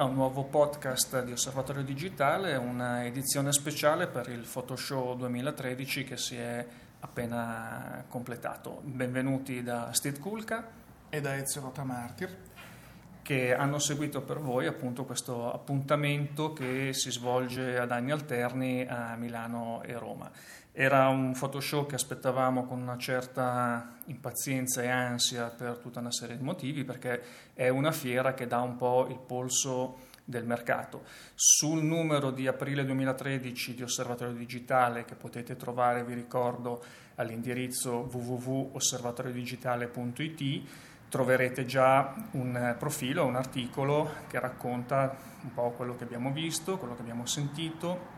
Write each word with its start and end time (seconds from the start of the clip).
A 0.00 0.04
un 0.04 0.14
nuovo 0.14 0.44
podcast 0.44 1.24
di 1.24 1.32
Osservatorio 1.32 1.82
Digitale, 1.82 2.56
una 2.56 3.04
edizione 3.04 3.52
speciale 3.52 4.06
per 4.06 4.30
il 4.30 4.48
Photoshop 4.50 5.18
2013 5.18 6.04
che 6.04 6.16
si 6.16 6.36
è 6.36 6.66
appena 7.00 8.02
completato. 8.08 8.80
Benvenuti 8.82 9.62
da 9.62 9.92
Steve 9.92 10.18
Kulka 10.18 10.66
e 11.10 11.20
da 11.20 11.36
Ezio 11.36 11.60
Rotamartir 11.60 12.34
che 13.20 13.54
hanno 13.54 13.78
seguito 13.78 14.22
per 14.22 14.38
voi 14.38 14.66
appunto 14.66 15.04
questo 15.04 15.52
appuntamento 15.52 16.54
che 16.54 16.94
si 16.94 17.10
svolge 17.10 17.78
ad 17.78 17.92
anni 17.92 18.10
alterni 18.10 18.86
a 18.88 19.14
Milano 19.16 19.82
e 19.82 19.98
Roma. 19.98 20.30
Era 20.80 21.08
un 21.08 21.34
Photoshop 21.38 21.90
che 21.90 21.96
aspettavamo 21.96 22.64
con 22.64 22.80
una 22.80 22.96
certa 22.96 23.98
impazienza 24.06 24.80
e 24.80 24.88
ansia 24.88 25.48
per 25.48 25.76
tutta 25.76 26.00
una 26.00 26.10
serie 26.10 26.38
di 26.38 26.42
motivi, 26.42 26.84
perché 26.84 27.22
è 27.52 27.68
una 27.68 27.92
fiera 27.92 28.32
che 28.32 28.46
dà 28.46 28.62
un 28.62 28.76
po' 28.76 29.06
il 29.10 29.18
polso 29.18 29.98
del 30.24 30.46
mercato. 30.46 31.02
Sul 31.34 31.84
numero 31.84 32.30
di 32.30 32.46
aprile 32.46 32.86
2013 32.86 33.74
di 33.74 33.82
Osservatorio 33.82 34.32
Digitale 34.32 35.04
che 35.04 35.16
potete 35.16 35.54
trovare, 35.54 36.02
vi 36.02 36.14
ricordo, 36.14 36.82
all'indirizzo 37.16 38.08
www.osservatoriodigitale.it 38.10 40.62
troverete 41.10 41.66
già 41.66 42.14
un 42.30 42.74
profilo, 42.78 43.26
un 43.26 43.36
articolo 43.36 44.12
che 44.28 44.40
racconta 44.40 45.14
un 45.42 45.52
po' 45.52 45.72
quello 45.72 45.94
che 45.94 46.04
abbiamo 46.04 46.32
visto, 46.32 46.78
quello 46.78 46.94
che 46.94 47.02
abbiamo 47.02 47.26
sentito, 47.26 48.16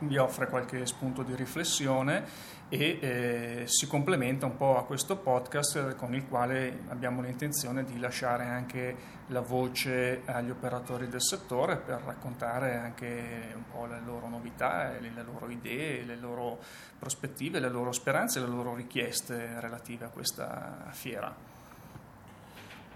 vi 0.00 0.16
offre 0.16 0.48
qualche 0.48 0.86
spunto 0.86 1.22
di 1.22 1.34
riflessione 1.34 2.58
e 2.68 2.98
eh, 3.00 3.64
si 3.66 3.86
complementa 3.86 4.46
un 4.46 4.56
po' 4.56 4.78
a 4.78 4.84
questo 4.84 5.16
podcast 5.16 5.96
con 5.96 6.14
il 6.14 6.26
quale 6.26 6.84
abbiamo 6.88 7.20
l'intenzione 7.20 7.84
di 7.84 7.98
lasciare 7.98 8.44
anche 8.44 9.18
la 9.26 9.40
voce 9.40 10.22
agli 10.24 10.50
operatori 10.50 11.08
del 11.08 11.20
settore 11.22 11.76
per 11.76 12.00
raccontare 12.04 12.76
anche 12.76 13.52
un 13.54 13.64
po' 13.70 13.86
le 13.86 14.00
loro 14.04 14.28
novità, 14.28 14.92
le 14.98 15.10
loro 15.24 15.50
idee, 15.50 16.04
le 16.04 16.16
loro 16.16 16.58
prospettive, 16.98 17.58
le 17.58 17.68
loro 17.68 17.92
speranze 17.92 18.38
e 18.38 18.42
le 18.42 18.48
loro 18.48 18.74
richieste 18.74 19.58
relative 19.60 20.04
a 20.06 20.08
questa 20.08 20.86
fiera. 20.90 21.34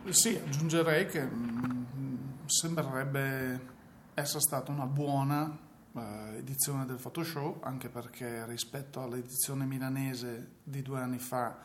Sì, 0.09 0.37
aggiungerei 0.37 1.07
che 1.07 1.23
mh, 1.23 1.87
mm, 1.97 2.17
sembrerebbe 2.47 3.73
essere 4.15 4.41
stata 4.41 4.71
una 4.71 4.87
buona 4.87 5.51
eh, 5.51 5.74
edizione 6.37 6.87
del 6.87 6.97
Photoshop, 6.97 7.65
anche 7.65 7.89
perché 7.89 8.45
rispetto 8.47 9.03
all'edizione 9.03 9.65
milanese 9.65 10.57
di 10.63 10.83
due 10.83 11.01
anni 11.01 11.19
fa 11.19 11.59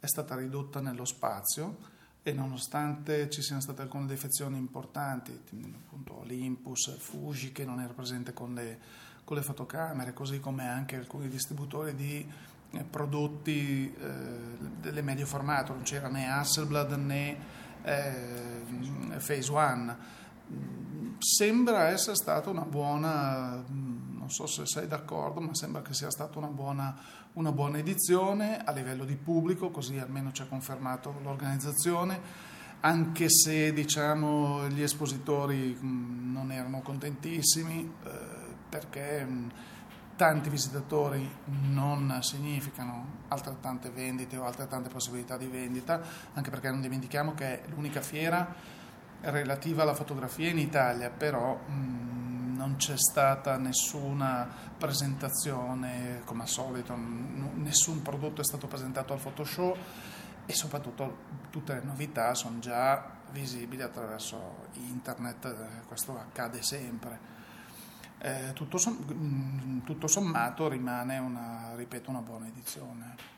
è 0.00 0.06
stata 0.06 0.34
ridotta 0.34 0.80
nello 0.80 1.04
spazio 1.04 1.96
e 2.22 2.32
nonostante 2.32 3.30
ci 3.30 3.40
siano 3.40 3.60
state 3.60 3.82
alcune 3.82 4.06
defezioni 4.06 4.58
importanti, 4.58 5.32
appunto 5.32 6.20
Olympus, 6.20 6.96
Fuji 6.98 7.52
che 7.52 7.64
non 7.64 7.80
era 7.80 7.92
presente 7.92 8.32
con 8.32 8.52
le, 8.54 8.78
con 9.24 9.36
le 9.36 9.42
fotocamere, 9.42 10.12
così 10.12 10.40
come 10.40 10.68
anche 10.68 10.96
alcuni 10.96 11.28
distributori 11.28 11.94
di 11.94 12.28
eh, 12.70 12.84
prodotti 12.84 13.92
eh, 13.92 14.58
delle 14.80 15.02
medio 15.02 15.24
formato, 15.24 15.72
non 15.72 15.82
c'era 15.82 16.08
né 16.08 16.30
Hasselblad 16.30 16.92
né 16.92 17.38
eh, 17.82 19.18
Phase 19.24 19.50
One 19.50 20.17
sembra 21.18 21.88
essere 21.88 22.16
stata 22.16 22.50
una 22.50 22.64
buona, 22.64 23.64
non 23.68 24.26
so 24.28 24.46
se 24.46 24.66
sei 24.66 24.86
d'accordo, 24.86 25.40
ma 25.40 25.54
sembra 25.54 25.82
che 25.82 25.94
sia 25.94 26.10
stata 26.10 26.38
una 26.38 26.48
buona, 26.48 26.96
una 27.34 27.52
buona 27.52 27.78
edizione 27.78 28.62
a 28.62 28.72
livello 28.72 29.04
di 29.04 29.16
pubblico, 29.16 29.70
così 29.70 29.98
almeno 29.98 30.32
ci 30.32 30.42
ha 30.42 30.46
confermato 30.46 31.14
l'organizzazione 31.22 32.56
anche 32.80 33.28
se 33.28 33.72
diciamo, 33.72 34.68
gli 34.68 34.82
espositori 34.82 35.76
non 35.80 36.52
erano 36.52 36.80
contentissimi 36.80 37.92
eh, 38.04 38.10
perché 38.68 39.26
tanti 40.14 40.48
visitatori 40.48 41.28
non 41.70 42.18
significano 42.22 43.16
altrettante 43.28 43.90
vendite 43.90 44.36
o 44.36 44.44
altrettante 44.44 44.88
possibilità 44.88 45.36
di 45.36 45.46
vendita, 45.46 46.00
anche 46.34 46.50
perché 46.50 46.70
non 46.70 46.80
dimentichiamo 46.80 47.34
che 47.34 47.62
è 47.62 47.68
l'unica 47.68 48.00
fiera 48.00 48.54
relativa 49.20 49.82
alla 49.82 49.94
fotografia 49.94 50.48
in 50.48 50.58
Italia, 50.58 51.10
però 51.10 51.56
mh, 51.56 52.54
non 52.56 52.76
c'è 52.76 52.96
stata 52.96 53.56
nessuna 53.56 54.48
presentazione, 54.76 56.22
come 56.24 56.42
al 56.42 56.48
solito, 56.48 56.94
n- 56.94 57.52
nessun 57.56 58.02
prodotto 58.02 58.40
è 58.40 58.44
stato 58.44 58.66
presentato 58.66 59.12
al 59.12 59.20
Photoshop 59.20 59.76
e 60.46 60.52
soprattutto 60.54 61.18
tutte 61.50 61.74
le 61.74 61.82
novità 61.82 62.34
sono 62.34 62.58
già 62.58 63.16
visibili 63.30 63.82
attraverso 63.82 64.66
internet, 64.74 65.86
questo 65.86 66.18
accade 66.18 66.62
sempre. 66.62 67.36
Eh, 68.18 68.52
tutto, 68.54 68.78
som- 68.78 69.82
tutto, 69.84 70.06
sommato 70.08 70.68
rimane 70.68 71.18
una, 71.18 71.74
ripeto, 71.76 72.10
una 72.10 72.22
buona 72.22 72.46
edizione. 72.46 73.36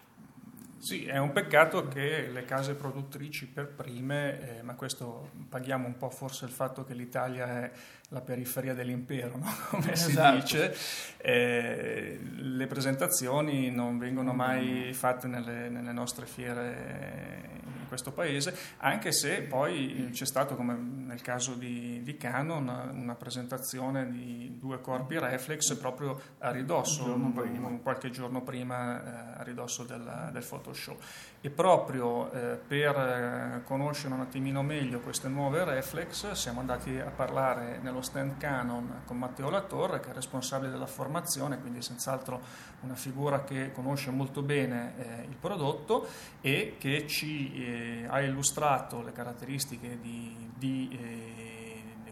Sì, 0.80 1.04
è 1.04 1.18
un 1.18 1.32
peccato 1.32 1.88
che 1.88 2.28
le 2.28 2.46
case 2.46 2.74
produttrici 2.74 3.46
per 3.46 3.68
prime, 3.68 4.60
eh, 4.60 4.62
ma 4.62 4.74
questo 4.76 5.30
paghiamo 5.46 5.86
un 5.86 5.98
po' 5.98 6.08
forse 6.08 6.46
il 6.46 6.50
fatto 6.50 6.84
che 6.84 6.94
l'Italia 6.94 7.64
è 7.64 7.70
la 8.12 8.20
periferia 8.20 8.74
dell'impero, 8.74 9.36
no? 9.36 9.52
come 9.70 9.92
esatto. 9.92 10.46
si 10.46 10.56
dice, 10.56 10.76
eh, 11.18 12.18
le 12.20 12.66
presentazioni 12.66 13.70
non 13.70 13.98
vengono 13.98 14.32
mai 14.32 14.92
fatte 14.92 15.26
nelle, 15.26 15.68
nelle 15.68 15.92
nostre 15.92 16.26
fiere 16.26 17.58
questo 17.90 18.12
paese, 18.12 18.56
anche 18.78 19.10
se 19.10 19.42
poi 19.42 20.10
c'è 20.12 20.24
stato, 20.24 20.54
come 20.54 20.74
nel 20.74 21.20
caso 21.22 21.54
di, 21.54 22.00
di 22.04 22.16
Canon, 22.16 22.68
una 22.94 23.16
presentazione 23.16 24.08
di 24.08 24.56
due 24.60 24.80
corpi 24.80 25.18
reflex 25.18 25.74
proprio 25.74 26.20
a 26.38 26.52
ridosso, 26.52 27.04
giorno 27.04 27.80
qualche 27.82 28.10
giorno 28.10 28.42
prima 28.42 29.34
eh, 29.34 29.40
a 29.40 29.42
ridosso 29.42 29.82
del, 29.82 30.30
del 30.32 30.44
Photoshop. 30.44 31.02
E 31.42 31.48
proprio 31.48 32.30
eh, 32.32 32.58
per 32.58 32.94
eh, 32.94 33.62
conoscere 33.64 34.12
un 34.12 34.20
attimino 34.20 34.62
meglio 34.62 35.00
queste 35.00 35.28
nuove 35.28 35.64
reflex 35.64 36.32
siamo 36.32 36.60
andati 36.60 36.98
a 36.98 37.08
parlare 37.08 37.78
nello 37.80 38.02
stand 38.02 38.36
Canon 38.36 39.04
con 39.06 39.16
Matteo 39.16 39.48
Latorre, 39.48 40.00
che 40.00 40.10
è 40.10 40.12
responsabile 40.12 40.70
della 40.70 40.84
formazione, 40.84 41.58
quindi 41.58 41.80
senz'altro 41.80 42.42
una 42.80 42.94
figura 42.94 43.42
che 43.42 43.72
conosce 43.72 44.10
molto 44.10 44.42
bene 44.42 44.92
eh, 44.98 45.22
il 45.30 45.36
prodotto 45.40 46.06
e 46.42 46.76
che 46.78 47.06
ci 47.06 47.54
eh, 47.54 48.06
ha 48.06 48.20
illustrato 48.20 49.00
le 49.00 49.12
caratteristiche 49.12 49.98
di, 49.98 50.36
di 50.54 50.90
eh, 50.92 51.39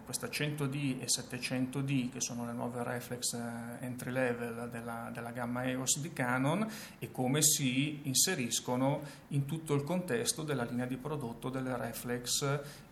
questa 0.09 0.29
100D 0.29 1.03
e 1.03 1.05
700D 1.05 2.09
che 2.09 2.23
sono 2.23 2.47
le 2.47 2.55
nuove 2.55 2.83
reflex 2.83 3.35
eh, 3.35 3.85
entry 3.85 4.11
level 4.11 4.71
della, 4.71 5.11
della, 5.13 5.33
gamma 5.33 5.65
EOS 5.65 5.99
di 5.99 6.15
Canon 6.15 6.67
e 6.99 7.13
come 7.13 7.43
si 7.43 8.01
inseriscono 8.05 9.03
in 9.29 9.45
tutto 9.45 9.75
il 9.75 9.85
contesto 9.85 10.45
della 10.45 10.65
linea 10.65 10.87
di 10.87 10.97
prodotto 10.97 11.51
delle 11.51 11.77
reflex 11.77 12.43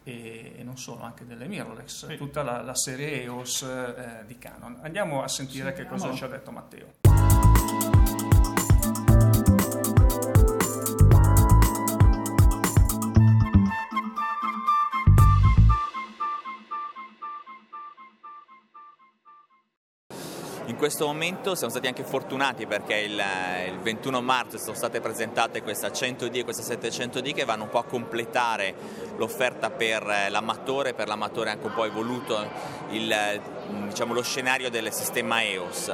e, 0.05 0.57
e 0.59 0.63
non 0.63 0.77
solo, 0.77 1.05
anche 1.05 1.25
delle 1.25 1.47
mirrorless, 1.47 2.07
sì. 2.07 2.17
tutta 2.19 2.43
la, 2.43 2.61
la, 2.61 2.75
serie 2.75 3.23
EOS 3.23 3.63
eh, 3.63 4.25
di 4.27 4.37
Canon. 4.37 4.81
Andiamo 4.83 5.23
a 5.23 5.29
sentire 5.29 5.75
sì, 5.75 5.83
che 5.83 5.89
cosa 5.89 6.13
ci 6.13 6.23
ha 6.23 6.29
detto 6.29 6.51
Matteo. 6.51 8.26
In 20.67 20.75
questo 20.75 21.07
momento 21.07 21.55
siamo 21.55 21.71
stati 21.71 21.87
anche 21.87 22.03
fortunati 22.03 22.67
perché 22.67 22.97
il, 22.97 23.23
il 23.69 23.79
21 23.79 24.21
marzo 24.21 24.59
sono 24.59 24.75
state 24.75 25.01
presentate 25.01 25.63
questa 25.63 25.89
100D 25.89 26.39
e 26.39 26.43
questa 26.43 26.75
700D 26.75 27.33
che 27.33 27.45
vanno 27.45 27.63
un 27.65 27.69
po' 27.69 27.79
a 27.79 27.85
completare 27.85 28.75
l'offerta 29.17 29.71
per 29.71 30.03
l'amatore, 30.29 30.93
per 30.93 31.07
l'amatore 31.07 31.51
anche 31.51 31.67
un 31.67 31.73
po' 31.73 31.85
evoluto 31.85 32.45
il, 32.91 33.15
diciamo, 33.87 34.13
lo 34.13 34.23
scenario 34.23 34.69
del 34.69 34.93
sistema 34.93 35.41
EOS. 35.41 35.93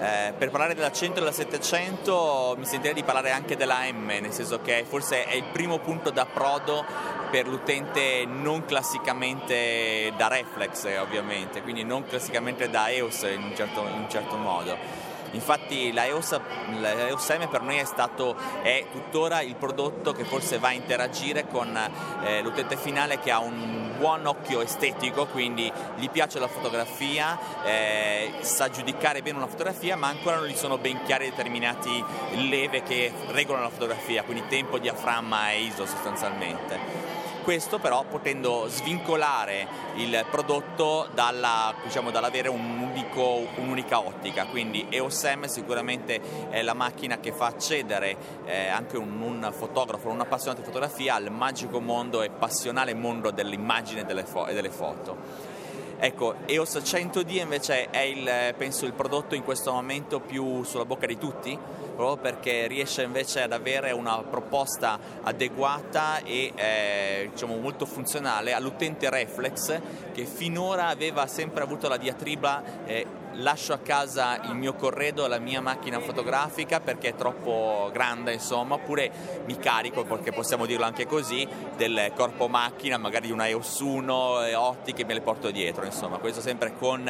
Eh, 0.00 0.32
per 0.38 0.50
parlare 0.50 0.74
della 0.74 0.92
100 0.92 1.16
e 1.16 1.18
della 1.18 1.32
700 1.32 2.54
mi 2.56 2.64
sentirei 2.64 2.94
di 2.94 3.02
parlare 3.02 3.32
anche 3.32 3.56
della 3.56 3.80
M, 3.90 4.06
nel 4.06 4.30
senso 4.30 4.60
che 4.60 4.84
forse 4.86 5.24
è 5.24 5.34
il 5.34 5.46
primo 5.50 5.78
punto 5.78 6.10
d'approdo 6.10 6.84
per 7.30 7.48
l'utente 7.48 8.24
non 8.24 8.64
classicamente 8.64 10.12
da 10.16 10.28
reflex 10.28 10.84
ovviamente, 11.00 11.62
quindi 11.62 11.82
non 11.82 12.06
classicamente 12.06 12.70
da 12.70 12.90
EOS 12.90 13.22
in 13.22 13.42
un 13.42 13.56
certo, 13.56 13.80
in 13.80 13.98
un 13.98 14.08
certo 14.08 14.36
modo. 14.36 15.07
Infatti 15.32 15.92
la 15.92 16.06
EOS, 16.06 16.40
la 16.80 17.06
EOS 17.08 17.28
M 17.30 17.48
per 17.48 17.62
noi 17.62 17.76
è 17.76 17.84
stato, 17.84 18.36
è 18.62 18.86
tuttora 18.90 19.40
il 19.40 19.56
prodotto 19.56 20.12
che 20.12 20.24
forse 20.24 20.58
va 20.58 20.68
a 20.68 20.72
interagire 20.72 21.46
con 21.46 21.76
eh, 22.22 22.42
l'utente 22.42 22.76
finale 22.76 23.18
che 23.18 23.30
ha 23.30 23.38
un 23.38 23.94
buon 23.98 24.26
occhio 24.26 24.60
estetico, 24.60 25.26
quindi 25.26 25.70
gli 25.96 26.08
piace 26.08 26.38
la 26.38 26.48
fotografia, 26.48 27.38
eh, 27.64 28.32
sa 28.40 28.70
giudicare 28.70 29.22
bene 29.22 29.36
una 29.36 29.48
fotografia, 29.48 29.96
ma 29.96 30.06
ancora 30.06 30.36
non 30.36 30.46
gli 30.46 30.54
sono 30.56 30.78
ben 30.78 31.02
chiari 31.02 31.28
determinati 31.28 32.02
leve 32.48 32.82
che 32.82 33.12
regolano 33.28 33.64
la 33.64 33.70
fotografia, 33.70 34.22
quindi 34.22 34.46
tempo, 34.48 34.78
diaframma 34.78 35.50
e 35.50 35.62
ISO 35.62 35.84
sostanzialmente. 35.84 37.16
questo 37.48 37.78
però 37.78 38.04
potendo 38.04 38.66
svincolare 38.68 39.66
il 39.94 40.26
prodotto 40.30 41.08
dalla, 41.14 41.74
diciamo, 41.82 42.10
dall'avere 42.10 42.50
un 42.50 42.78
unico, 42.78 43.48
un'unica 43.56 44.00
ottica, 44.00 44.44
quindi 44.44 44.84
EOS 44.90 45.17
M 45.24 45.44
sicuramente 45.46 46.48
è 46.50 46.62
la 46.62 46.74
macchina 46.74 47.18
che 47.18 47.32
fa 47.32 47.46
accedere 47.46 48.16
eh, 48.44 48.68
anche 48.68 48.96
un, 48.96 49.20
un 49.20 49.52
fotografo, 49.52 50.08
un 50.08 50.20
appassionato 50.20 50.60
di 50.60 50.66
fotografia 50.66 51.14
al 51.14 51.30
magico 51.30 51.80
mondo 51.80 52.22
e 52.22 52.30
passionale 52.30 52.94
mondo 52.94 53.30
dell'immagine 53.30 54.02
e 54.02 54.04
delle, 54.04 54.24
fo- 54.24 54.46
e 54.46 54.54
delle 54.54 54.70
foto. 54.70 55.56
Ecco, 56.00 56.36
EOS 56.46 56.76
100D 56.76 57.40
invece 57.40 57.90
è 57.90 57.98
il, 57.98 58.54
penso, 58.56 58.86
il 58.86 58.92
prodotto 58.92 59.34
in 59.34 59.42
questo 59.42 59.72
momento 59.72 60.20
più 60.20 60.62
sulla 60.62 60.84
bocca 60.84 61.06
di 61.06 61.18
tutti, 61.18 61.58
proprio 61.96 62.16
perché 62.18 62.68
riesce 62.68 63.02
invece 63.02 63.42
ad 63.42 63.50
avere 63.50 63.90
una 63.90 64.18
proposta 64.18 64.96
adeguata 65.24 66.18
e 66.22 66.52
eh, 66.54 67.28
diciamo, 67.32 67.56
molto 67.56 67.84
funzionale 67.84 68.52
all'utente 68.52 69.10
reflex 69.10 69.80
che 70.12 70.24
finora 70.24 70.86
aveva 70.86 71.26
sempre 71.26 71.64
avuto 71.64 71.88
la 71.88 71.96
diatriba 71.96 72.62
eh, 72.86 73.04
lascio 73.34 73.72
a 73.72 73.78
casa 73.78 74.40
il 74.44 74.54
mio 74.54 74.74
corredo, 74.74 75.26
la 75.26 75.38
mia 75.38 75.60
macchina 75.60 76.00
fotografica 76.00 76.80
perché 76.80 77.10
è 77.10 77.14
troppo 77.14 77.90
grande, 77.92 78.32
insomma, 78.32 78.74
oppure 78.74 79.10
mi 79.46 79.56
carico, 79.58 80.04
perché 80.04 80.32
possiamo 80.32 80.66
dirlo 80.66 80.84
anche 80.84 81.06
così, 81.06 81.46
del 81.76 82.12
corpo 82.14 82.48
macchina, 82.48 82.96
magari 82.96 83.30
una 83.30 83.48
EOS 83.48 83.80
1 83.80 84.44
e 84.44 84.54
ottiche 84.54 85.04
me 85.04 85.14
le 85.14 85.20
porto 85.20 85.50
dietro, 85.50 85.84
insomma, 85.84 86.18
questo 86.18 86.40
sempre 86.40 86.74
con 86.76 87.08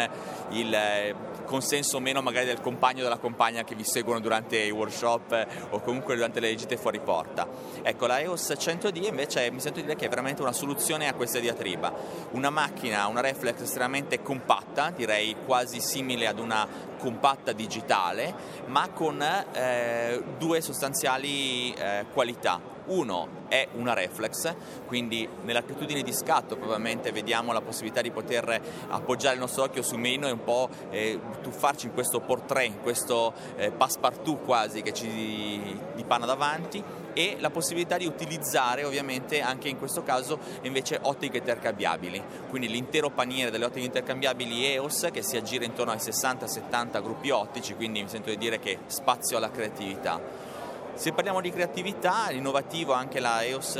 il 0.51 0.75
eh, 0.75 1.15
consenso 1.45 1.97
o 1.97 2.01
meno 2.01 2.21
magari 2.21 2.47
del 2.47 2.61
compagno 2.61 3.01
o 3.01 3.03
della 3.05 3.19
compagna 3.19 3.65
che 3.65 3.75
vi 3.75 3.85
seguono 3.85 4.21
durante 4.21 4.59
i 4.59 4.71
workshop 4.71 5.47
o 5.71 5.81
comunque 5.81 6.15
durante 6.15 6.41
le 6.41 6.55
gite 6.55 6.77
fuori 6.77 7.01
porta. 7.01 7.49
Ecco, 7.83 8.07
la 8.07 8.21
EOS 8.21 8.55
100D 8.59 9.07
invece 9.07 9.51
mi 9.51 9.61
sento 9.61 9.81
dire 9.81 9.97
che 9.97 10.07
è 10.07 10.09
veramente 10.09 10.43
una 10.43 10.53
soluzione 10.53 11.09
a 11.09 11.15
questa 11.15 11.39
diatriba. 11.39 11.93
Una 12.33 12.51
macchina, 12.51 13.07
una 13.07 13.21
reflex 13.21 13.61
estremamente 13.61 14.21
compatta, 14.21 14.91
direi 14.91 15.37
quasi 15.45 15.81
simile 15.81 16.08
ad 16.27 16.39
una 16.39 16.67
compatta 16.99 17.53
digitale, 17.53 18.35
ma 18.67 18.89
con 18.91 19.23
eh, 19.23 20.23
due 20.39 20.61
sostanziali 20.61 21.73
eh, 21.73 22.07
qualità. 22.13 22.77
Uno 22.87 23.45
è 23.49 23.69
una 23.75 23.93
reflex, 23.93 24.55
quindi 24.87 25.29
nell'attitudine 25.43 26.03
di 26.03 26.13
scatto 26.15 26.57
probabilmente 26.57 27.13
vediamo 27.13 27.53
la 27.53 27.61
possibilità 27.61 28.01
di 28.01 28.11
poter 28.11 28.61
appoggiare 28.89 29.35
il 29.35 29.41
nostro 29.41 29.65
occhio 29.65 29.83
su 29.83 29.97
meno 29.97 30.27
e 30.27 30.31
un 30.31 30.43
po' 30.43 30.71
eh, 30.89 31.21
tuffarci 31.43 31.87
in 31.87 31.93
questo 31.93 32.21
portrait, 32.21 32.71
in 32.71 32.81
questo 32.81 33.35
eh, 33.57 33.71
passepartout 33.71 34.43
quasi 34.43 34.81
che 34.81 34.95
ci 34.95 35.79
dipanna 35.95 36.25
davanti 36.25 36.83
e 37.19 37.35
la 37.41 37.51
possibilità 37.51 37.97
di 37.97 38.07
utilizzare 38.07 38.85
ovviamente 38.85 39.41
anche 39.41 39.69
in 39.69 39.77
questo 39.77 40.05
caso 40.05 40.39
invece 40.63 41.01
ottiche 41.03 41.39
intercambiabili, 41.39 42.23
quindi 42.49 42.69
l'intero 42.69 43.11
paniere 43.11 43.51
delle 43.51 43.65
ottiche 43.65 43.87
intercambiabili 43.87 44.65
EOS 44.65 45.09
che 45.11 45.23
si 45.23 45.37
aggira 45.37 45.65
intorno 45.65 45.91
ai 45.91 45.99
60-70 45.99 47.03
gruppi 47.03 47.31
ottici, 47.31 47.75
quindi 47.75 48.05
mi 48.05 48.09
sento 48.09 48.31
di 48.31 48.39
dire 48.39 48.61
che 48.61 48.79
spazio 48.87 49.37
alla 49.37 49.51
creatività. 49.51 50.48
Se 50.99 51.13
parliamo 51.13 51.41
di 51.41 51.53
creatività, 51.53 52.29
innovativo 52.33 52.93
anche 52.93 53.21
la 53.21 53.45
EOS 53.45 53.77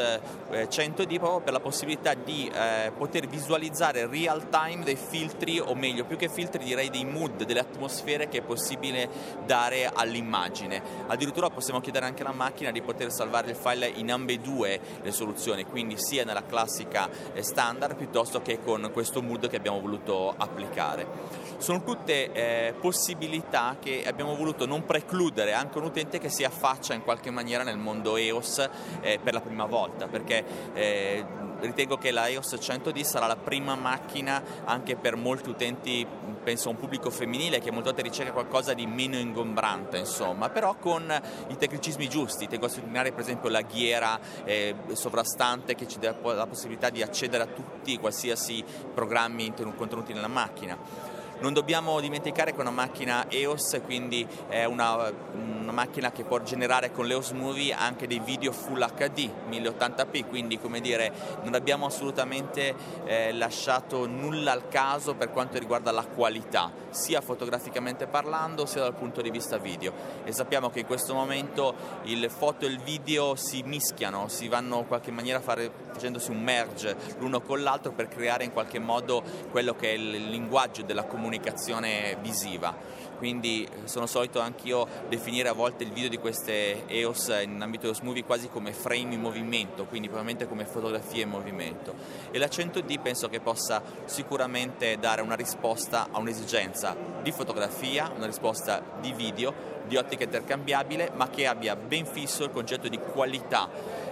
100D 0.53 1.15
eh, 1.15 1.19
proprio 1.19 1.41
per 1.41 1.53
la 1.53 1.59
possibilità 1.59 2.15
di 2.15 2.49
eh, 2.49 2.93
poter 2.97 3.27
visualizzare 3.27 4.07
real 4.07 4.49
time 4.49 4.85
dei 4.85 4.95
filtri, 4.95 5.59
o 5.59 5.75
meglio, 5.75 6.05
più 6.05 6.17
che 6.17 6.29
filtri 6.29 6.63
direi 6.63 6.91
dei 6.91 7.05
mood, 7.05 7.43
delle 7.43 7.59
atmosfere 7.59 8.29
che 8.29 8.39
è 8.39 8.43
possibile 8.43 9.09
dare 9.45 9.91
all'immagine. 9.93 10.81
Addirittura 11.09 11.51
possiamo 11.51 11.81
chiedere 11.81 12.07
anche 12.07 12.23
alla 12.23 12.31
macchina 12.31 12.71
di 12.71 12.83
poter 12.83 13.11
salvare 13.11 13.51
il 13.51 13.57
file 13.57 13.89
in 13.89 14.13
ambedue 14.13 14.79
le 15.03 15.11
soluzioni, 15.11 15.65
quindi 15.65 15.97
sia 15.99 16.23
nella 16.23 16.45
classica 16.47 17.09
eh, 17.33 17.43
standard 17.43 17.97
piuttosto 17.97 18.41
che 18.43 18.61
con 18.63 18.91
questo 18.93 19.23
mood 19.23 19.49
che 19.49 19.57
abbiamo 19.57 19.81
voluto 19.81 20.33
applicare. 20.37 21.48
Sono 21.59 21.83
tutte 21.83 22.33
eh, 22.33 22.75
possibilità 22.81 23.77
che 23.81 24.05
abbiamo 24.07 24.37
voluto 24.37 24.65
non 24.65 24.85
precludere 24.85 25.53
anche 25.53 25.79
un 25.79 25.85
utente 25.85 26.19
che 26.19 26.29
si 26.29 26.45
affaccia 26.45 26.95
in 26.95 27.03
qualche 27.03 27.31
maniera 27.31 27.65
nel 27.65 27.79
mondo 27.79 28.17
EOS 28.17 28.69
eh, 29.01 29.19
per 29.21 29.35
la 29.35 29.41
prima 29.41 29.67
volta, 29.67 30.07
perché 30.07 30.45
eh, 30.73 31.25
ritengo 31.61 31.97
che 31.97 32.11
la 32.13 32.29
EOS 32.29 32.55
100D 32.55 33.03
sarà 33.03 33.27
la 33.27 33.37
prima 33.37 33.75
macchina 33.75 34.43
anche 34.65 34.97
per 34.97 35.17
molti 35.17 35.49
utenti, 35.49 36.07
penso 36.45 36.69
a 36.69 36.71
un 36.71 36.79
pubblico 36.79 37.11
femminile 37.11 37.59
che 37.59 37.73
molte 37.73 37.91
volte 37.91 38.03
ricerca 38.03 38.33
qualcosa 38.33 38.73
di 38.73 38.87
meno 38.87 39.17
ingombrante, 39.17 39.99
insomma, 39.99 40.51
però 40.51 40.77
con 40.77 41.13
i 41.49 41.57
tecnicismi 41.57 42.09
giusti. 42.09 42.47
Tengo 42.47 42.67
a 42.67 42.69
sottolineare 42.69 43.11
per 43.11 43.21
esempio 43.21 43.49
la 43.49 43.63
ghiera 43.63 44.19
eh, 44.45 44.77
sovrastante 44.93 45.75
che 45.75 45.89
ci 45.89 45.99
dà 45.99 46.15
la 46.23 46.47
possibilità 46.47 46.91
di 46.91 47.03
accedere 47.03 47.43
a 47.43 47.47
tutti 47.47 47.99
qualsiasi 47.99 48.65
programmi 48.95 49.53
contenuti 49.77 50.13
nella 50.13 50.29
macchina. 50.29 51.08
Non 51.41 51.53
dobbiamo 51.53 52.01
dimenticare 52.01 52.51
che 52.51 52.57
è 52.57 52.61
una 52.61 52.73
macchina 52.73 53.31
EOS, 53.31 53.81
quindi 53.85 54.27
è 54.49 54.65
una, 54.65 55.09
una 55.35 55.71
macchina 55.71 56.11
che 56.11 56.25
può 56.25 56.43
generare 56.43 56.91
con 56.91 57.07
l'EOS 57.07 57.31
Movie 57.31 57.73
anche 57.73 58.09
dei 58.09 58.19
video 58.19 58.51
Full 58.51 58.85
HD 58.97 59.31
1080p, 59.49 60.27
quindi 60.27 60.59
come 60.59 60.81
dire 60.81 61.13
non 61.45 61.55
abbiamo 61.55 61.87
assolutamente 61.87 62.75
eh, 63.05 63.33
lasciato 63.33 64.09
nulla 64.09 64.51
al 64.51 64.67
caso 64.67 65.15
per 65.15 65.31
quanto 65.31 65.61
riguarda 65.61 65.93
la 65.93 66.05
qualità, 66.05 66.73
sia 66.91 67.21
fotograficamente 67.21 68.09
parlando 68.09 68.67
sia 68.67 68.81
dal 68.81 68.95
punto 68.95 69.23
di 69.23 69.31
vista 69.31 69.59
video. 69.59 69.93
E 70.25 70.33
sappiamo 70.33 70.71
che 70.71 70.81
in 70.81 70.87
questo 70.87 71.15
momento 71.15 71.73
il 72.03 72.29
foto 72.31 72.67
e 72.67 72.69
il 72.69 72.81
video 72.81 73.37
si 73.37 73.63
mischiano, 73.63 74.27
si 74.27 74.49
vanno 74.49 74.79
in 74.79 74.89
qualche 74.89 75.13
maniera 75.13 75.39
fare, 75.39 75.71
facendosi 75.93 76.33
un 76.33 76.43
merge 76.43 76.97
l'uno 77.19 77.41
con 77.41 77.63
l'altro 77.63 77.93
per 77.93 78.09
creare 78.09 78.43
in 78.43 78.51
qualche 78.51 78.81
modo 78.81 79.23
quello 79.53 79.77
che 79.77 79.91
è 79.91 79.93
il 79.93 80.31
linguaggio 80.31 80.83
della 80.83 81.05
comunicazione 81.05 81.27
comunicazione 81.29 82.17
visiva. 82.23 82.75
Quindi 83.19 83.65
eh, 83.65 83.89
sono 83.89 84.07
solito 84.07 84.41
anch'io 84.41 84.87
definire 85.09 85.49
a 85.49 85.53
volte 85.53 85.85
il 85.85 85.93
video 85.93 86.09
di 86.09 86.19
queste 86.19 86.87
EOS 86.87 87.41
in 87.43 87.61
ambito 87.61 87.87
EOS 87.87 88.01
Movie 88.01 88.25
quasi 88.25 88.49
come 88.49 88.73
frame 88.73 89.15
in 89.15 89.21
movimento, 89.21 89.85
quindi 89.85 90.09
probabilmente 90.09 90.49
come 90.49 90.65
fotografie 90.65 91.25
in 91.25 91.29
movimento. 91.29 91.95
E 92.31 92.39
la 92.39 92.47
100D 92.47 93.01
penso 93.03 93.29
che 93.29 93.41
possa 93.41 93.83
sicuramente 94.07 94.97
dare 94.99 95.21
una 95.21 95.35
risposta 95.35 96.09
a 96.11 96.19
un'esigenza 96.19 96.97
di 97.23 97.33
fotografia, 97.33 98.11
una 98.15 98.27
risposta 98.27 98.83
di 99.01 99.13
video, 99.13 99.77
di 99.87 99.97
ottica 99.97 100.25
intercambiabile, 100.25 101.11
ma 101.15 101.29
che 101.29 101.47
abbia 101.47 101.77
ben 101.77 102.07
fisso 102.07 102.45
il 102.45 102.51
concetto 102.51 102.89
di 102.89 102.99
qualità. 102.99 103.69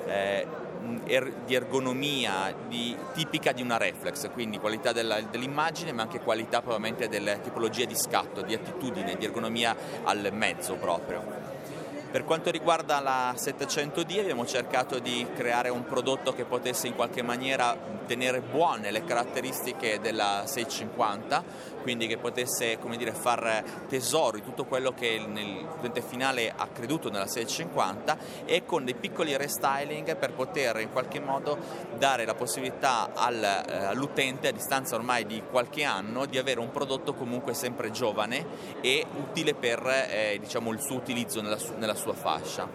Eh, 0.07 0.65
er, 1.05 1.33
di 1.45 1.55
ergonomia 1.55 2.55
di, 2.69 2.97
tipica 3.15 3.53
di 3.53 3.63
una 3.63 3.77
reflex, 3.77 4.31
quindi 4.33 4.59
qualità 4.59 4.93
della, 4.93 5.21
dell'immagine 5.21 5.93
ma 5.93 6.03
anche 6.03 6.21
qualità 6.21 6.61
probabilmente 6.61 7.09
delle 7.09 7.41
tipologie 7.43 7.87
di 7.87 7.97
scatto, 7.97 8.43
di 8.43 8.55
attitudine, 8.55 9.17
di 9.17 9.25
ergonomia 9.25 9.75
al 10.05 10.31
mezzo 10.33 10.75
proprio. 10.75 11.47
Per 12.11 12.25
quanto 12.25 12.51
riguarda 12.51 12.99
la 13.01 13.35
700D 13.37 14.21
abbiamo 14.21 14.47
cercato 14.47 14.99
di 14.99 15.27
creare 15.35 15.69
un 15.69 15.85
prodotto 15.85 16.33
che 16.33 16.45
potesse 16.45 16.87
in 16.87 16.95
qualche 16.95 17.21
maniera 17.21 17.77
tenere 18.07 18.41
buone 18.41 18.91
le 18.91 19.05
caratteristiche 19.05 19.99
della 20.01 20.45
650, 20.47 21.45
quindi 21.87 22.09
che 22.09 22.17
potesse 22.17 22.79
dire, 22.97 23.13
far 23.13 23.63
tesoro 23.87 24.39
di 24.39 24.43
tutto 24.43 24.65
quello 24.65 24.93
che 24.93 25.21
l'utente 25.21 26.03
finale 26.03 26.53
ha 26.55 26.67
creduto 26.67 27.11
nella 27.11 27.29
650 27.29 28.19
e 28.45 28.65
con 28.65 28.85
dei 28.85 28.95
piccoli 28.95 29.37
restyling 29.37 30.17
per 30.17 30.33
poter 30.33 30.81
in 30.81 30.91
qualche 30.91 31.21
modo 31.21 31.57
dare 31.97 32.25
la 32.25 32.35
possibilità 32.35 33.11
al, 33.15 33.41
eh, 33.41 33.85
all'utente 33.85 34.49
a 34.49 34.51
distanza 34.51 34.97
ormai 34.97 35.27
di 35.27 35.41
qualche 35.49 35.85
anno 35.85 36.27
di 36.27 36.39
avere 36.39 36.59
un 36.59 36.73
prodotto 36.73 37.15
comunque 37.15 37.55
sempre 37.55 37.93
giovane 37.93 38.45
e 38.81 39.07
utile 39.21 39.55
per 39.55 39.87
eh, 39.87 40.39
diciamo, 40.41 40.73
il 40.73 40.81
suo 40.81 40.97
utilizzo 40.97 41.41
nella, 41.41 41.59
su- 41.59 41.75
nella 41.77 41.95
sua 41.95 42.15
fascia. 42.15 42.69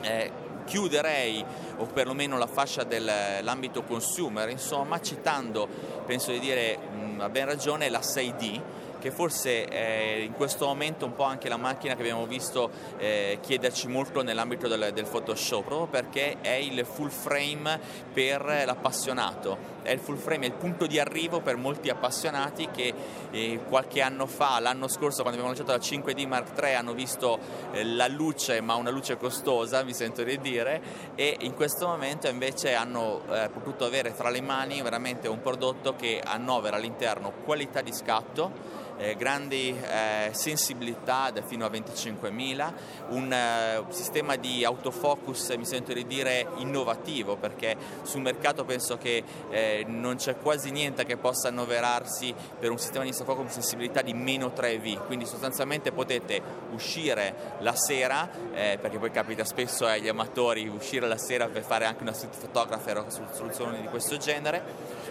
Eh, 0.00 0.47
chiuderei, 0.68 1.44
o 1.78 1.86
perlomeno 1.86 2.36
la 2.36 2.46
fascia 2.46 2.84
dell'ambito 2.84 3.82
consumer, 3.82 4.50
insomma, 4.50 5.00
citando, 5.00 5.66
penso 6.06 6.30
di 6.30 6.38
dire 6.38 6.76
mh, 6.76 7.20
a 7.20 7.28
ben 7.30 7.46
ragione, 7.46 7.88
la 7.88 8.00
6D, 8.00 8.60
che 8.98 9.10
forse 9.10 9.64
è 9.64 10.18
in 10.20 10.32
questo 10.32 10.66
momento 10.66 11.06
un 11.06 11.14
po' 11.14 11.24
anche 11.24 11.48
la 11.48 11.56
macchina 11.56 11.94
che 11.94 12.00
abbiamo 12.00 12.26
visto 12.26 12.70
eh, 12.98 13.38
chiederci 13.40 13.86
molto 13.88 14.22
nell'ambito 14.22 14.68
del, 14.68 14.90
del, 14.92 15.06
Photoshop, 15.06 15.64
proprio 15.64 15.86
perché 15.86 16.40
è 16.40 16.54
il 16.54 16.84
full 16.84 17.08
frame 17.08 17.80
per 18.12 18.42
l'appassionato, 18.66 19.76
è 19.88 19.92
il 19.92 20.00
full 20.00 20.16
frame, 20.16 20.44
è 20.44 20.48
il 20.48 20.54
punto 20.54 20.86
di 20.86 20.98
arrivo 20.98 21.40
per 21.40 21.56
molti 21.56 21.88
appassionati 21.88 22.68
che 22.70 22.92
eh, 23.30 23.60
qualche 23.66 24.02
anno 24.02 24.26
fa, 24.26 24.60
l'anno 24.60 24.86
scorso 24.86 25.22
quando 25.22 25.40
abbiamo 25.40 25.48
lanciato 25.48 25.72
la 25.72 25.78
5D 25.78 26.26
Mark 26.26 26.62
III 26.62 26.74
hanno 26.74 26.92
visto 26.92 27.38
eh, 27.72 27.84
la 27.84 28.06
luce, 28.06 28.60
ma 28.60 28.74
una 28.74 28.90
luce 28.90 29.16
costosa, 29.16 29.82
mi 29.82 29.94
sento 29.94 30.22
di 30.22 30.38
dire, 30.38 30.80
e 31.14 31.36
in 31.40 31.54
questo 31.54 31.86
momento 31.86 32.28
invece 32.28 32.74
hanno 32.74 33.22
eh, 33.30 33.48
potuto 33.52 33.84
avere 33.84 34.14
tra 34.14 34.28
le 34.28 34.42
mani 34.42 34.82
veramente 34.82 35.26
un 35.28 35.40
prodotto 35.40 35.96
che 35.96 36.20
annovera 36.22 36.76
all'interno 36.76 37.32
qualità 37.44 37.80
di 37.80 37.92
scatto, 37.92 38.86
eh, 38.98 39.16
grandi 39.16 39.70
eh, 39.70 40.30
sensibilità 40.32 41.30
da 41.30 41.42
fino 41.42 41.64
a 41.64 41.70
25.000, 41.70 42.72
un 43.08 43.32
eh, 43.32 43.84
sistema 43.88 44.36
di 44.36 44.64
autofocus 44.64 45.54
mi 45.56 45.64
sento 45.64 45.92
di 45.92 46.06
dire 46.06 46.46
innovativo 46.56 47.36
perché 47.36 47.76
sul 48.02 48.20
mercato 48.20 48.64
penso 48.64 48.98
che 48.98 49.22
eh, 49.50 49.84
non 49.86 50.16
c'è 50.16 50.36
quasi 50.36 50.70
niente 50.70 51.04
che 51.04 51.16
possa 51.16 51.48
annoverarsi 51.48 52.34
per 52.58 52.70
un 52.70 52.78
sistema 52.78 53.04
di 53.04 53.10
autofocus 53.10 53.36
con 53.38 53.48
sensibilità 53.50 54.02
di 54.02 54.14
meno 54.14 54.52
3V, 54.54 55.06
quindi 55.06 55.24
sostanzialmente 55.26 55.92
potete 55.92 56.42
uscire 56.72 57.56
la 57.60 57.74
sera, 57.74 58.28
eh, 58.52 58.78
perché 58.80 58.98
poi 58.98 59.10
capita 59.10 59.44
spesso 59.44 59.86
agli 59.86 60.08
amatori 60.08 60.66
uscire 60.68 61.06
la 61.06 61.18
sera 61.18 61.46
per 61.46 61.62
fare 61.62 61.84
anche 61.84 62.02
una 62.02 62.12
street 62.12 62.36
photographer 62.38 62.98
o 62.98 63.06
soluzioni 63.08 63.80
di 63.80 63.86
questo 63.86 64.16
genere, 64.16 64.62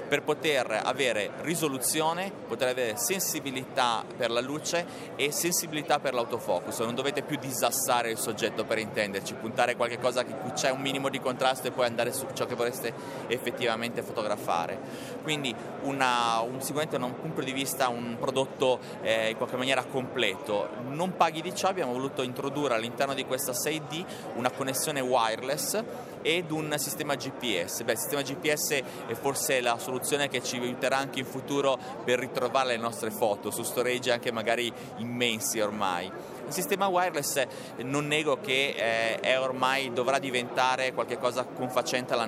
per 0.07 0.23
poter 0.23 0.81
avere 0.83 1.31
risoluzione, 1.41 2.31
poter 2.47 2.69
avere 2.69 2.97
sensibilità 2.97 4.03
per 4.15 4.31
la 4.31 4.39
luce 4.39 4.85
e 5.15 5.31
sensibilità 5.31 5.99
per 5.99 6.13
l'autofocus, 6.13 6.79
non 6.79 6.95
dovete 6.95 7.21
più 7.21 7.37
disassare 7.37 8.11
il 8.11 8.17
soggetto 8.17 8.63
per 8.65 8.77
intenderci, 8.77 9.33
puntare 9.35 9.75
qualche 9.75 9.99
cosa 9.99 10.23
che 10.23 10.33
c'è 10.53 10.69
un 10.69 10.81
minimo 10.81 11.09
di 11.09 11.19
contrasto 11.19 11.67
e 11.67 11.71
poi 11.71 11.85
andare 11.85 12.13
su 12.13 12.25
ciò 12.33 12.45
che 12.45 12.55
vorreste 12.55 12.93
effettivamente 13.27 14.01
fotografare. 14.01 14.79
Quindi 15.23 15.53
una, 15.81 16.39
un, 16.39 16.61
sicuramente 16.61 16.97
da 16.97 17.05
un 17.05 17.19
punto 17.19 17.41
di 17.41 17.51
vista 17.51 17.87
un 17.89 18.17
prodotto 18.19 18.79
eh, 19.01 19.29
in 19.29 19.37
qualche 19.37 19.57
maniera 19.57 19.83
completo. 19.83 20.69
Non 20.89 21.15
paghi 21.15 21.41
di 21.41 21.53
ciò, 21.53 21.67
abbiamo 21.67 21.91
voluto 21.91 22.21
introdurre 22.21 22.75
all'interno 22.75 23.13
di 23.13 23.25
questa 23.25 23.51
6D 23.51 24.05
una 24.35 24.51
connessione 24.51 24.99
wireless 24.99 25.83
ed 26.27 26.51
un 26.51 26.75
sistema 26.77 27.15
GPS. 27.15 27.83
Beh, 27.83 27.93
il 27.93 27.97
sistema 27.97 28.21
GPS 28.21 28.83
è 29.07 29.13
forse 29.13 29.61
la 29.61 29.77
soluzione 29.77 30.27
che 30.27 30.43
ci 30.43 30.57
aiuterà 30.57 30.97
anche 30.97 31.19
in 31.19 31.25
futuro 31.25 31.79
per 32.03 32.19
ritrovare 32.19 32.75
le 32.75 32.77
nostre 32.77 33.11
foto 33.11 33.49
su 33.49 33.63
storage 33.63 34.11
anche 34.11 34.33
magari 34.33 34.69
immensi 34.97 35.61
ormai. 35.61 36.11
Il 36.47 36.53
sistema 36.53 36.87
wireless 36.87 37.45
non 37.79 38.07
nego 38.07 38.39
che 38.39 39.19
eh, 39.21 39.35
ormai 39.35 39.91
dovrà 39.91 40.17
diventare 40.17 40.93
qualcosa 40.93 41.43
confacente 41.43 42.13
al 42.13 42.25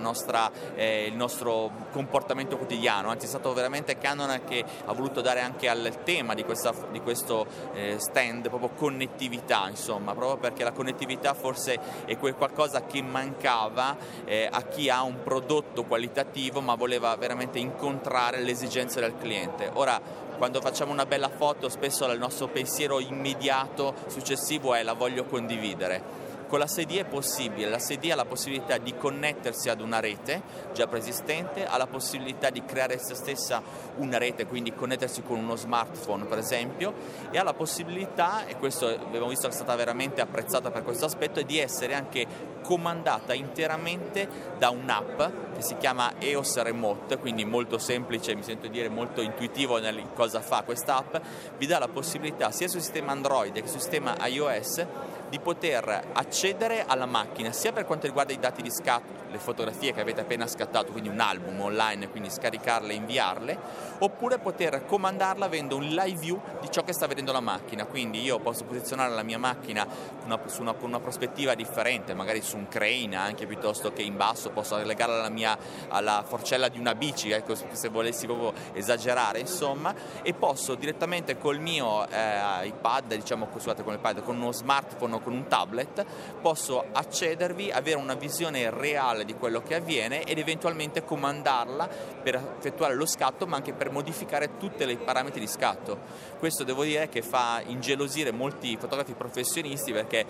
eh, 0.75 1.09
nostro 1.15 1.71
comportamento 1.91 2.57
quotidiano, 2.57 3.09
anzi 3.09 3.25
è 3.25 3.29
stato 3.29 3.53
veramente 3.53 3.97
Canon 3.97 4.41
che 4.45 4.63
ha 4.85 4.91
voluto 4.91 5.21
dare 5.21 5.39
anche 5.39 5.69
al 5.69 6.03
tema 6.03 6.33
di, 6.33 6.43
questa, 6.43 6.73
di 6.91 6.99
questo 6.99 7.47
eh, 7.73 7.95
stand 7.97 8.49
proprio 8.49 8.71
connettività, 8.71 9.67
insomma, 9.69 10.13
proprio 10.13 10.37
perché 10.37 10.65
la 10.65 10.73
connettività 10.73 11.33
forse 11.33 11.79
è 12.03 12.17
qualcosa 12.17 12.83
che 12.83 13.01
mancava 13.01 13.95
eh, 14.25 14.49
a 14.51 14.63
chi 14.63 14.89
ha 14.89 15.01
un 15.03 15.23
prodotto 15.23 15.85
qualitativo 15.85 16.59
ma 16.59 16.75
voleva 16.75 17.15
veramente 17.15 17.57
incontrare 17.57 18.41
le 18.41 18.51
esigenze 18.51 18.99
del 18.99 19.15
cliente. 19.17 19.69
Ora 19.73 20.27
quando 20.39 20.61
facciamo 20.61 20.93
una 20.93 21.05
bella 21.05 21.27
foto 21.27 21.67
spesso 21.67 22.09
il 22.09 22.17
nostro 22.17 22.47
pensiero 22.47 23.01
immediato 23.01 23.93
successivo 24.07 24.73
è 24.73 24.81
la 24.83 24.93
voglio 24.93 25.25
condividere. 25.25 26.28
Con 26.49 26.57
la 26.57 26.65
6D 26.65 26.97
è 26.97 27.05
possibile, 27.05 27.69
la 27.69 27.77
6D 27.77 28.11
ha 28.11 28.15
la 28.15 28.25
possibilità 28.25 28.79
di 28.79 28.95
connettersi 28.97 29.69
ad 29.69 29.81
una 29.81 29.99
rete 29.99 30.41
già 30.73 30.87
preesistente, 30.87 31.67
ha 31.67 31.77
la 31.77 31.85
possibilità 31.85 32.49
di 32.49 32.65
creare 32.65 32.97
se 32.97 33.13
stessa 33.13 33.61
una 33.97 34.17
rete, 34.17 34.47
quindi 34.47 34.73
connettersi 34.73 35.21
con 35.21 35.37
uno 35.37 35.55
smartphone 35.55 36.25
per 36.25 36.39
esempio, 36.39 36.91
e 37.29 37.37
ha 37.37 37.43
la 37.43 37.53
possibilità, 37.53 38.47
e 38.47 38.57
questo 38.57 38.87
abbiamo 38.87 39.27
visto 39.27 39.47
che 39.47 39.53
è 39.53 39.55
stata 39.55 39.75
veramente 39.75 40.21
apprezzata 40.21 40.71
per 40.71 40.83
questo 40.83 41.05
aspetto, 41.05 41.39
di 41.43 41.59
essere 41.59 41.93
anche 41.93 42.25
comandata 42.63 43.33
interamente 43.33 44.27
da 44.57 44.71
un'app 44.71 45.21
che 45.55 45.61
si 45.61 45.77
chiama 45.77 46.13
EOS 46.17 46.63
Remote, 46.63 47.19
quindi 47.19 47.45
molto 47.45 47.77
semplice, 47.77 48.33
mi 48.33 48.41
sento 48.41 48.67
dire 48.67 48.89
molto 48.89 49.21
intuitivo 49.21 49.77
nel 49.77 50.03
cosa 50.15 50.41
fa 50.41 50.63
questa 50.63 50.97
app, 50.97 51.15
vi 51.59 51.67
dà 51.67 51.77
la 51.77 51.89
possibilità 51.89 52.49
sia 52.49 52.67
sul 52.67 52.81
sistema 52.81 53.11
Android 53.11 53.53
che 53.53 53.67
sul 53.67 53.81
sistema 53.81 54.15
iOS 54.25 54.85
di 55.29 55.39
poter 55.39 56.07
accedere 56.13 56.83
alla 56.85 57.05
macchina 57.05 57.51
sia 57.51 57.71
per 57.71 57.85
quanto 57.85 58.07
riguarda 58.07 58.33
i 58.33 58.39
dati 58.39 58.61
di 58.61 58.71
scatto, 58.71 59.27
le 59.29 59.37
fotografie 59.37 59.93
che 59.93 60.01
avete 60.01 60.21
appena 60.21 60.47
scattato, 60.47 60.91
quindi 60.91 61.09
un 61.09 61.19
album 61.19 61.59
online, 61.61 62.09
quindi 62.09 62.29
scaricarle 62.29 62.93
e 62.93 62.95
inviarle, 62.95 63.57
oppure 63.99 64.39
poter 64.39 64.85
comandarla 64.85 65.45
avendo 65.45 65.75
un 65.75 65.83
live 65.83 66.19
view 66.19 66.41
di 66.59 66.71
ciò 66.71 66.83
che 66.83 66.93
sta 66.93 67.07
vedendo 67.07 67.31
la 67.31 67.39
macchina. 67.39 67.85
Quindi 67.85 68.21
io 68.21 68.39
posso 68.39 68.63
posizionare 68.65 69.13
la 69.13 69.23
mia 69.23 69.37
macchina 69.37 69.85
una, 70.25 70.39
una, 70.59 70.73
con 70.73 70.89
una 70.89 70.99
prospettiva 70.99 71.53
differente, 71.53 72.13
magari 72.13 72.41
su 72.41 72.57
un 72.57 72.67
crane 72.67 73.15
anche 73.15 73.45
piuttosto 73.45 73.93
che 73.93 74.01
in 74.01 74.17
basso, 74.17 74.49
posso 74.49 74.77
legarla 74.83 75.19
alla, 75.19 75.29
mia, 75.29 75.57
alla 75.89 76.23
forcella 76.25 76.67
di 76.67 76.79
una 76.79 76.95
bici, 76.95 77.31
ecco, 77.31 77.53
se 77.55 77.89
volessi 77.89 78.25
proprio 78.25 78.53
esagerare, 78.73 79.39
insomma, 79.39 79.93
e 80.23 80.33
posso 80.33 80.75
direttamente 80.75 81.37
col 81.37 81.59
mio 81.59 82.07
eh, 82.07 82.67
iPad, 82.67 83.13
diciamo 83.15 83.47
scusate, 83.51 83.83
con 83.83 83.93
l'iPad, 83.93 84.23
con 84.23 84.35
uno 84.35 84.51
smartphone 84.51 85.18
o 85.19 85.23
con 85.23 85.33
un 85.33 85.47
tablet, 85.47 86.05
posso 86.41 86.83
accedervi, 86.91 87.71
avere 87.71 87.97
una 87.97 88.15
visione 88.15 88.69
reale 88.69 89.25
di 89.25 89.35
quello 89.35 89.61
che 89.61 89.75
avviene 89.75 90.23
ed 90.23 90.37
eventualmente 90.37 91.03
comandarla 91.03 91.87
per 92.23 92.35
effettuare 92.57 92.95
lo 92.95 93.05
scatto, 93.05 93.45
ma 93.45 93.57
anche 93.57 93.73
per 93.73 93.91
modificare 93.91 94.57
tutti 94.57 94.83
i 94.83 94.97
parametri 94.97 95.39
di 95.39 95.47
scatto. 95.47 95.97
Questo 96.39 96.63
devo 96.63 96.83
dire 96.83 97.09
che 97.09 97.21
fa 97.21 97.61
ingelosire 97.65 98.31
molti 98.31 98.77
fotografi 98.77 99.11
professionisti 99.11 99.91
perché 99.91 100.25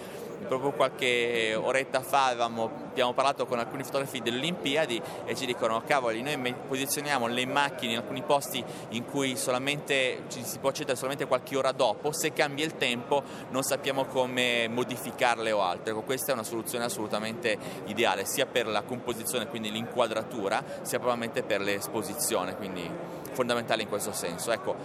proprio 0.48 0.72
qualche 0.72 1.54
oretta 1.54 2.02
fa 2.02 2.26
avevamo, 2.26 2.64
abbiamo 2.90 3.14
parlato 3.14 3.46
con 3.46 3.60
alcuni 3.60 3.84
fotografi 3.84 4.20
delle 4.20 4.40
Olimpiadi 4.40 5.00
e 5.26 5.36
ci 5.36 5.46
dicono 5.46 5.84
cavoli 5.86 6.24
noi 6.24 6.56
posizioniamo 6.68 7.28
le 7.28 7.46
macchine 7.46 7.92
in 7.92 8.00
alcuni 8.00 8.24
posti 8.24 8.64
in 8.90 9.06
cui 9.06 9.38
solamente 9.38 10.24
ci 10.30 10.44
si 10.44 10.58
può 10.58 10.70
accedere 10.70 10.96
solamente 10.98 11.28
qualche 11.28 11.56
ora 11.56 11.72
dopo, 11.74 12.12
se 12.12 12.34
cambia 12.34 12.66
il 12.66 12.76
tempo 12.76 13.22
non 13.52 13.62
sappiamo 13.62 14.06
come 14.06 14.68
modificarle 14.68 15.52
o 15.52 15.62
altro. 15.62 15.94
Ecco, 15.94 16.02
questa 16.02 16.32
è 16.32 16.34
una 16.34 16.44
soluzione 16.44 16.86
assolutamente 16.86 17.56
ideale 17.86 18.26
sia 18.26 18.48
per 18.48 18.66
la 18.66 18.82
composizione, 18.82 19.48
quindi 19.48 19.70
l'inquadratura, 19.70 20.64
sia 20.82 20.98
probabilmente 20.98 21.44
per 21.44 21.62
l'esposizione, 21.62 22.56
quindi 22.56 22.90
fondamentale 23.32 23.84
in 23.84 23.88
questo 23.90 24.12
senso. 24.12 24.52
Ecco, 24.52 24.76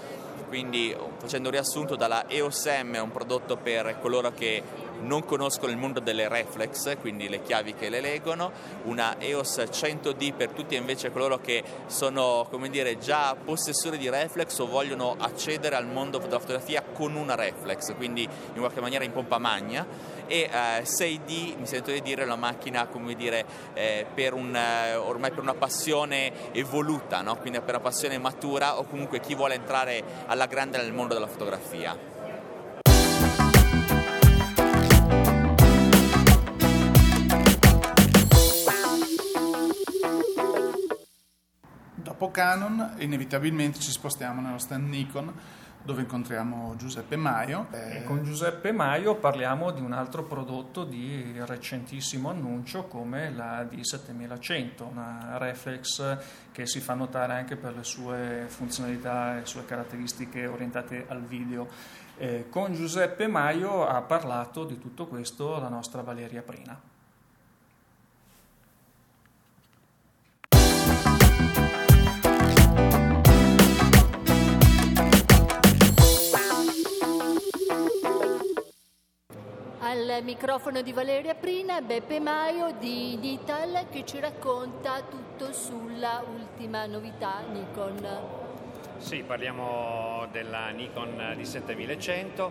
quindi 0.54 0.94
facendo 1.18 1.49
un 1.49 1.54
riassunto 1.54 1.96
dalla 1.96 2.28
EOS 2.28 2.66
M 2.66 2.92
è 2.92 3.00
un 3.00 3.11
prodotto 3.11 3.56
per 3.56 3.99
coloro 4.00 4.32
che 4.32 4.62
non 5.00 5.24
conoscono 5.24 5.70
il 5.70 5.78
mondo 5.78 6.00
delle 6.00 6.28
reflex, 6.28 6.96
quindi 6.98 7.28
le 7.28 7.42
chiavi 7.42 7.74
che 7.74 7.88
le 7.88 8.00
leggono, 8.00 8.50
una 8.84 9.16
EOS 9.18 9.58
100D 9.70 10.34
per 10.34 10.50
tutti 10.50 10.74
invece 10.76 11.10
coloro 11.10 11.38
che 11.38 11.62
sono 11.86 12.48
dire, 12.70 12.98
già 12.98 13.34
possessori 13.34 13.98
di 13.98 14.08
reflex 14.08 14.58
o 14.58 14.66
vogliono 14.66 15.14
accedere 15.18 15.76
al 15.76 15.86
mondo 15.86 16.18
della 16.18 16.38
fotografia 16.38 16.82
con 16.82 17.14
una 17.14 17.34
reflex, 17.34 17.94
quindi 17.96 18.22
in 18.22 18.58
qualche 18.58 18.80
maniera 18.80 19.04
in 19.04 19.12
pompa 19.12 19.38
magna 19.38 19.86
e 20.26 20.48
eh, 20.50 20.82
6D 20.82 21.58
mi 21.58 21.66
sento 21.66 21.90
di 21.90 22.00
dire 22.00 22.24
la 22.24 22.36
macchina 22.36 22.86
come 22.86 23.14
dire 23.14 23.44
eh, 23.74 24.06
per 24.12 24.32
un, 24.32 24.54
eh, 24.54 24.94
ormai 24.94 25.30
per 25.30 25.42
una 25.42 25.54
passione 25.54 26.52
evoluta, 26.52 27.20
no? 27.20 27.36
quindi 27.36 27.60
per 27.60 27.74
una 27.74 27.80
passione 27.80 28.18
matura 28.18 28.78
o 28.78 28.84
comunque 28.84 29.20
chi 29.20 29.34
vuole 29.34 29.54
entrare 29.54 30.02
alla 30.26 30.46
grande 30.46 30.78
nel 30.78 30.92
mondo 30.92 31.14
della 31.14 31.26
fotografia. 31.26 32.13
Dopo 42.25 42.37
Canon 42.37 42.95
inevitabilmente 43.00 43.81
ci 43.81 43.90
spostiamo 43.90 44.40
nello 44.40 44.57
stand 44.57 44.88
Nikon 44.88 45.31
dove 45.83 46.00
incontriamo 46.00 46.75
Giuseppe 46.75 47.16
Maio. 47.16 47.66
E 47.71 48.02
con 48.04 48.25
Giuseppe 48.25 48.73
Maio 48.73 49.16
parliamo 49.16 49.71
di 49.73 49.83
un 49.83 49.93
altro 49.93 50.25
prodotto 50.25 50.85
di 50.85 51.35
recentissimo 51.45 52.31
annuncio 52.31 52.85
come 52.85 53.31
la 53.31 53.62
D7100, 53.64 54.88
una 54.88 55.37
reflex 55.37 56.16
che 56.50 56.66
si 56.66 56.81
fa 56.81 56.95
notare 56.95 57.35
anche 57.35 57.57
per 57.57 57.76
le 57.76 57.85
sue 57.85 58.47
funzionalità 58.47 59.37
e 59.37 59.40
le 59.40 59.47
sue 59.47 59.66
caratteristiche 59.66 60.47
orientate 60.47 61.04
al 61.07 61.21
video. 61.21 61.69
Eh, 62.16 62.47
con 62.49 62.73
Giuseppe 62.73 63.26
Maio 63.26 63.87
ha 63.87 64.00
parlato 64.00 64.64
di 64.64 64.78
tutto 64.78 65.07
questo 65.07 65.61
la 65.61 65.69
nostra 65.69 66.00
Valeria 66.00 66.40
Prina. 66.40 66.93
Al 79.94 80.24
microfono 80.24 80.82
di 80.82 80.92
Valeria 80.92 81.36
Prina, 81.36 81.80
Beppe 81.80 82.18
Maio 82.18 82.74
di 82.80 83.16
Nital 83.16 83.86
che 83.92 84.04
ci 84.04 84.18
racconta 84.18 85.02
tutto 85.08 85.52
sulla 85.52 86.24
ultima 86.36 86.84
novità 86.86 87.42
Nikon. 87.48 88.04
Sì, 88.96 89.22
parliamo 89.22 90.26
della 90.32 90.70
Nikon 90.70 91.14
D7100, 91.38 92.50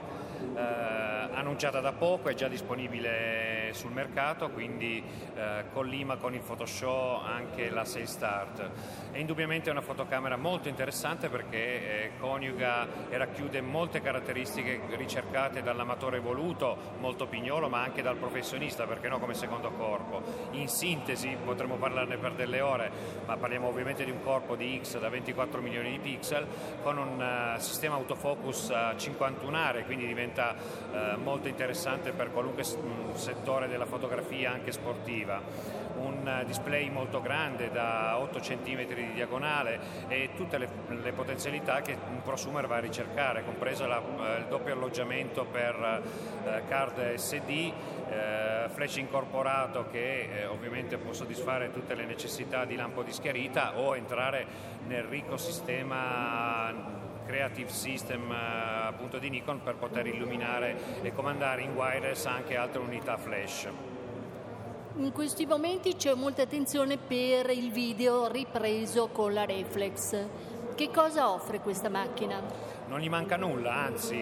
eh, 0.55 1.03
annunciata 1.33 1.79
da 1.79 1.91
poco, 1.93 2.29
è 2.29 2.33
già 2.33 2.47
disponibile 2.47 3.71
sul 3.73 3.91
mercato, 3.91 4.49
quindi 4.49 5.03
eh, 5.35 5.65
collima 5.73 6.17
con 6.17 6.33
il 6.33 6.41
Photoshop 6.41 7.25
anche 7.25 7.69
la 7.69 7.85
Sales 7.85 8.11
Start. 8.11 8.69
È 9.11 9.17
indubbiamente 9.17 9.69
una 9.69 9.81
fotocamera 9.81 10.37
molto 10.37 10.69
interessante 10.69 11.29
perché 11.29 11.57
eh, 11.57 12.11
coniuga 12.19 12.87
e 13.09 13.17
racchiude 13.17 13.61
molte 13.61 14.01
caratteristiche 14.01 14.79
ricercate 14.95 15.61
dall'amatore 15.61 16.19
voluto, 16.19 16.77
molto 16.99 17.27
pignolo, 17.27 17.69
ma 17.69 17.81
anche 17.81 18.01
dal 18.01 18.17
professionista, 18.17 18.85
perché 18.85 19.07
no 19.07 19.19
come 19.19 19.33
secondo 19.33 19.71
corpo. 19.71 20.21
In 20.51 20.67
sintesi 20.67 21.35
potremmo 21.43 21.75
parlarne 21.75 22.17
per 22.17 22.33
delle 22.33 22.61
ore, 22.61 22.91
ma 23.25 23.37
parliamo 23.37 23.67
ovviamente 23.67 24.05
di 24.05 24.11
un 24.11 24.21
corpo 24.23 24.55
di 24.55 24.79
X 24.81 24.99
da 24.99 25.09
24 25.09 25.61
milioni 25.61 25.91
di 25.91 25.99
pixel 25.99 26.45
con 26.81 26.97
un 26.97 27.19
uh, 27.19 27.59
sistema 27.59 27.95
autofocus 27.95 28.69
uh, 28.69 28.97
51 28.97 29.57
are, 29.57 29.83
quindi 29.83 30.05
diventa 30.05 30.32
uh, 30.41 31.19
molto 31.21 31.47
interessante 31.47 32.11
per 32.11 32.31
qualunque 32.31 32.63
settore 32.63 33.67
della 33.67 33.85
fotografia 33.85 34.51
anche 34.51 34.71
sportiva. 34.71 35.41
Un 35.95 36.43
display 36.45 36.89
molto 36.89 37.21
grande 37.21 37.69
da 37.71 38.17
8 38.17 38.39
cm 38.39 38.85
di 38.93 39.13
diagonale 39.13 39.79
e 40.07 40.31
tutte 40.35 40.57
le, 40.57 40.67
le 40.87 41.11
potenzialità 41.11 41.81
che 41.81 41.95
un 42.09 42.21
prosumer 42.23 42.67
va 42.67 42.77
a 42.77 42.79
ricercare, 42.79 43.43
compreso 43.43 43.85
la, 43.85 43.99
eh, 43.99 44.39
il 44.39 44.45
doppio 44.49 44.73
alloggiamento 44.73 45.45
per 45.45 46.01
eh, 46.45 46.63
card 46.67 47.13
SD, 47.13 47.49
eh, 47.49 48.69
flash 48.69 48.97
incorporato 48.97 49.87
che 49.89 50.29
eh, 50.41 50.45
ovviamente 50.45 50.97
può 50.97 51.13
soddisfare 51.13 51.71
tutte 51.71 51.95
le 51.95 52.05
necessità 52.05 52.65
di 52.65 52.75
lampo 52.75 53.03
di 53.03 53.11
schiarita 53.11 53.77
o 53.77 53.95
entrare 53.95 54.45
nel 54.87 55.03
ricco 55.03 55.37
sistema 55.37 57.11
Creative 57.25 57.69
System 57.69 58.31
eh, 58.31 58.87
appunto 58.87 59.17
di 59.17 59.29
Nikon 59.29 59.61
per 59.61 59.75
poter 59.75 60.07
illuminare 60.07 61.01
e 61.01 61.13
comandare 61.13 61.61
in 61.61 61.73
wireless 61.73 62.25
anche 62.25 62.55
altre 62.55 62.79
unità 62.79 63.17
flash. 63.17 63.67
In 64.95 65.11
questi 65.11 65.45
momenti 65.45 65.95
c'è 65.95 66.13
molta 66.13 66.43
attenzione 66.43 66.97
per 66.97 67.49
il 67.49 67.71
video 67.71 68.29
ripreso 68.31 69.07
con 69.07 69.33
la 69.33 69.43
reflex. 69.43 70.27
Che 70.75 70.91
cosa 70.91 71.31
offre 71.31 71.59
questa 71.59 71.89
macchina? 71.89 72.41
Non 72.93 73.01
gli 73.01 73.09
manca 73.09 73.37
nulla, 73.37 73.73
anzi 73.73 74.15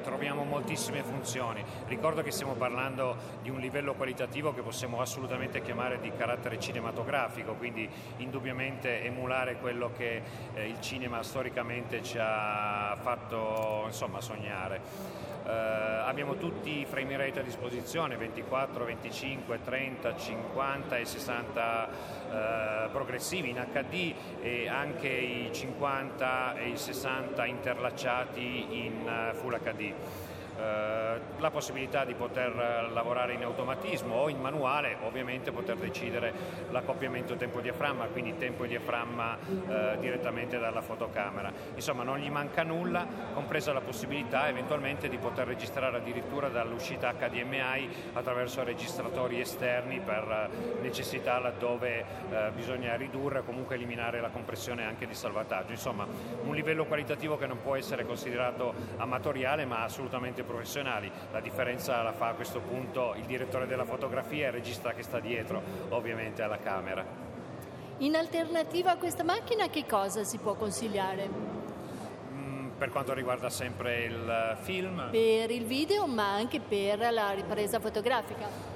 troviamo 0.00 0.44
moltissime 0.44 1.02
funzioni. 1.02 1.60
Ricordo 1.88 2.22
che 2.22 2.30
stiamo 2.30 2.52
parlando 2.52 3.16
di 3.42 3.50
un 3.50 3.58
livello 3.58 3.94
qualitativo 3.94 4.54
che 4.54 4.62
possiamo 4.62 5.00
assolutamente 5.00 5.60
chiamare 5.60 5.98
di 5.98 6.12
carattere 6.16 6.60
cinematografico, 6.60 7.54
quindi 7.54 7.90
indubbiamente 8.18 9.02
emulare 9.02 9.56
quello 9.56 9.90
che 9.90 10.22
eh, 10.54 10.68
il 10.68 10.80
cinema 10.80 11.20
storicamente 11.24 12.00
ci 12.04 12.16
ha 12.20 12.96
fatto 13.00 13.82
insomma, 13.86 14.20
sognare. 14.20 14.80
Uh, 15.44 15.48
abbiamo 16.06 16.36
tutti 16.36 16.80
i 16.80 16.86
frame 16.86 17.16
rate 17.16 17.40
a 17.40 17.42
disposizione 17.42 18.16
24, 18.16 18.84
25, 18.84 19.60
30, 19.64 20.16
50 20.16 20.96
e 20.98 21.04
60 21.04 21.60
uh, 21.60 22.90
progressivi 22.92 23.50
in 23.50 23.66
HD 23.72 24.14
e 24.40 24.68
anche 24.68 25.08
i 25.08 25.50
50 25.52 26.58
e 26.58 26.68
i 26.68 26.76
60 26.76 27.44
interlacciati 27.46 28.66
in 28.86 29.04
uh, 29.04 29.34
Full 29.34 29.58
HD. 29.58 29.92
Eh, 30.58 31.20
la 31.38 31.50
possibilità 31.50 32.04
di 32.04 32.14
poter 32.14 32.90
lavorare 32.92 33.34
in 33.34 33.42
automatismo 33.42 34.14
o 34.14 34.28
in 34.28 34.38
manuale, 34.38 34.96
ovviamente 35.02 35.50
poter 35.50 35.76
decidere 35.76 36.32
l'accoppiamento 36.70 37.34
tempo-diaframma, 37.34 38.06
quindi 38.06 38.36
tempo 38.36 38.64
e 38.64 38.68
diaframma 38.68 39.38
eh, 39.68 39.96
direttamente 39.98 40.58
dalla 40.58 40.80
fotocamera. 40.80 41.52
Insomma 41.74 42.04
non 42.04 42.18
gli 42.18 42.30
manca 42.30 42.62
nulla, 42.62 43.06
compresa 43.34 43.72
la 43.72 43.80
possibilità 43.80 44.48
eventualmente 44.48 45.08
di 45.08 45.18
poter 45.18 45.46
registrare 45.46 45.96
addirittura 45.96 46.48
dall'uscita 46.48 47.12
HDMI 47.12 48.12
attraverso 48.12 48.62
registratori 48.62 49.40
esterni 49.40 50.00
per 50.00 50.48
necessità 50.80 51.38
laddove 51.40 52.04
eh, 52.30 52.50
bisogna 52.54 52.94
ridurre 52.94 53.40
o 53.40 53.42
comunque 53.42 53.74
eliminare 53.74 54.20
la 54.20 54.28
compressione 54.28 54.84
anche 54.84 55.06
di 55.06 55.14
salvataggio. 55.14 55.72
Insomma 55.72 56.06
un 56.44 56.54
livello 56.54 56.84
qualitativo 56.84 57.36
che 57.36 57.46
non 57.46 57.60
può 57.60 57.74
essere 57.74 58.06
considerato 58.06 58.74
amatoriale 58.96 59.64
ma 59.64 59.82
assolutamente 59.82 60.41
professionale 60.44 60.70
professionali, 60.72 61.10
la 61.32 61.40
differenza 61.40 62.02
la 62.02 62.12
fa 62.12 62.28
a 62.28 62.34
questo 62.34 62.60
punto 62.60 63.14
il 63.16 63.24
direttore 63.24 63.66
della 63.66 63.84
fotografia 63.84 64.44
e 64.44 64.46
il 64.46 64.52
regista 64.52 64.92
che 64.94 65.02
sta 65.02 65.20
dietro, 65.20 65.62
ovviamente 65.90 66.42
alla 66.42 66.58
camera. 66.58 67.04
In 67.98 68.16
alternativa 68.16 68.92
a 68.92 68.96
questa 68.96 69.22
macchina 69.22 69.68
che 69.68 69.84
cosa 69.86 70.24
si 70.24 70.38
può 70.38 70.54
consigliare? 70.54 71.28
Mm, 72.32 72.68
per 72.78 72.90
quanto 72.90 73.12
riguarda 73.12 73.50
sempre 73.50 74.04
il 74.04 74.56
film? 74.62 75.08
Per 75.10 75.50
il 75.50 75.64
video 75.64 76.06
ma 76.06 76.32
anche 76.32 76.60
per 76.60 77.12
la 77.12 77.30
ripresa 77.32 77.78
fotografica. 77.78 78.71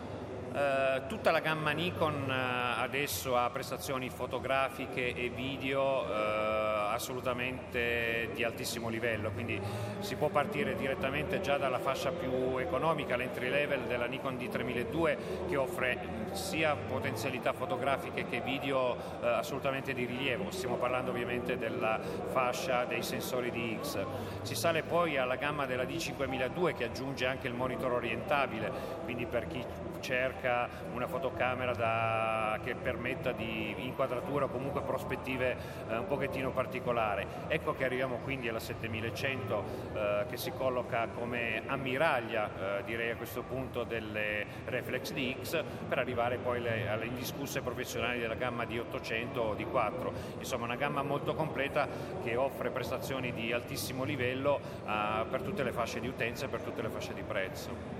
Uh, 0.57 1.07
tutta 1.07 1.31
la 1.33 1.41
gamma 1.41 1.73
Nikon 1.73 2.31
uh, 2.31 2.81
adesso 2.81 3.37
ha 3.37 3.51
prestazioni 3.51 4.09
fotografiche 4.09 5.15
e 5.15 5.29
video 5.29 6.05
uh, 6.05 6.95
assolutamente 6.95 8.31
di 8.33 8.43
altissimo 8.43 8.89
livello, 8.89 9.33
quindi 9.33 9.61
si 9.99 10.15
può 10.15 10.31
partire 10.31 10.75
direttamente 10.75 11.43
già 11.43 11.59
dalla 11.59 11.79
fascia 11.79 12.11
più 12.11 12.57
economica, 12.57 13.17
l'entry 13.17 13.51
level 13.51 13.83
della 13.83 14.07
Nikon 14.07 14.37
D3002 14.37 15.17
che 15.47 15.57
offre 15.57 15.99
sia 16.33 16.75
potenzialità 16.75 17.53
fotografiche 17.53 18.25
che 18.27 18.41
video 18.41 18.97
assolutamente 19.21 19.93
di 19.93 20.07
rilievo, 20.07 20.51
stiamo 20.51 20.77
parlando 20.77 21.11
ovviamente 21.11 21.59
della 21.59 22.01
fascia 22.33 22.87
dei 22.87 23.03
sensori 23.03 23.51
di 23.51 23.79
X. 23.83 23.99
Si 24.41 24.55
sale 24.55 24.83
poi 24.83 25.19
alla 25.19 25.37
gamma 25.37 25.67
della 25.67 25.85
D5002 25.85 26.75
che 26.75 26.85
aggiunge 26.85 27.27
anche 27.27 27.47
il 27.47 27.53
monitor 27.53 27.93
orientabile, 27.93 28.73
quindi 29.05 29.27
per 29.27 29.47
chi 29.49 29.63
cerca 30.01 30.69
una 30.93 31.07
fotocamera 31.07 31.73
da, 31.73 32.59
che 32.63 32.75
permetta 32.75 33.33
di 33.33 33.75
inquadratura 33.79 34.47
o 34.47 34.49
comunque 34.49 34.83
prospettive 34.83 35.57
eh, 35.89 35.97
un 35.97 36.07
pochettino 36.07 36.51
particolari. 36.51 37.27
Ecco 37.49 37.75
che 37.75 37.85
arriviamo 37.85 38.19
quindi 38.19 38.49
alla 38.49 38.61
7100 38.61 39.65
eh, 39.95 40.25
che 40.29 40.37
si 40.37 40.51
colloca 40.53 41.09
come 41.09 41.63
ammiraglia 41.67 42.79
eh, 42.79 42.85
direi 42.85 43.11
a 43.11 43.17
questo 43.17 43.43
punto 43.43 43.85
delle 43.85 44.47
Reflex 44.67 45.13
DX 45.13 45.65
per 45.89 45.99
arrivare 45.99 46.39
poi 46.39 46.61
le, 46.61 46.89
alle 46.89 47.07
indiscusse 47.07 47.61
professionali 47.61 48.19
della 48.19 48.35
gamma 48.35 48.65
di 48.65 48.79
800 48.79 49.41
o 49.41 49.55
di 49.55 49.65
4. 49.65 50.13
Insomma 50.39 50.65
una 50.65 50.77
gamma 50.77 51.03
molto 51.03 51.35
completa 51.35 51.89
che 52.23 52.37
offre 52.37 52.71
prestazioni 52.71 53.33
di 53.33 53.53
altissimo 53.53 54.05
livello 54.05 54.61
eh, 54.87 55.25
per 55.29 55.43
tutte 55.43 55.63
le 55.63 55.73
fasce 55.73 56.01
di 56.01 56.09
utenza 56.09 56.47
e 56.47 56.49
per 56.49 56.61
tutte 56.61 56.83
le 56.83 56.89
fasce 56.89 57.15
di 57.15 57.23
prezzo. 57.23 57.96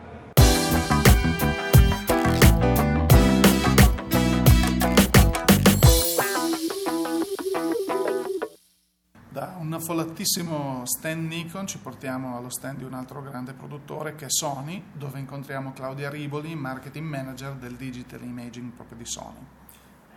Un 9.45 9.73
affollatissimo 9.75 10.87
stand 10.87 11.27
Nikon 11.27 11.67
ci 11.67 11.77
portiamo 11.79 12.39
allo 12.39 12.49
stand 12.49 12.79
di 12.79 12.85
un 12.85 12.95
altro 12.95 13.21
grande 13.21 13.53
produttore 13.53 14.15
che 14.15 14.25
è 14.25 14.31
Sony, 14.31 14.83
dove 14.93 15.19
incontriamo 15.19 15.73
Claudia 15.75 16.09
Riboli, 16.09 16.55
marketing 16.55 17.07
manager 17.07 17.53
del 17.55 17.75
digital 17.75 18.23
imaging 18.23 18.73
proprio 18.73 18.97
di 18.97 19.05
Sony. 19.05 19.47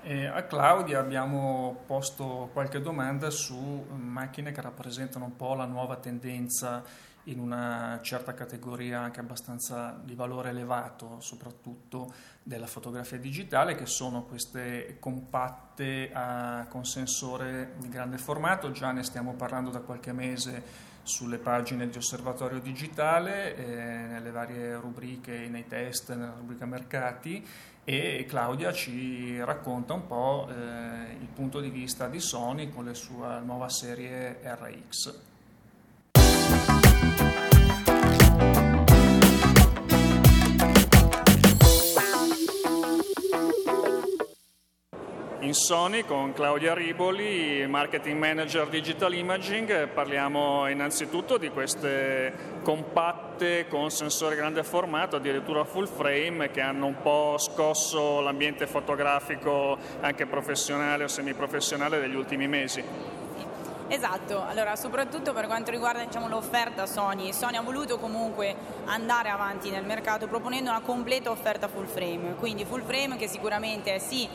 E 0.01 0.25
a 0.27 0.43
Claudia 0.43 0.99
abbiamo 0.99 1.83
posto 1.85 2.49
qualche 2.53 2.79
domanda 2.79 3.29
su 3.29 3.85
macchine 3.89 4.53
che 4.53 4.61
rappresentano 4.61 5.25
un 5.25 5.35
po' 5.35 5.55
la 5.55 5.65
nuova 5.65 5.97
tendenza 5.97 6.83
in 7.25 7.37
una 7.37 7.99
certa 8.01 8.33
categoria 8.33 9.01
anche 9.01 9.19
abbastanza 9.19 9.99
di 10.01 10.15
valore 10.15 10.49
elevato, 10.49 11.17
soprattutto 11.19 12.13
della 12.41 12.65
fotografia 12.65 13.17
digitale, 13.17 13.75
che 13.75 13.85
sono 13.85 14.23
queste 14.23 14.97
compatte 14.99 16.09
a, 16.13 16.65
con 16.69 16.85
sensore 16.85 17.73
di 17.77 17.89
grande 17.89 18.17
formato, 18.17 18.71
già 18.71 18.91
ne 18.91 19.03
stiamo 19.03 19.33
parlando 19.33 19.69
da 19.69 19.81
qualche 19.81 20.13
mese 20.13 20.87
sulle 21.03 21.37
pagine 21.39 21.89
di 21.89 21.97
osservatorio 21.97 22.59
digitale, 22.59 23.55
eh, 23.55 23.65
nelle 23.65 24.31
varie 24.31 24.75
rubriche, 24.75 25.47
nei 25.49 25.67
test, 25.67 26.13
nella 26.13 26.35
rubrica 26.37 26.65
mercati 26.65 27.45
e 27.83 28.25
Claudia 28.27 28.71
ci 28.71 29.41
racconta 29.43 29.93
un 29.93 30.05
po' 30.05 30.47
eh, 30.49 31.13
il 31.19 31.27
punto 31.33 31.59
di 31.59 31.69
vista 31.69 32.07
di 32.07 32.19
Sony 32.19 32.69
con 32.69 32.85
la 32.85 32.93
sua 32.93 33.39
nuova 33.39 33.69
serie 33.69 34.39
RX. 34.43 35.28
In 45.49 45.55
Sony 45.55 46.03
con 46.03 46.31
Claudia 46.31 46.75
Riboli, 46.75 47.65
Marketing 47.65 48.19
Manager 48.19 48.67
Digital 48.67 49.15
Imaging, 49.15 49.87
parliamo 49.87 50.69
innanzitutto 50.69 51.39
di 51.39 51.49
queste 51.49 52.59
compatte 52.61 53.65
con 53.67 53.89
sensore 53.89 54.35
grande 54.35 54.63
formato, 54.63 55.15
addirittura 55.15 55.63
full 55.63 55.87
frame, 55.87 56.51
che 56.51 56.61
hanno 56.61 56.85
un 56.85 57.01
po' 57.01 57.39
scosso 57.39 58.19
l'ambiente 58.19 58.67
fotografico 58.67 59.75
anche 60.01 60.27
professionale 60.27 61.05
o 61.05 61.07
semiprofessionale 61.07 61.99
degli 61.99 62.13
ultimi 62.13 62.47
mesi. 62.47 62.83
Esatto, 63.87 64.45
allora 64.45 64.75
soprattutto 64.75 65.33
per 65.33 65.47
quanto 65.47 65.71
riguarda 65.71 66.03
diciamo, 66.03 66.27
l'offerta 66.27 66.85
Sony, 66.85 67.33
Sony 67.33 67.57
ha 67.57 67.61
voluto 67.63 67.97
comunque 67.97 68.55
andare 68.85 69.29
avanti 69.29 69.71
nel 69.71 69.83
mercato 69.83 70.27
proponendo 70.27 70.69
una 70.69 70.81
completa 70.81 71.31
offerta 71.31 71.67
full 71.67 71.87
frame, 71.87 72.35
quindi 72.35 72.65
full 72.65 72.83
frame 72.83 73.17
che 73.17 73.27
sicuramente 73.27 73.95
è 73.95 73.97
sì 73.97 74.29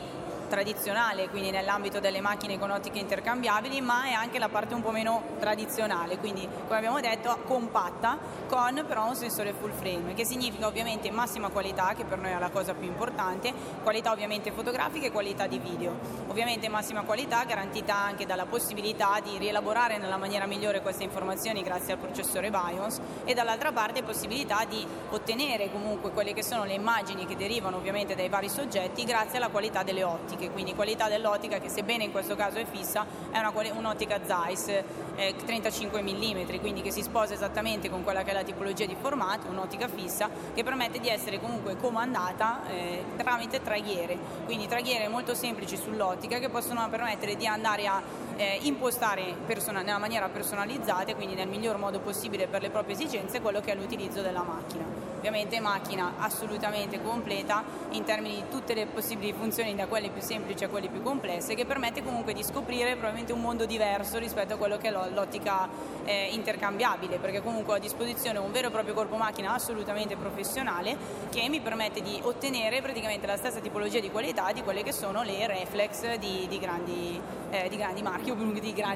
tradizionale, 0.47 1.29
quindi 1.29 1.51
nell'ambito 1.51 1.99
delle 1.99 2.21
macchine 2.21 2.59
con 2.59 2.71
ottiche 2.71 2.99
intercambiabili, 2.99 3.81
ma 3.81 4.05
è 4.05 4.11
anche 4.11 4.39
la 4.39 4.49
parte 4.49 4.73
un 4.73 4.81
po' 4.81 4.91
meno 4.91 5.21
tradizionale, 5.39 6.17
quindi 6.17 6.47
come 6.65 6.77
abbiamo 6.77 6.99
detto 6.99 7.37
compatta 7.45 8.17
con 8.47 8.83
però 8.87 9.07
un 9.07 9.15
sensore 9.15 9.53
full 9.53 9.71
frame, 9.71 10.13
che 10.13 10.25
significa 10.25 10.67
ovviamente 10.67 11.09
massima 11.11 11.49
qualità, 11.49 11.93
che 11.95 12.03
per 12.03 12.17
noi 12.17 12.31
è 12.31 12.39
la 12.39 12.49
cosa 12.49 12.73
più 12.73 12.87
importante, 12.87 13.53
qualità 13.83 14.11
ovviamente 14.11 14.51
fotografica 14.51 15.07
e 15.07 15.11
qualità 15.11 15.47
di 15.47 15.59
video. 15.59 15.97
Ovviamente 16.27 16.69
massima 16.69 17.01
qualità 17.01 17.43
garantita 17.43 17.95
anche 17.95 18.25
dalla 18.25 18.45
possibilità 18.45 19.19
di 19.23 19.37
rielaborare 19.37 19.97
nella 19.97 20.17
maniera 20.17 20.45
migliore 20.45 20.81
queste 20.81 21.03
informazioni 21.03 21.63
grazie 21.63 21.93
al 21.93 21.99
processore 21.99 22.49
BIOS 22.49 22.99
e 23.23 23.33
dall'altra 23.33 23.71
parte 23.71 24.03
possibilità 24.03 24.65
di 24.65 24.85
ottenere 25.09 25.71
comunque 25.71 26.11
quelle 26.11 26.33
che 26.33 26.43
sono 26.43 26.65
le 26.65 26.73
immagini 26.73 27.25
che 27.25 27.35
derivano 27.35 27.77
ovviamente 27.77 28.15
dai 28.15 28.29
vari 28.29 28.49
soggetti 28.49 29.03
grazie 29.03 29.37
alla 29.37 29.49
qualità 29.49 29.83
delle 29.83 30.03
ottiche 30.03 30.34
ottiche, 30.35 30.51
quindi 30.51 30.75
qualità 30.75 31.07
dell'ottica 31.07 31.59
che 31.59 31.69
sebbene 31.69 32.03
in 32.03 32.11
questo 32.11 32.35
caso 32.35 32.57
è 32.57 32.65
fissa, 32.65 33.05
è 33.31 33.39
una, 33.39 33.51
un'ottica 33.73 34.19
Zeiss 34.25 34.67
eh, 35.15 35.33
35 35.45 36.01
mm, 36.01 36.59
quindi 36.59 36.81
che 36.81 36.91
si 36.91 37.01
sposa 37.01 37.33
esattamente 37.33 37.89
con 37.89 38.03
quella 38.03 38.23
che 38.23 38.31
è 38.31 38.33
la 38.33 38.43
tipologia 38.43 38.85
di 38.85 38.95
formato, 38.99 39.47
un'ottica 39.47 39.87
fissa 39.87 40.29
che 40.53 40.63
permette 40.63 40.99
di 40.99 41.09
essere 41.09 41.39
comunque 41.39 41.77
comandata 41.77 42.67
eh, 42.67 43.03
tramite 43.17 43.61
traghiere, 43.61 44.17
quindi 44.45 44.67
traghiere 44.67 45.07
molto 45.07 45.33
semplici 45.33 45.77
sull'ottica 45.77 46.37
che 46.39 46.49
possono 46.49 46.87
permettere 46.89 47.35
di 47.35 47.47
andare 47.47 47.87
a 47.87 48.01
eh, 48.35 48.59
impostare 48.63 49.35
person- 49.45 49.75
nella 49.75 49.97
maniera 49.97 50.27
personalizzata 50.27 51.11
e 51.11 51.15
quindi 51.15 51.35
nel 51.35 51.47
miglior 51.47 51.77
modo 51.77 51.99
possibile 51.99 52.47
per 52.47 52.61
le 52.61 52.69
proprie 52.69 52.95
esigenze 52.95 53.41
quello 53.41 53.61
che 53.61 53.71
è 53.71 53.75
l'utilizzo 53.75 54.21
della 54.21 54.43
macchina 54.43 55.04
ovviamente 55.17 55.59
macchina 55.59 56.13
assolutamente 56.17 57.01
completa 57.01 57.63
in 57.91 58.03
termini 58.03 58.35
di 58.35 58.43
tutte 58.49 58.73
le 58.73 58.85
possibili 58.85 59.33
funzioni 59.33 59.75
da 59.75 59.87
quelle 59.87 60.09
più 60.09 60.21
semplici 60.21 60.63
a 60.63 60.69
quelle 60.69 60.87
più 60.87 61.01
complesse 61.01 61.55
che 61.55 61.65
permette 61.65 62.03
comunque 62.03 62.33
di 62.33 62.43
scoprire 62.43 62.91
probabilmente 62.91 63.33
un 63.33 63.41
mondo 63.41 63.65
diverso 63.65 64.17
rispetto 64.17 64.53
a 64.53 64.57
quello 64.57 64.77
che 64.77 64.89
è 64.89 64.91
l'ottica 64.91 65.67
eh, 66.05 66.29
intercambiabile 66.31 67.17
perché 67.17 67.41
comunque 67.41 67.73
ho 67.73 67.75
a 67.77 67.79
disposizione 67.79 68.39
un 68.39 68.51
vero 68.51 68.67
e 68.67 68.71
proprio 68.71 68.93
corpo 68.93 69.15
macchina 69.15 69.53
assolutamente 69.53 70.15
professionale 70.15 70.95
che 71.29 71.47
mi 71.49 71.59
permette 71.59 72.01
di 72.01 72.19
ottenere 72.21 72.81
praticamente 72.81 73.25
la 73.25 73.37
stessa 73.37 73.59
tipologia 73.59 73.99
di 73.99 74.11
qualità 74.11 74.51
di 74.51 74.61
quelle 74.61 74.83
che 74.83 74.91
sono 74.91 75.23
le 75.23 75.47
reflex 75.47 76.15
di, 76.17 76.45
di, 76.47 76.59
grandi, 76.59 77.19
eh, 77.49 77.69
di 77.69 77.77
grandi, 77.77 78.01
marchi 78.01 78.31
o 78.31 78.35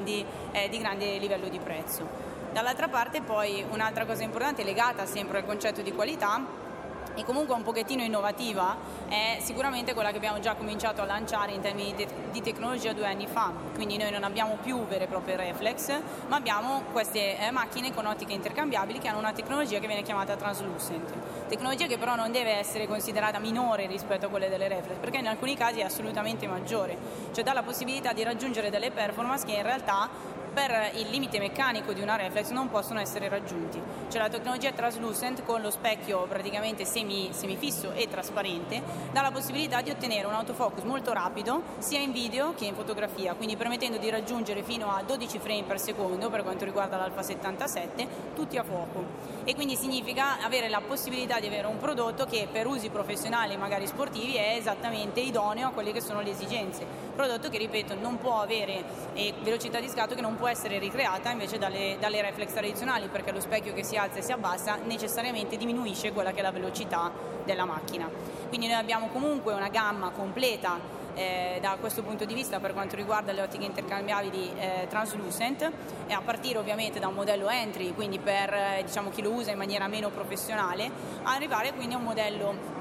di, 0.04 0.26
eh, 0.52 0.70
di 0.70 0.78
grande 0.78 1.18
livello 1.18 1.48
di 1.48 1.60
prezzo. 1.60 2.39
Dall'altra 2.52 2.88
parte 2.88 3.22
poi 3.22 3.64
un'altra 3.70 4.06
cosa 4.06 4.24
importante 4.24 4.64
legata 4.64 5.06
sempre 5.06 5.38
al 5.38 5.46
concetto 5.46 5.82
di 5.82 5.92
qualità 5.92 6.68
e 7.16 7.24
comunque 7.26 7.54
un 7.54 7.64
pochettino 7.64 8.02
innovativa 8.02 8.78
è 9.08 9.40
sicuramente 9.42 9.94
quella 9.94 10.12
che 10.12 10.18
abbiamo 10.18 10.40
già 10.40 10.56
cominciato 10.56 11.02
a 11.02 11.06
lanciare 11.06 11.52
in 11.52 11.62
termini 11.62 11.94
di 12.32 12.42
tecnologia 12.42 12.94
due 12.94 13.08
anni 13.08 13.28
fa, 13.28 13.52
quindi 13.74 13.98
noi 13.98 14.10
non 14.10 14.24
abbiamo 14.24 14.58
più 14.62 14.86
vere 14.86 15.04
e 15.04 15.08
proprie 15.08 15.36
reflex, 15.36 15.92
ma 16.28 16.38
abbiamo 16.38 16.84
queste 16.92 17.38
eh, 17.38 17.52
macchine 17.52 17.94
con 17.94 18.06
ottiche 18.06 18.34
intercambiabili 18.34 19.00
che 19.00 19.10
hanno 19.10 19.20
una 19.20 19.34
tecnologia 19.34 19.80
che 19.80 19.88
viene 19.88 20.04
chiamata 20.04 20.36
translucent, 20.36 21.12
tecnologia 21.50 21.88
che 21.88 21.98
però 21.98 22.16
non 22.16 22.32
deve 22.32 22.52
essere 22.52 22.88
considerata 22.88 23.38
minore 23.40 23.86
rispetto 23.88 24.28
a 24.28 24.30
quelle 24.30 24.48
delle 24.48 24.68
reflex, 24.68 24.98
perché 24.98 25.18
in 25.18 25.28
alcuni 25.28 25.56
casi 25.56 25.80
è 25.80 25.84
assolutamente 25.84 26.48
maggiore, 26.48 26.98
cioè 27.34 27.44
dà 27.44 27.54
la 27.54 27.64
possibilità 27.64 28.14
di 28.14 28.24
raggiungere 28.24 28.70
delle 28.70 28.92
performance 28.92 29.46
che 29.46 29.54
in 29.54 29.64
realtà 29.64 30.38
per 30.54 30.92
il 30.96 31.10
limite 31.10 31.40
meccanico 31.40 31.94
di 31.94 32.02
una 32.02 32.16
reflex 32.16 32.50
non 32.50 32.70
possono 32.70 33.00
essere 33.00 33.30
raggiunti. 33.30 33.82
Cioè 34.10 34.22
la 34.22 34.30
tecnologia 34.30 34.72
translucent 34.72 35.44
con 35.44 35.62
lo 35.62 35.70
specchio 35.70 36.26
praticamente 36.28 36.86
semi, 36.86 37.30
semifisso 37.32 37.92
e 37.92 38.08
trasparente 38.08 38.82
dà 39.12 39.22
la 39.22 39.32
possibilità 39.32 39.82
di 39.82 39.90
ottenere 39.90 40.28
un 40.28 40.34
autofocus 40.34 40.84
molto 40.84 41.14
rapido 41.14 41.62
sia 41.78 42.00
in 42.00 42.12
video 42.12 42.54
che 42.56 42.66
in 42.66 42.76
fotografia, 42.76 43.34
quindi 43.36 43.56
permettendo 43.56 43.98
di 43.98 44.10
raggiungere 44.10 44.64
fino 44.64 44.92
a 44.92 45.04
12 45.04 45.40
frame 45.40 45.64
per 45.64 45.80
secondo 45.80 46.30
per 46.30 46.44
quanto 46.44 46.66
riguarda 46.66 46.98
l'Alpha 46.98 47.22
77, 47.22 48.08
tutti 48.36 48.58
a 48.58 48.64
fuoco. 48.64 49.04
E 49.44 49.56
quindi 49.56 49.76
significa 49.76 50.42
avere 50.42 50.70
la 50.70 50.82
possibilità 50.82 51.40
di 51.40 51.48
avere 51.48 51.68
un 51.68 51.78
prodotto 51.78 52.26
che 52.26 52.48
per 52.52 52.68
usi 52.68 52.90
professionali, 52.90 53.58
magari 53.58 53.88
sportivi, 53.88 54.36
è 54.36 54.56
esattamente 54.56 55.20
idoneo 55.20 55.68
a 55.68 55.72
quelle 55.72 55.92
che 55.92 56.02
sono 56.02 56.22
le 56.22 56.32
esigenze. 56.32 57.09
Prodotto 57.20 57.50
che, 57.50 57.58
ripeto, 57.58 57.96
non 57.96 58.18
può 58.18 58.40
avere 58.40 58.82
eh, 59.14 59.34
velocità 59.42 59.82
di 59.82 59.90
scatto 59.90 60.16
che 60.16 60.22
non 60.22 60.38
può 60.38 60.48
essere 60.48 60.80
ricreata 60.80 61.32
invece 61.32 61.58
dalle, 61.58 61.98
dalle 62.00 62.22
reflex 62.22 62.54
tradizionali 62.54 63.10
perché 63.10 63.34
lo 63.34 63.42
specchio 63.42 63.74
che 63.74 63.84
si 63.84 63.98
alza 63.98 64.20
e 64.20 64.22
si 64.22 64.32
abbassa 64.32 64.78
necessariamente 64.86 65.58
diminuisce 65.58 66.14
quella 66.14 66.32
che 66.32 66.40
è 66.40 66.42
la 66.42 66.54
velocità 66.54 67.12
della 67.44 67.66
macchina. 67.66 68.10
Quindi 68.48 68.68
noi 68.68 68.78
abbiamo 68.78 69.10
comunque 69.10 69.52
una 69.52 69.68
gamma 69.68 70.12
completa 70.12 70.80
eh, 71.14 71.58
da 71.60 71.76
questo 71.78 72.04
punto 72.04 72.24
di 72.24 72.34
vista 72.34 72.62
per 72.62 72.72
quanto 72.72 72.96
riguarda 72.96 73.34
le 73.34 73.42
ottiche 73.42 73.66
intercambiabili 73.66 74.54
eh, 74.58 74.88
translucent 74.88 75.70
e 76.08 76.14
a 76.14 76.22
partire 76.22 76.58
ovviamente 76.58 77.00
da 77.00 77.10
un 77.10 77.16
modello 77.16 77.50
entry, 77.50 77.94
quindi 77.94 78.18
per 78.20 78.54
eh, 78.54 78.84
diciamo, 78.86 79.10
chi 79.10 79.22
lo 79.22 79.32
usa 79.32 79.52
in 79.52 79.58
maniera 79.58 79.88
meno 79.90 80.10
professionale, 80.10 80.90
arrivare 81.24 81.74
quindi 81.74 81.96
a 81.96 81.98
un 81.98 82.04
modello 82.04 82.79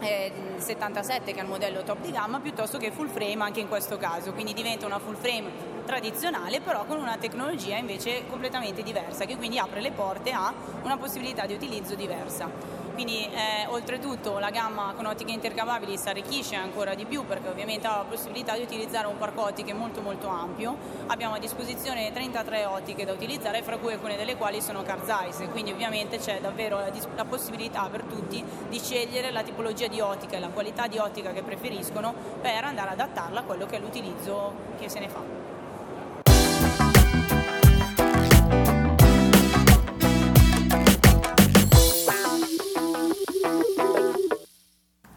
77 0.00 1.32
che 1.32 1.40
è 1.40 1.42
il 1.42 1.48
modello 1.48 1.82
top 1.82 2.00
di 2.00 2.12
gamma 2.12 2.40
piuttosto 2.40 2.78
che 2.78 2.90
full 2.90 3.08
frame 3.08 3.42
anche 3.44 3.60
in 3.60 3.68
questo 3.68 3.96
caso, 3.96 4.32
quindi 4.32 4.54
diventa 4.54 4.86
una 4.86 4.98
full 4.98 5.16
frame 5.16 5.76
tradizionale 5.84 6.60
però 6.60 6.84
con 6.84 6.98
una 6.98 7.16
tecnologia 7.16 7.76
invece 7.76 8.26
completamente 8.28 8.82
diversa 8.82 9.24
che 9.24 9.36
quindi 9.36 9.58
apre 9.58 9.80
le 9.80 9.90
porte 9.90 10.30
a 10.30 10.52
una 10.82 10.96
possibilità 10.96 11.46
di 11.46 11.54
utilizzo 11.54 11.94
diversa. 11.94 12.87
Quindi 12.98 13.26
eh, 13.26 13.64
oltretutto 13.68 14.40
la 14.40 14.50
gamma 14.50 14.92
con 14.96 15.06
ottiche 15.06 15.30
intercambiabili 15.30 15.96
si 15.96 16.08
arricchisce 16.08 16.56
ancora 16.56 16.96
di 16.96 17.04
più 17.04 17.24
perché 17.24 17.46
ovviamente 17.46 17.86
ha 17.86 17.98
la 17.98 18.04
possibilità 18.08 18.56
di 18.56 18.62
utilizzare 18.62 19.06
un 19.06 19.16
parco 19.16 19.42
ottiche 19.42 19.72
molto 19.72 20.00
molto 20.00 20.26
ampio. 20.26 20.76
Abbiamo 21.06 21.36
a 21.36 21.38
disposizione 21.38 22.10
33 22.10 22.64
ottiche 22.64 23.04
da 23.04 23.12
utilizzare, 23.12 23.62
fra 23.62 23.76
cui 23.76 23.92
alcune 23.92 24.16
delle 24.16 24.34
quali 24.34 24.60
sono 24.60 24.82
Carl 24.82 25.04
Zeiss, 25.04 25.48
quindi 25.52 25.70
ovviamente 25.70 26.18
c'è 26.18 26.40
davvero 26.40 26.80
la, 26.80 26.90
la 27.14 27.24
possibilità 27.24 27.88
per 27.88 28.02
tutti 28.02 28.42
di 28.68 28.78
scegliere 28.80 29.30
la 29.30 29.44
tipologia 29.44 29.86
di 29.86 30.00
ottica 30.00 30.36
e 30.36 30.40
la 30.40 30.48
qualità 30.48 30.88
di 30.88 30.98
ottica 30.98 31.30
che 31.30 31.44
preferiscono 31.44 32.12
per 32.42 32.64
andare 32.64 32.88
ad 32.90 32.98
adattarla 32.98 33.38
a 33.38 33.42
quello 33.44 33.66
che 33.66 33.76
è 33.76 33.78
l'utilizzo 33.78 34.54
che 34.76 34.88
se 34.88 34.98
ne 34.98 35.08
fa. 35.08 35.37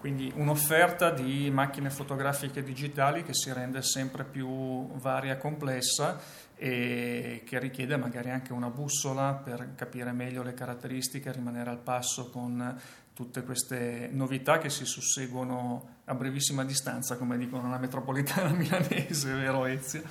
Quindi 0.01 0.33
un'offerta 0.35 1.11
di 1.11 1.51
macchine 1.51 1.91
fotografiche 1.91 2.63
digitali 2.63 3.23
che 3.23 3.35
si 3.35 3.53
rende 3.53 3.83
sempre 3.83 4.23
più 4.23 4.91
varia 4.93 5.33
e 5.33 5.37
complessa 5.37 6.19
e 6.55 7.43
che 7.45 7.59
richiede 7.59 7.97
magari 7.97 8.31
anche 8.31 8.51
una 8.51 8.71
bussola 8.71 9.33
per 9.33 9.75
capire 9.75 10.11
meglio 10.11 10.41
le 10.41 10.55
caratteristiche 10.55 11.31
rimanere 11.31 11.69
al 11.69 11.77
passo 11.77 12.31
con 12.31 12.81
tutte 13.13 13.43
queste 13.43 14.09
novità 14.11 14.57
che 14.57 14.71
si 14.71 14.85
susseguono 14.85 15.97
a 16.05 16.15
brevissima 16.15 16.65
distanza, 16.65 17.15
come 17.15 17.37
dicono 17.37 17.69
la 17.69 17.77
metropolitana 17.77 18.49
milanese, 18.57 19.31
vero 19.35 19.67
Ezio? 19.67 20.01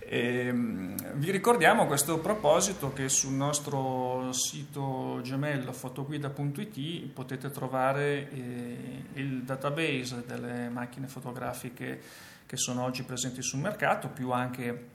E, 0.00 0.46
ehm, 0.46 1.14
vi 1.14 1.30
ricordiamo 1.30 1.82
a 1.82 1.86
questo 1.86 2.18
proposito 2.18 2.92
che 2.92 3.08
sul 3.08 3.34
nostro 3.34 4.32
sito 4.32 5.20
gemello 5.22 5.72
fotoguida.it 5.72 7.06
potete 7.12 7.50
trovare 7.50 8.30
eh, 8.30 9.04
il 9.14 9.42
database 9.42 10.24
delle 10.26 10.68
macchine 10.68 11.06
fotografiche 11.06 12.00
che 12.46 12.56
sono 12.56 12.82
oggi 12.82 13.04
presenti 13.04 13.42
sul 13.42 13.60
mercato, 13.60 14.08
più 14.08 14.32
anche 14.32 14.89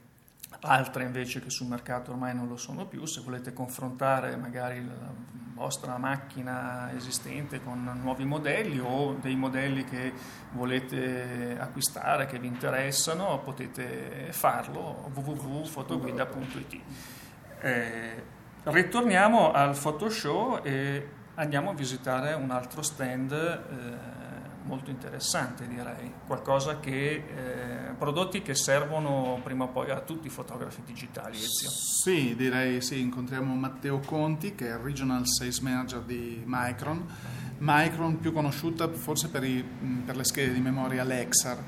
altre 0.66 1.04
invece 1.04 1.40
che 1.40 1.50
sul 1.50 1.66
mercato 1.66 2.10
ormai 2.10 2.34
non 2.34 2.48
lo 2.48 2.56
sono 2.56 2.86
più, 2.86 3.04
se 3.06 3.20
volete 3.20 3.52
confrontare 3.52 4.36
magari 4.36 4.84
la 4.84 5.34
vostra 5.54 5.96
macchina 5.96 6.92
esistente 6.94 7.62
con 7.62 7.98
nuovi 8.02 8.24
modelli 8.24 8.78
o 8.78 9.16
dei 9.20 9.36
modelli 9.36 9.84
che 9.84 10.12
volete 10.52 11.56
acquistare, 11.58 12.26
che 12.26 12.38
vi 12.38 12.46
interessano, 12.46 13.40
potete 13.40 14.28
farlo 14.32 15.10
www.fotoguida.it. 15.14 16.80
Eh, 17.60 18.22
ritorniamo 18.64 19.52
al 19.52 19.76
Photoshow 19.76 20.60
e 20.62 21.08
andiamo 21.36 21.70
a 21.70 21.74
visitare 21.74 22.34
un 22.34 22.50
altro 22.50 22.82
stand. 22.82 23.32
Eh, 23.32 24.25
molto 24.66 24.90
interessante 24.90 25.66
direi, 25.66 26.12
qualcosa 26.26 26.80
che, 26.80 27.12
eh, 27.14 27.92
prodotti 27.96 28.42
che 28.42 28.54
servono 28.54 29.40
prima 29.42 29.64
o 29.64 29.68
poi 29.68 29.90
a 29.90 30.00
tutti 30.00 30.26
i 30.26 30.30
fotografi 30.30 30.82
digitali. 30.84 31.36
Ezio. 31.36 31.70
Sì, 31.70 32.34
direi 32.36 32.80
sì, 32.80 33.00
incontriamo 33.00 33.54
Matteo 33.54 34.00
Conti 34.00 34.54
che 34.54 34.68
è 34.68 34.72
il 34.72 34.78
Regional 34.78 35.26
Sales 35.26 35.60
Manager 35.60 36.02
di 36.02 36.42
Micron, 36.44 37.06
Micron 37.58 38.18
più 38.18 38.32
conosciuta 38.32 38.92
forse 38.92 39.28
per, 39.28 39.44
i, 39.44 39.64
per 40.04 40.16
le 40.16 40.24
schede 40.24 40.52
di 40.52 40.60
memoria 40.60 41.04
Lexar. 41.04 41.62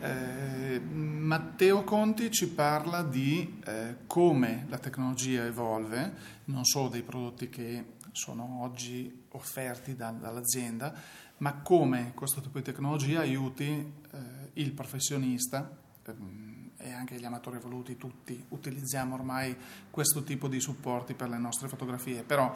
Eh, 0.00 0.80
Matteo 0.80 1.82
Conti 1.82 2.30
ci 2.30 2.48
parla 2.48 3.02
di 3.02 3.60
eh, 3.64 3.96
come 4.06 4.66
la 4.68 4.78
tecnologia 4.78 5.44
evolve, 5.44 6.12
non 6.44 6.64
solo 6.64 6.88
dei 6.88 7.02
prodotti 7.02 7.48
che 7.48 7.96
sono 8.12 8.62
oggi 8.62 9.26
offerti 9.30 9.94
da, 9.94 10.10
dall'azienda, 10.10 10.94
ma 11.38 11.54
come 11.54 12.12
questo 12.14 12.40
tipo 12.40 12.58
di 12.58 12.64
tecnologia 12.64 13.20
aiuti 13.20 13.64
eh, 13.64 14.18
il 14.54 14.72
professionista 14.72 15.76
ehm, 16.04 16.70
e 16.80 16.92
anche 16.92 17.16
gli 17.16 17.24
amatori 17.24 17.56
evoluti, 17.56 17.96
tutti 17.96 18.44
utilizziamo 18.48 19.14
ormai 19.14 19.56
questo 19.90 20.22
tipo 20.22 20.46
di 20.46 20.60
supporti 20.60 21.14
per 21.14 21.28
le 21.28 21.38
nostre 21.38 21.66
fotografie, 21.66 22.22
però 22.22 22.54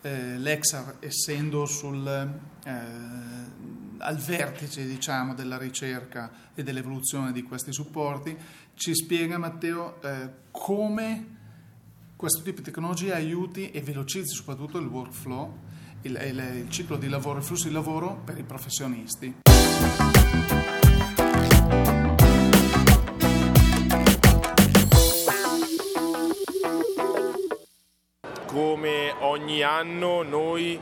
eh, 0.00 0.38
l'Exar 0.38 0.96
essendo 1.00 1.66
sul, 1.66 2.06
eh, 2.06 2.70
al 3.98 4.16
vertice 4.16 4.86
diciamo, 4.86 5.34
della 5.34 5.58
ricerca 5.58 6.52
e 6.54 6.62
dell'evoluzione 6.62 7.32
di 7.32 7.42
questi 7.42 7.72
supporti, 7.72 8.36
ci 8.74 8.94
spiega 8.94 9.38
Matteo 9.38 10.00
eh, 10.02 10.30
come 10.52 11.32
questo 12.14 12.42
tipo 12.42 12.58
di 12.58 12.64
tecnologia 12.64 13.16
aiuti 13.16 13.70
e 13.70 13.80
velocizzi 13.80 14.34
soprattutto 14.34 14.78
il 14.78 14.86
workflow, 14.86 15.63
il, 16.04 16.18
il, 16.22 16.62
il 16.64 16.70
ciclo 16.70 16.96
di 16.96 17.08
lavoro, 17.08 17.38
il 17.38 17.44
flusso 17.44 17.68
di 17.68 17.74
lavoro 17.74 18.20
per 18.24 18.38
i 18.38 18.42
professionisti. 18.42 19.42
come 28.46 29.12
ogni 29.18 29.62
anno 29.62 30.22
noi 30.22 30.80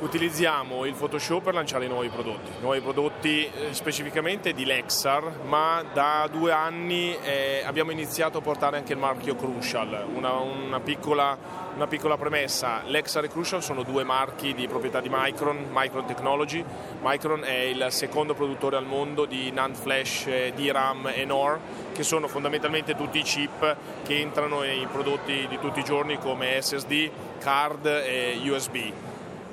utilizziamo 0.00 0.84
il 0.84 0.94
Photoshop 0.94 1.44
per 1.44 1.54
lanciare 1.54 1.84
i 1.84 1.88
nuovi 1.88 2.08
prodotti, 2.08 2.50
nuovi 2.60 2.80
prodotti 2.80 3.44
eh, 3.44 3.72
specificamente 3.72 4.52
di 4.52 4.64
Lexar, 4.64 5.42
ma 5.44 5.84
da 5.92 6.28
due 6.30 6.52
anni 6.52 7.16
eh, 7.16 7.62
abbiamo 7.64 7.90
iniziato 7.90 8.38
a 8.38 8.40
portare 8.40 8.76
anche 8.76 8.92
il 8.92 8.98
marchio 8.98 9.34
Crucial, 9.34 10.06
una, 10.12 10.32
una, 10.34 10.80
piccola, 10.80 11.36
una, 11.78 11.86
piccola, 11.86 12.16
premessa, 12.16 12.82
Lexar 12.86 13.22
e 13.22 13.28
Crucial 13.28 13.62
sono 13.62 13.84
due 13.84 14.02
marchi 14.02 14.52
di 14.52 14.66
proprietà 14.66 15.00
di 15.00 15.08
Micron, 15.08 15.68
Micron 15.70 16.06
Technology, 16.06 16.64
Micron 17.00 17.44
è 17.44 17.52
il 17.52 17.86
secondo 17.90 18.34
produttore 18.34 18.76
al 18.76 18.84
mondo 18.84 19.26
di 19.26 19.52
NAND 19.52 19.76
Flash, 19.76 20.26
eh, 20.26 20.52
DRAM 20.56 21.12
e 21.14 21.24
NOR, 21.24 21.60
che 21.92 22.02
sono 22.02 22.26
fondamentalmente 22.26 22.96
tutti 22.96 23.20
i 23.20 23.22
chip 23.22 23.76
che 24.04 24.18
entrano 24.18 24.60
nei 24.60 24.88
prodotti 24.90 25.46
di 25.46 25.56
tutti 25.60 25.78
i 25.78 25.84
giorni 25.84 26.18
come 26.18 26.60
SSD, 26.60 27.10
card 27.38 27.86
e 27.86 28.40
USB. 28.42 28.76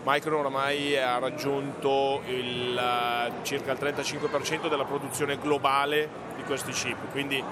Micron 0.03 0.39
oramai 0.39 0.97
ha 0.97 1.19
raggiunto 1.19 2.21
il, 2.25 2.75
uh, 2.75 3.43
circa 3.43 3.71
il 3.71 3.77
35% 3.79 4.67
della 4.67 4.85
produzione 4.85 5.37
globale 5.37 6.09
di 6.35 6.43
questi 6.43 6.71
chip, 6.71 7.11
quindi 7.11 7.43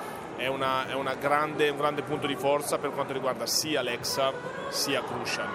è, 0.44 0.48
una, 0.48 0.88
è 0.88 0.94
una 0.94 1.16
grande, 1.16 1.70
un 1.70 1.78
grande 1.78 2.02
punto 2.02 2.28
di 2.28 2.36
forza 2.36 2.78
per 2.78 2.92
quanto 2.92 3.14
riguarda 3.14 3.46
sia 3.46 3.82
Lexar 3.82 4.34
sia 4.68 5.02
Crucial. 5.02 5.48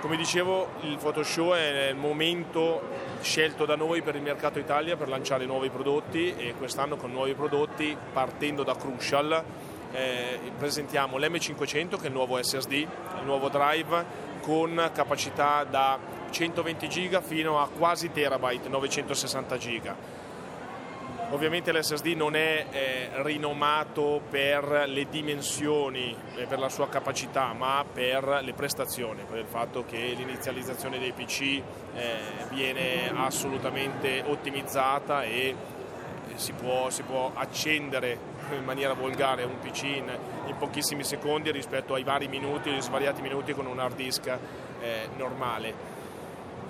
Come 0.00 0.16
dicevo, 0.16 0.68
il 0.82 0.98
Photoshop 0.98 1.54
è 1.54 1.88
il 1.88 1.96
momento 1.96 2.82
scelto 3.20 3.64
da 3.64 3.76
noi 3.76 4.02
per 4.02 4.14
il 4.14 4.22
mercato 4.22 4.58
Italia 4.58 4.96
per 4.96 5.08
lanciare 5.08 5.44
nuovi 5.46 5.70
prodotti 5.70 6.34
e 6.36 6.54
quest'anno 6.56 6.96
con 6.96 7.10
nuovi 7.10 7.34
prodotti 7.34 7.96
partendo 8.12 8.62
da 8.62 8.76
Crucial 8.76 9.42
eh, 9.92 10.38
presentiamo 10.56 11.16
l'M500 11.16 11.96
che 11.96 12.04
è 12.04 12.06
il 12.06 12.12
nuovo 12.12 12.40
SSD, 12.40 12.72
il 12.72 12.88
nuovo 13.24 13.48
drive 13.48 14.26
con 14.42 14.90
capacità 14.92 15.64
da 15.64 15.98
120 16.30 16.88
giga 16.88 17.20
fino 17.20 17.58
a 17.60 17.68
quasi 17.68 18.12
terabyte, 18.12 18.68
960 18.68 19.56
giga. 19.56 20.26
Ovviamente 21.30 21.72
l'SSD 21.72 22.06
non 22.16 22.34
è 22.34 22.66
eh, 22.70 23.08
rinomato 23.22 24.22
per 24.30 24.84
le 24.86 25.08
dimensioni 25.10 26.16
e 26.34 26.46
per 26.46 26.58
la 26.58 26.70
sua 26.70 26.88
capacità, 26.88 27.52
ma 27.52 27.84
per 27.90 28.40
le 28.42 28.54
prestazioni, 28.54 29.24
per 29.28 29.36
il 29.38 29.46
fatto 29.46 29.84
che 29.84 30.14
l'inizializzazione 30.16 30.98
dei 30.98 31.12
PC 31.12 31.40
eh, 31.42 31.62
viene 32.48 33.12
assolutamente 33.14 34.22
ottimizzata 34.26 35.24
e 35.24 35.54
si 36.36 36.52
può, 36.52 36.88
si 36.88 37.02
può 37.02 37.30
accendere 37.34 38.18
in 38.56 38.64
maniera 38.64 38.94
volgare 38.94 39.44
un 39.44 39.58
PC 39.58 39.82
in, 39.82 40.18
in, 40.46 40.56
pochissimi 40.56 41.04
secondi 41.04 41.50
rispetto 41.50 41.92
ai 41.92 42.04
vari 42.04 42.28
minuti, 42.28 42.70
ai 42.70 42.80
svariati 42.80 43.20
minuti 43.20 43.52
con 43.52 43.66
un 43.66 43.78
hard 43.78 43.96
disk 43.96 44.26
eh, 44.80 45.08
normale. 45.16 45.96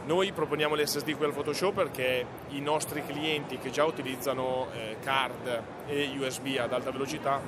Noi 0.09 0.33
proponiamo 0.33 0.75
l'SSD 0.75 1.17
qui 1.17 1.27
al 1.27 1.35
Photoshop 1.35 1.75
perché 1.75 2.25
i 2.49 2.61
nostri 2.63 3.05
clienti 3.05 3.59
che 3.59 3.69
già 3.69 3.85
utilizzano 3.85 4.69
eh, 4.73 4.97
card 5.05 5.63
e 5.87 6.11
USB 6.17 6.57
ad 6.59 6.73
alta 6.73 6.91
velocità 6.91 7.39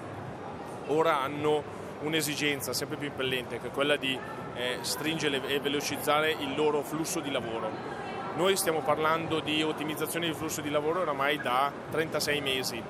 ora 0.89 1.23
hanno 1.23 1.63
un'esigenza 2.03 2.75
sempre 2.75 2.99
più 2.99 3.07
impellente 3.07 3.61
che 3.61 3.69
è 3.69 3.71
quella 3.71 3.97
di 3.97 4.13
eh, 4.57 4.77
stringere 4.83 5.41
e 5.47 5.59
velocizzare 5.59 6.33
il 6.33 6.55
loro 6.55 6.83
flusso 6.83 7.21
di 7.21 7.31
lavoro. 7.31 7.71
Noi 8.37 8.55
stiamo 8.57 8.81
parlando 8.81 9.41
di 9.41 9.63
ottimizzazione 9.63 10.27
di 10.27 10.35
flusso 10.35 10.61
di 10.61 10.69
lavoro 10.69 11.01
oramai 11.01 11.39
da 11.39 11.73
36 11.91 12.41
mesi 12.43 12.83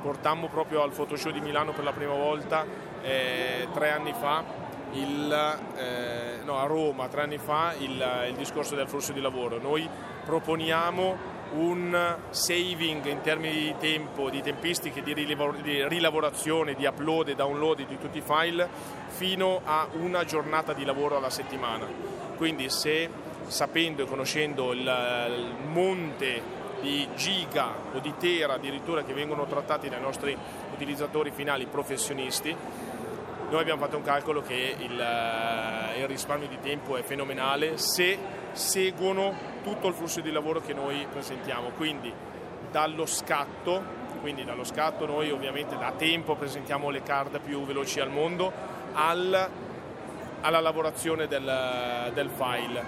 portammo 0.00 0.48
proprio 0.48 0.80
al 0.80 0.92
Photoshop 0.92 1.32
di 1.32 1.40
Milano 1.40 1.72
per 1.72 1.84
la 1.84 1.92
prima 1.92 2.14
volta 2.14 2.64
eh, 3.02 3.68
tre 3.74 3.90
anni 3.90 4.14
fa, 4.18 4.42
il, 4.92 5.58
eh, 5.76 6.40
no, 6.44 6.58
a 6.58 6.66
Roma 6.66 7.08
tre 7.08 7.22
anni 7.22 7.38
fa 7.38 7.74
il, 7.78 8.26
il 8.28 8.34
discorso 8.36 8.74
del 8.74 8.88
flusso 8.88 9.12
di 9.12 9.20
lavoro. 9.20 9.58
Noi 9.58 9.88
proponiamo 10.24 11.36
un 11.50 12.16
saving 12.28 13.06
in 13.06 13.20
termini 13.22 13.54
di 13.54 13.74
tempo, 13.78 14.28
di 14.28 14.42
tempistiche, 14.42 15.02
di, 15.02 15.14
rilavorazione, 15.14 16.74
di 16.74 16.84
upload 16.84 17.28
e 17.28 17.34
download 17.34 17.86
di 17.86 17.98
tutti 17.98 18.18
i 18.18 18.22
file 18.22 18.68
fino 19.06 19.60
a 19.64 19.86
una 19.92 20.24
giornata 20.24 20.72
di 20.72 20.84
lavoro 20.84 21.16
alla 21.16 21.30
settimana. 21.30 21.86
Quindi 22.36 22.68
se 22.68 23.08
sapendo 23.46 24.02
e 24.02 24.06
conoscendo 24.06 24.72
il, 24.72 24.80
il 24.80 25.54
monte 25.68 26.56
di 26.80 27.08
giga 27.16 27.74
o 27.92 27.98
di 27.98 28.14
tera 28.18 28.54
addirittura 28.54 29.02
che 29.02 29.12
vengono 29.12 29.46
trattati 29.46 29.88
dai 29.88 30.00
nostri 30.00 30.36
utilizzatori 30.72 31.30
finali 31.30 31.66
professionisti, 31.66 32.54
noi 33.50 33.60
abbiamo 33.60 33.82
fatto 33.82 33.96
un 33.96 34.02
calcolo 34.02 34.42
che 34.42 34.76
il, 34.78 35.00
eh, 35.00 36.00
il, 36.00 36.06
risparmio 36.06 36.48
di 36.48 36.58
tempo 36.60 36.96
è 36.96 37.02
fenomenale 37.02 37.78
se 37.78 38.18
seguono 38.52 39.34
tutto 39.62 39.88
il 39.88 39.94
flusso 39.94 40.20
di 40.20 40.30
lavoro 40.30 40.60
che 40.60 40.74
noi 40.74 41.06
presentiamo, 41.10 41.70
quindi 41.70 42.12
dallo 42.70 43.06
scatto, 43.06 43.82
quindi 44.20 44.44
dallo 44.44 44.64
scatto 44.64 45.06
noi 45.06 45.30
ovviamente 45.30 45.78
da 45.78 45.92
tempo 45.92 46.34
presentiamo 46.34 46.90
le 46.90 47.02
card 47.02 47.40
più 47.40 47.64
veloci 47.64 48.00
al 48.00 48.10
mondo, 48.10 48.52
al, 48.92 49.50
alla 50.42 50.60
lavorazione 50.60 51.26
del, 51.26 52.10
del 52.12 52.28
file. 52.28 52.84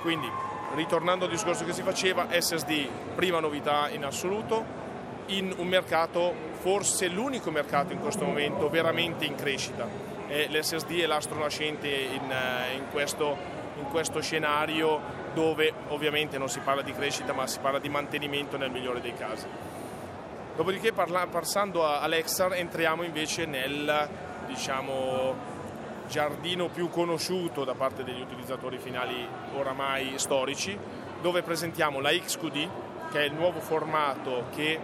Quindi 0.00 0.30
ritornando 0.74 1.26
al 1.26 1.30
discorso 1.30 1.66
che 1.66 1.74
si 1.74 1.82
faceva, 1.82 2.28
SSD 2.30 2.88
prima 3.14 3.40
novità 3.40 3.90
in 3.90 4.04
assoluto, 4.04 4.81
in 5.26 5.52
un 5.56 5.66
mercato, 5.66 6.34
forse 6.60 7.08
l'unico 7.08 7.50
mercato 7.50 7.92
in 7.92 8.00
questo 8.00 8.24
momento 8.24 8.68
veramente 8.68 9.24
in 9.24 9.34
crescita. 9.34 9.86
E 10.28 10.48
L'SSD 10.48 11.00
è 11.00 11.06
l'astro 11.06 11.38
nascente 11.38 11.88
in, 11.88 12.30
eh, 12.30 12.74
in, 12.76 12.84
questo, 12.90 13.36
in 13.78 13.84
questo 13.84 14.20
scenario 14.20 15.20
dove 15.34 15.72
ovviamente 15.88 16.38
non 16.38 16.48
si 16.48 16.60
parla 16.60 16.82
di 16.82 16.92
crescita 16.92 17.32
ma 17.32 17.46
si 17.46 17.58
parla 17.58 17.78
di 17.78 17.88
mantenimento 17.88 18.56
nel 18.56 18.70
migliore 18.70 19.00
dei 19.00 19.14
casi. 19.14 19.46
Dopodiché 20.54 20.92
parla, 20.92 21.26
passando 21.26 21.86
a 21.86 22.00
Alexar 22.00 22.52
entriamo 22.54 23.02
invece 23.02 23.46
nel 23.46 24.08
diciamo, 24.46 25.34
giardino 26.08 26.68
più 26.68 26.90
conosciuto 26.90 27.64
da 27.64 27.74
parte 27.74 28.04
degli 28.04 28.20
utilizzatori 28.20 28.76
finali 28.76 29.26
oramai 29.54 30.12
storici, 30.16 30.76
dove 31.22 31.42
presentiamo 31.42 32.00
la 32.00 32.10
XQD, 32.10 32.68
che 33.10 33.20
è 33.20 33.24
il 33.24 33.32
nuovo 33.32 33.60
formato 33.60 34.46
che 34.54 34.78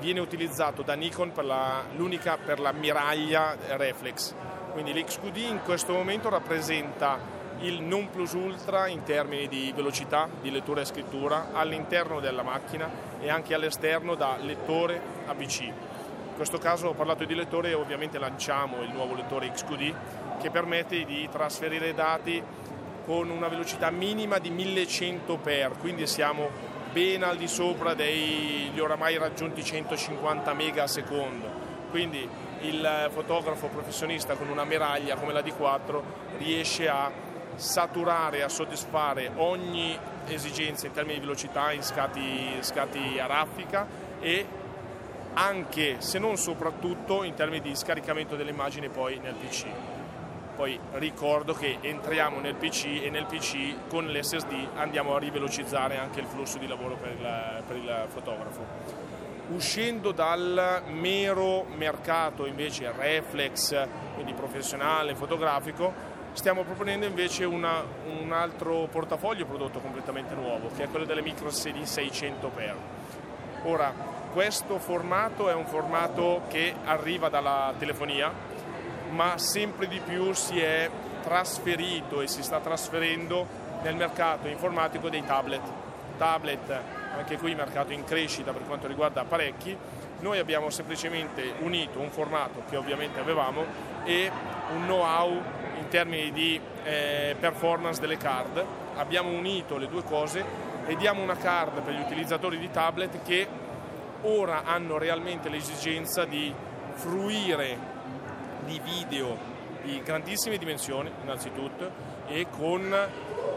viene 0.00 0.20
utilizzato 0.20 0.82
da 0.82 0.94
Nikon 0.94 1.32
per 1.32 1.44
la, 1.44 1.84
l'unica 1.96 2.36
per 2.36 2.60
la 2.60 2.72
miraglia 2.72 3.56
reflex. 3.76 4.34
Quindi 4.72 4.92
l'XQD 4.92 5.36
in 5.36 5.60
questo 5.62 5.92
momento 5.92 6.28
rappresenta 6.28 7.40
il 7.60 7.80
non 7.80 8.10
plus 8.10 8.32
ultra 8.32 8.88
in 8.88 9.02
termini 9.04 9.46
di 9.46 9.72
velocità 9.74 10.28
di 10.40 10.50
lettura 10.50 10.80
e 10.80 10.84
scrittura 10.84 11.48
all'interno 11.52 12.20
della 12.20 12.42
macchina 12.42 12.90
e 13.20 13.30
anche 13.30 13.54
all'esterno 13.54 14.14
da 14.14 14.36
lettore 14.40 15.00
a 15.26 15.34
PC. 15.34 15.60
In 15.60 16.34
questo 16.34 16.58
caso 16.58 16.88
ho 16.88 16.94
parlato 16.94 17.24
di 17.24 17.34
lettore 17.34 17.70
e 17.70 17.74
ovviamente 17.74 18.18
lanciamo 18.18 18.82
il 18.82 18.90
nuovo 18.90 19.14
lettore 19.14 19.50
XQD 19.50 19.94
che 20.40 20.50
permette 20.50 21.04
di 21.04 21.28
trasferire 21.30 21.94
dati 21.94 22.42
con 23.04 23.30
una 23.30 23.48
velocità 23.48 23.90
minima 23.90 24.38
di 24.38 24.50
1100 24.50 25.36
per, 25.36 25.72
quindi 25.78 26.06
siamo 26.06 26.71
ben 26.92 27.22
al 27.22 27.36
di 27.36 27.48
sopra 27.48 27.94
degli 27.94 28.78
oramai 28.78 29.16
raggiunti 29.16 29.64
150 29.64 30.52
mega 30.52 30.82
al 30.82 30.90
secondo. 30.90 31.60
Quindi 31.90 32.28
il 32.60 33.10
fotografo 33.12 33.68
professionista 33.68 34.34
con 34.34 34.48
una 34.48 34.64
miraglia 34.64 35.16
come 35.16 35.32
la 35.32 35.40
D4 35.40 36.00
riesce 36.38 36.88
a 36.88 37.10
saturare, 37.54 38.42
a 38.42 38.48
soddisfare 38.48 39.30
ogni 39.36 39.98
esigenza 40.26 40.86
in 40.86 40.92
termini 40.92 41.18
di 41.18 41.24
velocità 41.24 41.72
in 41.72 41.82
scatti, 41.82 42.56
scatti 42.60 43.18
a 43.18 43.26
raffica 43.26 43.86
e 44.20 44.46
anche 45.34 45.96
se 45.98 46.18
non 46.18 46.36
soprattutto 46.36 47.22
in 47.22 47.34
termini 47.34 47.60
di 47.60 47.74
scaricamento 47.74 48.36
delle 48.36 48.50
immagini 48.50 48.88
poi 48.88 49.18
nel 49.18 49.34
PC. 49.34 49.66
Poi 50.54 50.78
ricordo 50.92 51.54
che 51.54 51.78
entriamo 51.80 52.38
nel 52.40 52.54
PC 52.54 53.00
e 53.02 53.10
nel 53.10 53.26
PC 53.26 53.88
con 53.88 54.06
l'SSD 54.06 54.68
andiamo 54.74 55.16
a 55.16 55.18
rivelocizzare 55.18 55.96
anche 55.96 56.20
il 56.20 56.26
flusso 56.26 56.58
di 56.58 56.66
lavoro 56.66 56.96
per 56.96 57.10
il, 57.10 57.62
per 57.66 57.76
il 57.76 58.04
fotografo. 58.08 58.64
Uscendo 59.48 60.12
dal 60.12 60.82
mero 60.88 61.64
mercato 61.64 62.46
invece 62.46 62.92
reflex, 62.92 63.86
quindi 64.14 64.34
professionale, 64.34 65.14
fotografico, 65.14 65.92
stiamo 66.32 66.62
proponendo 66.62 67.06
invece 67.06 67.44
una, 67.44 67.82
un 68.22 68.32
altro 68.32 68.88
portafoglio 68.90 69.46
prodotto 69.46 69.80
completamente 69.80 70.34
nuovo, 70.34 70.70
che 70.76 70.84
è 70.84 70.88
quello 70.88 71.04
delle 71.04 71.22
micro 71.22 71.48
CD 71.48 71.80
600x. 71.80 72.74
Ora, 73.64 73.92
questo 74.32 74.78
formato 74.78 75.50
è 75.50 75.54
un 75.54 75.66
formato 75.66 76.42
che 76.48 76.74
arriva 76.84 77.28
dalla 77.28 77.72
telefonia, 77.78 78.32
ma 79.12 79.38
sempre 79.38 79.88
di 79.88 80.00
più 80.00 80.32
si 80.32 80.58
è 80.58 80.90
trasferito 81.22 82.20
e 82.20 82.26
si 82.26 82.42
sta 82.42 82.60
trasferendo 82.60 83.46
nel 83.82 83.94
mercato 83.94 84.48
informatico 84.48 85.08
dei 85.08 85.24
tablet. 85.24 85.62
Tablet, 86.16 86.80
anche 87.16 87.36
qui 87.36 87.54
mercato 87.54 87.92
in 87.92 88.04
crescita 88.04 88.52
per 88.52 88.62
quanto 88.66 88.86
riguarda 88.86 89.20
apparecchi, 89.20 89.76
noi 90.20 90.38
abbiamo 90.38 90.70
semplicemente 90.70 91.54
unito 91.60 91.98
un 91.98 92.10
formato 92.10 92.62
che 92.68 92.76
ovviamente 92.76 93.18
avevamo 93.18 93.64
e 94.04 94.30
un 94.72 94.84
know-how 94.84 95.42
in 95.78 95.88
termini 95.88 96.30
di 96.32 96.60
eh, 96.84 97.36
performance 97.38 98.00
delle 98.00 98.16
card. 98.16 98.64
Abbiamo 98.96 99.30
unito 99.30 99.78
le 99.78 99.88
due 99.88 100.04
cose 100.04 100.44
e 100.86 100.96
diamo 100.96 101.22
una 101.22 101.36
card 101.36 101.80
per 101.82 101.94
gli 101.94 102.00
utilizzatori 102.00 102.58
di 102.58 102.70
tablet 102.70 103.22
che 103.22 103.46
ora 104.22 104.62
hanno 104.64 104.98
realmente 104.98 105.48
l'esigenza 105.48 106.24
di 106.24 106.54
fruire 106.94 107.91
di 108.64 108.80
video 108.82 109.60
di 109.82 110.00
grandissime 110.02 110.58
dimensioni 110.58 111.10
innanzitutto 111.22 111.90
e 112.26 112.46
con 112.50 112.94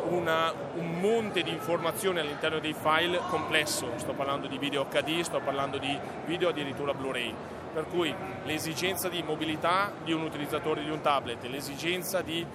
una, 0.09 0.53
un 0.75 0.99
monte 0.99 1.43
di 1.43 1.51
informazioni 1.51 2.19
all'interno 2.19 2.59
dei 2.59 2.73
file 2.73 3.19
complesso, 3.29 3.91
sto 3.97 4.13
parlando 4.13 4.47
di 4.47 4.57
video 4.57 4.85
HD, 4.85 5.21
sto 5.21 5.39
parlando 5.39 5.77
di 5.77 5.97
video 6.25 6.49
addirittura 6.49 6.93
Blu-ray, 6.93 7.33
per 7.73 7.87
cui 7.87 8.13
l'esigenza 8.43 9.09
di 9.09 9.21
mobilità 9.23 9.91
di 10.03 10.11
un 10.11 10.21
utilizzatore 10.21 10.83
di 10.83 10.89
un 10.89 11.01
tablet, 11.01 11.43
l'esigenza 11.45 12.21
di 12.21 12.45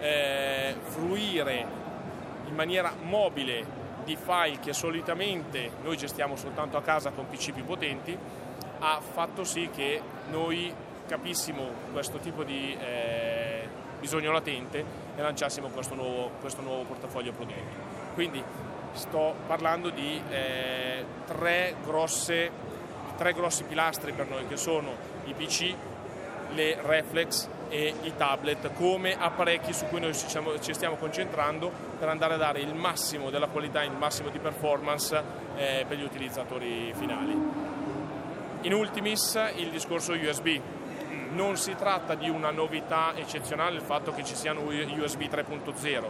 eh, 0.00 0.74
fruire 0.80 1.66
in 2.46 2.54
maniera 2.54 2.92
mobile 3.00 3.78
di 4.04 4.16
file 4.16 4.58
che 4.60 4.72
solitamente 4.72 5.70
noi 5.82 5.96
gestiamo 5.96 6.36
soltanto 6.36 6.76
a 6.76 6.82
casa 6.82 7.10
con 7.10 7.28
PC 7.28 7.52
più 7.52 7.64
potenti, 7.64 8.16
ha 8.78 9.00
fatto 9.00 9.44
sì 9.44 9.68
che 9.72 10.00
noi 10.30 10.72
capissimo 11.10 11.66
questo 11.92 12.18
tipo 12.18 12.44
di 12.44 12.72
eh, 12.80 13.68
bisogno 13.98 14.30
latente 14.30 14.84
e 15.16 15.20
lanciassimo 15.20 15.66
questo 15.66 15.96
nuovo, 15.96 16.30
questo 16.40 16.62
nuovo 16.62 16.84
portafoglio 16.84 17.32
prodotti. 17.32 17.58
Quindi 18.14 18.40
sto 18.92 19.34
parlando 19.48 19.90
di 19.90 20.22
eh, 20.30 21.04
tre, 21.26 21.74
grosse, 21.82 22.50
tre 23.16 23.32
grossi 23.32 23.64
pilastri 23.64 24.12
per 24.12 24.28
noi 24.28 24.46
che 24.46 24.56
sono 24.56 24.94
i 25.24 25.34
PC, 25.34 25.74
le 26.54 26.78
reflex 26.80 27.48
e 27.68 27.92
i 28.02 28.12
tablet 28.16 28.72
come 28.74 29.16
apparecchi 29.18 29.72
su 29.72 29.86
cui 29.86 29.98
noi 29.98 30.14
ci, 30.14 30.74
stiamo 30.74 30.94
concentrando 30.94 31.72
per 31.98 32.08
andare 32.08 32.34
a 32.34 32.36
dare 32.36 32.60
il 32.60 32.74
massimo 32.74 33.30
della 33.30 33.48
qualità, 33.48 33.82
il 33.82 33.90
massimo 33.92 34.28
di 34.28 34.38
performance 34.38 35.20
eh, 35.56 35.84
per 35.88 35.98
gli 35.98 36.04
utilizzatori 36.04 36.92
finali. 36.96 37.32
In 38.62 38.74
ultimis 38.74 39.40
il 39.56 39.70
discorso 39.70 40.12
USB. 40.12 40.60
Non 41.32 41.56
si 41.56 41.74
tratta 41.76 42.14
di 42.14 42.28
una 42.28 42.50
novità 42.50 43.12
eccezionale 43.14 43.76
il 43.76 43.82
fatto 43.82 44.12
che 44.12 44.24
ci 44.24 44.34
siano 44.34 44.62
USB 44.62 45.22
3.0, 45.22 46.04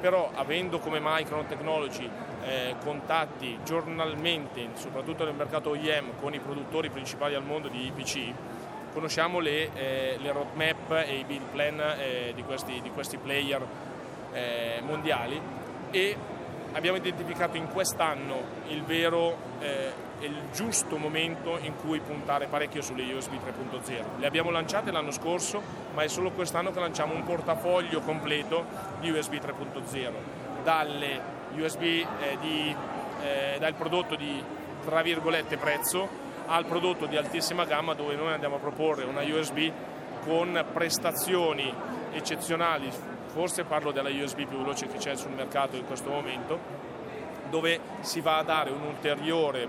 però 0.00 0.30
avendo 0.34 0.78
come 0.78 1.00
Micron 1.02 1.46
Technology 1.46 2.08
eh, 2.44 2.76
contatti 2.82 3.58
giornalmente, 3.64 4.68
soprattutto 4.74 5.24
nel 5.24 5.34
mercato 5.34 5.70
OEM, 5.70 6.20
con 6.20 6.34
i 6.34 6.38
produttori 6.38 6.88
principali 6.88 7.34
al 7.34 7.44
mondo 7.44 7.66
di 7.66 7.90
PC, 7.94 8.32
conosciamo 8.92 9.40
le, 9.40 9.70
eh, 9.74 10.16
le 10.20 10.32
roadmap 10.32 11.04
e 11.06 11.18
i 11.18 11.24
build 11.24 11.46
plan 11.50 11.80
eh, 11.98 12.32
di, 12.34 12.42
questi, 12.44 12.80
di, 12.80 12.90
questi, 12.90 13.18
player 13.18 13.66
eh, 14.32 14.80
mondiali 14.82 15.40
e 15.90 16.16
abbiamo 16.72 16.96
identificato 16.96 17.56
in 17.56 17.68
quest'anno 17.68 18.58
il 18.68 18.84
vero 18.84 19.36
eh, 20.20 20.26
il 20.26 20.36
giusto 20.52 20.96
momento 20.96 21.58
in 21.58 21.74
cui 21.76 22.00
puntare 22.00 22.46
parecchio 22.46 22.82
sulle 22.82 23.02
USB 23.12 23.34
3.0. 23.34 24.18
Le 24.18 24.26
abbiamo 24.26 24.50
lanciate 24.50 24.90
l'anno 24.90 25.10
scorso, 25.10 25.62
ma 25.94 26.02
è 26.02 26.08
solo 26.08 26.30
quest'anno 26.30 26.70
che 26.70 26.80
lanciamo 26.80 27.14
un 27.14 27.24
portafoglio 27.24 28.00
completo 28.00 28.66
di 29.00 29.10
USB 29.10 29.34
3.0, 29.34 30.12
dalle 30.62 31.38
USB 31.56 31.82
eh, 31.82 32.06
di, 32.40 32.74
eh, 33.22 33.56
dal 33.58 33.74
prodotto 33.74 34.14
di 34.14 34.42
tra 34.84 35.02
virgolette 35.02 35.56
prezzo 35.56 36.08
al 36.46 36.64
prodotto 36.64 37.06
di 37.06 37.16
altissima 37.16 37.64
gamma 37.64 37.94
dove 37.94 38.16
noi 38.16 38.32
andiamo 38.32 38.56
a 38.56 38.58
proporre 38.58 39.04
una 39.04 39.22
USB 39.22 39.70
con 40.24 40.64
prestazioni 40.72 41.72
eccezionali, 42.12 42.90
forse 43.26 43.64
parlo 43.64 43.92
della 43.92 44.10
USB 44.10 44.46
più 44.46 44.58
veloce 44.58 44.86
che 44.86 44.98
c'è 44.98 45.16
sul 45.16 45.30
mercato 45.30 45.76
in 45.76 45.86
questo 45.86 46.10
momento, 46.10 46.58
dove 47.50 47.80
si 48.00 48.20
va 48.20 48.38
a 48.38 48.42
dare 48.42 48.70
un 48.70 48.82
ulteriore 48.82 49.68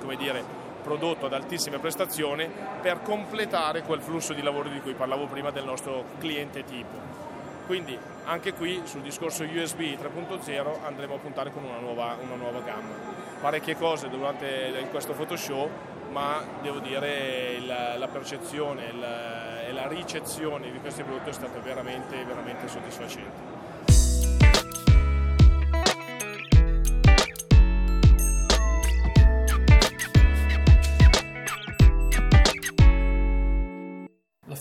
come 0.00 0.16
dire, 0.16 0.42
prodotto 0.82 1.26
ad 1.26 1.32
altissime 1.32 1.78
prestazioni 1.78 2.48
per 2.80 3.02
completare 3.02 3.82
quel 3.82 4.00
flusso 4.00 4.32
di 4.32 4.42
lavoro 4.42 4.68
di 4.68 4.80
cui 4.80 4.94
parlavo 4.94 5.26
prima 5.26 5.50
del 5.50 5.64
nostro 5.64 6.04
cliente 6.18 6.64
tipo. 6.64 7.26
Quindi 7.66 7.98
anche 8.24 8.54
qui 8.54 8.80
sul 8.84 9.02
discorso 9.02 9.44
USB 9.44 9.80
3.0 9.80 10.84
andremo 10.84 11.14
a 11.14 11.18
puntare 11.18 11.52
con 11.52 11.64
una 11.64 11.78
nuova, 11.78 12.16
una 12.20 12.34
nuova 12.34 12.60
gamma. 12.60 12.94
Parecchie 13.40 13.76
cose 13.76 14.08
durante 14.08 14.86
questo 14.90 15.12
Photoshop 15.12 15.68
ma 16.10 16.42
devo 16.62 16.78
dire 16.78 17.60
la, 17.60 17.98
la 17.98 18.08
percezione 18.08 18.86
il, 18.86 19.04
e 19.68 19.72
la 19.72 19.86
ricezione 19.86 20.70
di 20.70 20.80
questi 20.80 21.02
prodotti 21.02 21.28
è 21.28 21.32
stata 21.34 21.58
veramente, 21.60 22.24
veramente 22.24 22.66
soddisfacente. 22.68 23.57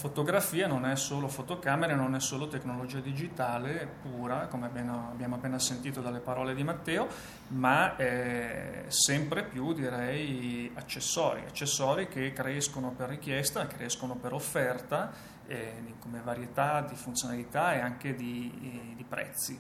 Fotografia 0.08 0.68
non 0.68 0.86
è 0.86 0.96
solo 0.96 1.28
fotocamere, 1.28 1.94
non 1.94 2.16
è 2.16 2.22
solo 2.22 2.48
tecnologia 2.48 3.02
digitale 3.02 3.88
pura, 4.02 4.48
come 4.48 4.68
abbiamo 4.68 5.36
appena 5.36 5.60
sentito 5.60 6.00
dalle 6.00 6.20
parole 6.20 6.56
di 6.56 6.64
Matteo, 6.64 7.08
ma 7.50 7.98
è 7.98 8.86
sempre 8.88 9.44
più 9.44 9.74
direi 9.74 10.72
accessori, 10.76 11.42
accessori 11.46 12.08
che 12.08 12.32
crescono 12.32 12.92
per 12.92 13.10
richiesta, 13.10 13.68
crescono 13.68 14.16
per 14.16 14.32
offerta, 14.32 15.12
eh, 15.46 15.96
come 16.00 16.22
varietà 16.24 16.82
di 16.82 16.96
funzionalità 16.96 17.74
e 17.74 17.80
anche 17.80 18.16
di, 18.16 18.52
eh, 18.62 18.96
di 18.96 19.04
prezzi. 19.04 19.60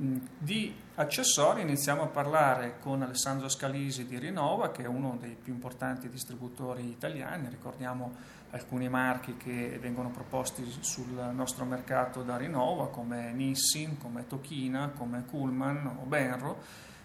Mm, 0.00 0.16
di 0.38 0.74
accessori 0.94 1.60
iniziamo 1.60 2.02
a 2.02 2.06
parlare 2.06 2.78
con 2.78 3.02
Alessandro 3.02 3.50
Scalisi 3.50 4.06
di 4.06 4.18
Rinova, 4.18 4.70
che 4.70 4.84
è 4.84 4.86
uno 4.86 5.18
dei 5.20 5.36
più 5.40 5.52
importanti 5.52 6.08
distributori 6.08 6.88
italiani, 6.88 7.50
ricordiamo 7.50 8.40
alcuni 8.52 8.88
marchi 8.88 9.36
che 9.36 9.78
vengono 9.80 10.10
proposti 10.10 10.64
sul 10.80 11.30
nostro 11.32 11.64
mercato 11.64 12.22
da 12.22 12.36
Rinova, 12.36 12.88
come 12.88 13.32
Nissin, 13.32 13.98
come 13.98 14.26
Tokina, 14.26 14.92
come 14.96 15.24
Kuhlman 15.24 15.98
o 16.00 16.04
Benro, 16.04 16.62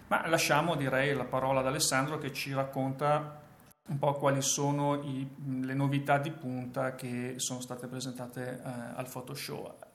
ma 0.08 0.26
lasciamo 0.28 0.74
direi 0.74 1.14
la 1.14 1.24
parola 1.24 1.60
ad 1.60 1.66
Alessandro 1.66 2.18
che 2.18 2.32
ci 2.32 2.52
racconta 2.52 3.40
un 3.88 3.98
po' 3.98 4.14
quali 4.14 4.42
sono 4.42 5.02
i, 5.02 5.26
le 5.62 5.74
novità 5.74 6.18
di 6.18 6.30
punta 6.30 6.94
che 6.94 7.34
sono 7.36 7.60
state 7.60 7.86
presentate 7.86 8.60
eh, 8.62 8.70
al 8.94 9.08
Photoshop. 9.10 9.87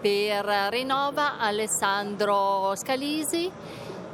Per 0.00 0.44
Rinova 0.70 1.38
Alessandro 1.38 2.74
Scalisi, 2.76 3.50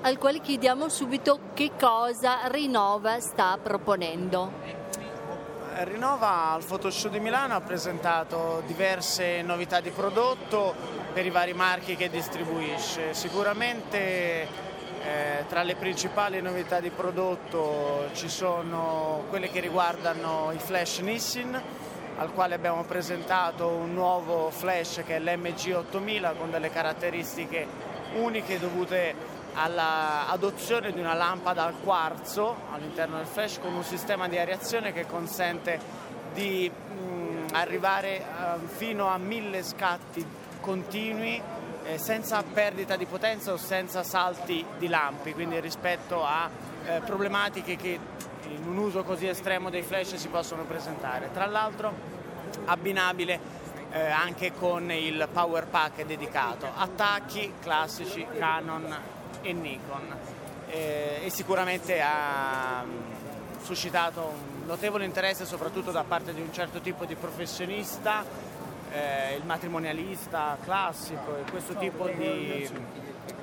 al 0.03 0.19
quale 0.19 0.41
chiediamo 0.41 0.89
subito 0.89 1.39
che 1.55 1.73
cosa 1.79 2.47
Rinova 2.47 3.21
sta 3.21 3.59
proponendo. 3.63 4.53
Rinova 5.83 6.53
al 6.53 6.65
Photoshop 6.65 7.13
di 7.13 7.21
Milano 7.21 7.55
ha 7.55 7.61
presentato 7.61 8.63
diverse 8.67 9.43
novità 9.43 9.81
di 9.81 9.91
prodotto 9.91 10.75
per 11.13 11.27
i 11.27 11.31
vari 11.31 11.53
marchi 11.53 11.97
che 11.97 12.09
distribuisce. 12.09 13.13
Sicuramente 13.13 14.43
eh, 15.05 15.45
tra 15.49 15.63
le 15.63 15.75
principali 15.75 16.41
novità 16.41 16.81
di 16.81 16.91
prodotto 16.91 18.09
ci 18.13 18.29
sono 18.29 19.25
quelle 19.29 19.51
che 19.51 19.61
riguardano 19.61 20.51
i 20.53 20.59
flash 20.59 20.99
Nissin, 20.99 21.61
al 22.17 22.33
quale 22.33 22.55
abbiamo 22.55 22.85
presentato 22.85 23.69
un 23.69 23.93
nuovo 23.93 24.51
flash 24.51 25.03
che 25.05 25.17
è 25.17 25.21
l'MG8000 25.21 26.37
con 26.37 26.51
delle 26.51 26.71
caratteristiche 26.71 27.67
uniche 28.15 28.59
dovute 28.59 29.15
all'adozione 29.55 30.93
di 30.93 31.01
una 31.01 31.15
lampada 31.15 31.65
al 31.65 31.75
quarzo 31.83 32.57
all'interno 32.73 33.17
del 33.17 33.27
flash 33.27 33.59
con 33.61 33.75
un 33.75 33.85
sistema 33.85 34.29
di 34.29 34.39
areazione 34.39 34.93
che 34.93 35.07
consente 35.07 35.79
di 36.33 36.71
mh, 36.71 37.03
mm, 37.03 37.47
arrivare 37.53 38.25
uh, 38.25 38.67
fino 38.67 39.09
a 39.09 39.19
mille 39.19 39.63
scatti 39.63 40.25
continui 40.61 41.41
eh, 41.85 41.99
senza 41.99 42.43
perdita 42.43 42.97
di 42.97 43.05
potenza 43.05 43.53
o 43.53 43.57
senza 43.57 44.03
salti 44.03 44.65
di 44.79 44.89
lampi, 44.89 45.35
quindi 45.35 45.61
rispetto 45.61 46.25
a 46.25 46.49
eh, 46.87 47.01
problematiche 47.05 47.77
che 47.77 47.99
in 48.55 48.67
un 48.67 48.79
uso 48.79 49.03
così 49.03 49.27
estremo 49.27 49.71
dei 49.71 49.83
flash 49.83 50.15
si 50.15 50.29
possono 50.29 50.65
presentare. 50.65 51.31
Tra 51.33 51.47
l'altro 51.47 51.93
abbinabile 52.67 53.39
eh, 53.91 54.11
anche 54.11 54.53
con 54.53 54.91
il 54.91 55.29
power 55.33 55.67
pack 55.67 56.05
dedicato, 56.05 56.69
attacchi 56.75 57.55
classici 57.61 58.27
Canon 58.39 58.97
e 59.43 59.53
Nikon 59.53 60.17
eh, 60.69 61.21
e 61.23 61.31
sicuramente 61.31 62.01
ha 62.01 62.83
mm, 62.85 63.63
suscitato 63.63 64.21
un 64.21 64.67
notevole 64.67 65.05
interesse 65.05 65.45
soprattutto 65.45 65.91
da 65.91 66.03
parte 66.03 66.35
di 66.35 66.41
un 66.41 66.53
certo 66.53 66.81
tipo 66.81 67.05
di 67.05 67.15
professionista, 67.15 68.25
eh, 68.91 69.37
il 69.37 69.45
matrimonialista 69.45 70.59
classico 70.63 71.37
e 71.37 71.51
questo 71.51 71.75
tipo 71.75 72.09
di, 72.09 72.69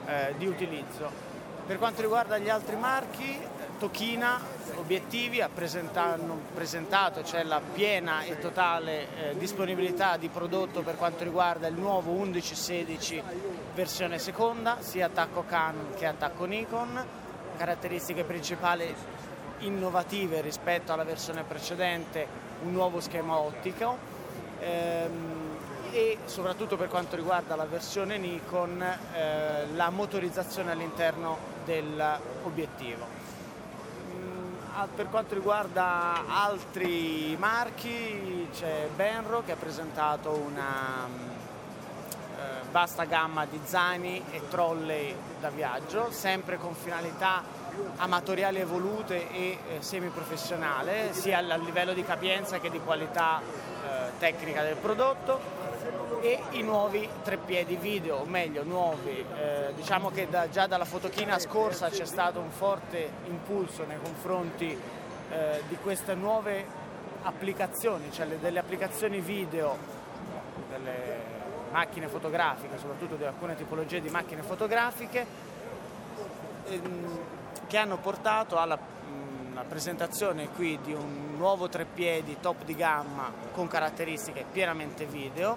eh, 0.05 0.33
di 0.37 0.47
utilizzo. 0.47 1.29
Per 1.65 1.77
quanto 1.77 2.01
riguarda 2.01 2.37
gli 2.37 2.49
altri 2.49 2.75
marchi, 2.75 3.39
Tokina 3.81 4.39
Obiettivi 4.75 5.41
ha 5.41 5.49
presentato, 5.49 7.23
cioè 7.23 7.41
la 7.41 7.59
piena 7.59 8.21
e 8.21 8.37
totale 8.37 9.07
eh, 9.31 9.37
disponibilità 9.39 10.17
di 10.17 10.29
prodotto 10.29 10.83
per 10.83 10.97
quanto 10.97 11.23
riguarda 11.23 11.65
il 11.65 11.73
nuovo 11.73 12.11
1116 12.11 13.23
versione 13.73 14.19
seconda, 14.19 14.77
sia 14.81 15.07
attacco 15.07 15.45
Canon 15.47 15.95
che 15.97 16.05
attacco 16.05 16.45
Nikon, 16.45 17.03
caratteristiche 17.57 18.23
principali 18.23 18.85
innovative 19.61 20.41
rispetto 20.41 20.93
alla 20.93 21.03
versione 21.03 21.41
precedente, 21.41 22.27
un 22.61 22.73
nuovo 22.73 22.99
schema 22.99 23.37
ottico. 23.37 23.97
Ehm, 24.59 25.39
e 25.91 26.19
soprattutto 26.25 26.77
per 26.77 26.87
quanto 26.87 27.15
riguarda 27.15 27.55
la 27.55 27.65
versione 27.65 28.19
Nikon 28.19 28.79
eh, 28.81 29.65
la 29.73 29.89
motorizzazione 29.89 30.71
all'interno 30.71 31.37
dell'obiettivo 31.65 33.20
per 34.95 35.09
quanto 35.09 35.33
riguarda 35.33 36.23
altri 36.27 37.35
marchi 37.37 38.47
c'è 38.53 38.87
Benro 38.95 39.43
che 39.43 39.51
ha 39.51 39.55
presentato 39.55 40.31
una 40.31 41.05
eh, 41.07 42.41
vasta 42.71 43.03
gamma 43.03 43.45
di 43.45 43.59
zaini 43.63 44.23
e 44.31 44.47
trolley 44.49 45.15
da 45.39 45.49
viaggio, 45.49 46.09
sempre 46.11 46.57
con 46.57 46.73
finalità 46.73 47.43
amatoriali 47.97 48.59
evolute 48.59 49.29
e 49.31 49.49
eh, 49.49 49.81
semiprofessionale, 49.81 51.13
sia 51.13 51.39
a 51.39 51.55
livello 51.57 51.93
di 51.93 52.03
capienza 52.03 52.59
che 52.59 52.69
di 52.69 52.79
qualità 52.79 53.39
eh, 53.41 54.11
tecnica 54.19 54.63
del 54.63 54.77
prodotto 54.77 55.60
e 56.19 56.39
i 56.51 56.61
nuovi 56.61 57.07
treppiedi 57.23 57.75
video, 57.75 58.17
o 58.17 58.25
meglio 58.25 58.63
nuovi, 58.63 59.23
eh, 59.35 59.71
diciamo 59.75 60.09
che 60.09 60.27
da, 60.29 60.49
già 60.49 60.67
dalla 60.67 60.85
fotochina 60.85 61.39
scorsa 61.39 61.89
c'è 61.89 62.05
stato 62.05 62.39
un 62.39 62.51
forte 62.51 63.09
impulso 63.27 63.85
nei 63.85 63.97
confronti 64.01 64.77
eh, 65.29 65.63
di 65.67 65.77
queste 65.77 66.13
nuove 66.13 66.65
applicazioni, 67.23 68.11
cioè 68.11 68.25
le, 68.25 68.39
delle 68.39 68.59
applicazioni 68.59 69.19
video 69.21 69.77
delle 70.69 71.29
macchine 71.71 72.07
fotografiche, 72.07 72.77
soprattutto 72.77 73.15
di 73.15 73.23
alcune 73.23 73.55
tipologie 73.55 74.01
di 74.01 74.09
macchine 74.09 74.41
fotografiche, 74.41 75.25
ehm, 76.65 77.19
che 77.67 77.77
hanno 77.77 77.97
portato 77.97 78.57
alla 78.57 78.99
la 79.61 79.67
presentazione 79.67 80.49
qui 80.49 80.79
di 80.81 80.91
un 80.91 81.35
nuovo 81.37 81.69
treppiedi 81.69 82.37
top 82.39 82.63
di 82.63 82.73
gamma 82.75 83.31
con 83.51 83.67
caratteristiche 83.67 84.45
pienamente 84.51 85.05
video 85.05 85.55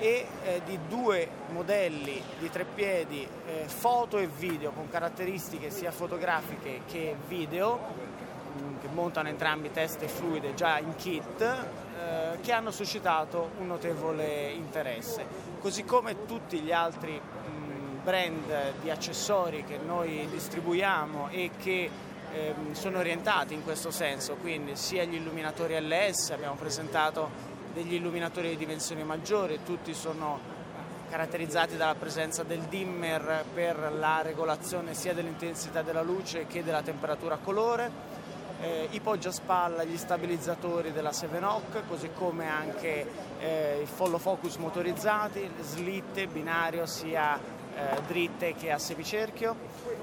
e 0.00 0.26
eh, 0.44 0.62
di 0.64 0.78
due 0.88 1.28
modelli 1.50 2.22
di 2.38 2.50
treppiedi 2.50 3.28
eh, 3.46 3.64
foto 3.66 4.16
e 4.16 4.26
video 4.26 4.70
con 4.70 4.88
caratteristiche 4.88 5.70
sia 5.70 5.90
fotografiche 5.90 6.80
che 6.86 7.14
video 7.28 7.78
mm, 8.58 8.78
che 8.80 8.88
montano 8.88 9.28
entrambi 9.28 9.70
teste 9.70 10.08
fluide 10.08 10.54
già 10.54 10.78
in 10.78 10.96
kit 10.96 11.42
eh, 11.42 12.40
che 12.40 12.50
hanno 12.50 12.70
suscitato 12.70 13.50
un 13.58 13.66
notevole 13.66 14.50
interesse. 14.52 15.26
Così 15.60 15.84
come 15.84 16.24
tutti 16.24 16.60
gli 16.60 16.72
altri 16.72 17.20
mh, 17.20 17.50
mm, 17.50 18.02
brand 18.02 18.80
di 18.80 18.90
accessori 18.90 19.64
che 19.64 19.78
noi 19.84 20.26
distribuiamo 20.30 21.28
e 21.28 21.50
che 21.58 21.90
ehm, 22.32 22.72
sono 22.72 22.98
orientati 22.98 23.52
in 23.52 23.62
questo 23.62 23.90
senso, 23.90 24.36
quindi 24.36 24.76
sia 24.76 25.04
gli 25.04 25.16
illuminatori 25.16 25.78
LS, 25.78 26.30
abbiamo 26.30 26.54
presentato 26.54 27.49
degli 27.72 27.94
illuminatori 27.94 28.50
di 28.50 28.56
dimensioni 28.56 29.04
maggiori, 29.04 29.60
tutti 29.64 29.94
sono 29.94 30.58
caratterizzati 31.10 31.76
dalla 31.76 31.96
presenza 31.96 32.44
del 32.44 32.60
dimmer 32.62 33.44
per 33.52 33.92
la 33.98 34.22
regolazione 34.22 34.94
sia 34.94 35.12
dell'intensità 35.12 35.82
della 35.82 36.02
luce 36.02 36.46
che 36.46 36.62
della 36.62 36.82
temperatura 36.82 37.34
a 37.34 37.38
colore, 37.38 37.90
eh, 38.60 38.88
i 38.90 39.00
poggiaspalla, 39.00 39.84
gli 39.84 39.96
stabilizzatori 39.96 40.92
della 40.92 41.12
7 41.12 41.40
così 41.88 42.10
come 42.14 42.48
anche 42.48 43.06
eh, 43.40 43.80
i 43.82 43.86
follow 43.86 44.18
focus 44.18 44.56
motorizzati, 44.56 45.50
slitte, 45.62 46.26
binario 46.26 46.86
sia 46.86 47.36
eh, 47.38 48.00
dritte 48.06 48.54
che 48.54 48.70
a 48.70 48.78
semicerchio. 48.78 49.56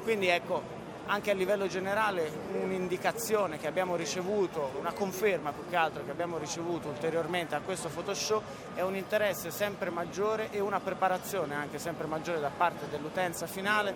Quindi 0.03 0.27
ecco, 0.27 0.76
anche 1.07 1.31
a 1.31 1.33
livello 1.33 1.67
generale 1.67 2.29
un'indicazione 2.61 3.57
che 3.57 3.67
abbiamo 3.67 3.95
ricevuto, 3.95 4.71
una 4.77 4.91
conferma 4.91 5.51
più 5.51 5.67
che 5.69 5.75
altro 5.75 6.03
che 6.03 6.11
abbiamo 6.11 6.37
ricevuto 6.37 6.89
ulteriormente 6.89 7.55
a 7.55 7.61
questo 7.61 7.87
Photoshop 7.87 8.43
è 8.75 8.81
un 8.81 8.95
interesse 8.95 9.49
sempre 9.49 9.89
maggiore 9.89 10.49
e 10.51 10.59
una 10.59 10.79
preparazione 10.79 11.55
anche 11.55 11.79
sempre 11.79 12.07
maggiore 12.07 12.39
da 12.39 12.51
parte 12.55 12.89
dell'utenza 12.89 13.47
finale 13.47 13.95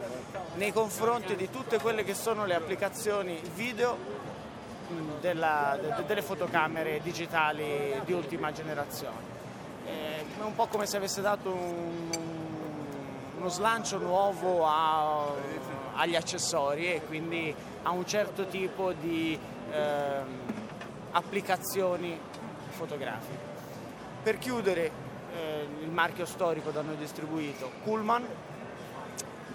nei 0.56 0.72
confronti 0.72 1.36
di 1.36 1.50
tutte 1.50 1.80
quelle 1.80 2.04
che 2.04 2.14
sono 2.14 2.46
le 2.46 2.56
applicazioni 2.56 3.40
video 3.54 3.98
della, 5.20 5.78
de, 5.80 6.04
delle 6.06 6.22
fotocamere 6.22 7.02
digitali 7.02 8.00
di 8.04 8.14
ultima 8.14 8.52
generazione. 8.52 9.40
È 9.86 10.44
un 10.44 10.56
po' 10.56 10.68
come 10.68 10.86
se 10.86 10.98
avesse 10.98 11.22
dato 11.22 11.50
un, 11.50 12.10
uno 13.38 13.50
slancio 13.50 13.98
nuovo 13.98 14.66
a 14.66 15.34
agli 16.02 16.16
accessori 16.16 16.92
e 16.92 17.02
quindi 17.06 17.54
a 17.84 17.92
un 17.92 18.06
certo 18.08 18.48
tipo 18.48 18.92
di 18.94 19.38
eh, 19.72 20.22
applicazioni 21.12 22.20
fotografiche. 22.70 23.50
Per 24.24 24.38
chiudere 24.40 24.92
eh, 25.34 25.68
il 25.82 25.92
marchio 25.92 26.26
storico 26.26 26.72
da 26.72 26.82
noi 26.82 26.98
distribuito, 26.98 27.70
Kuhlmann, 27.84 28.24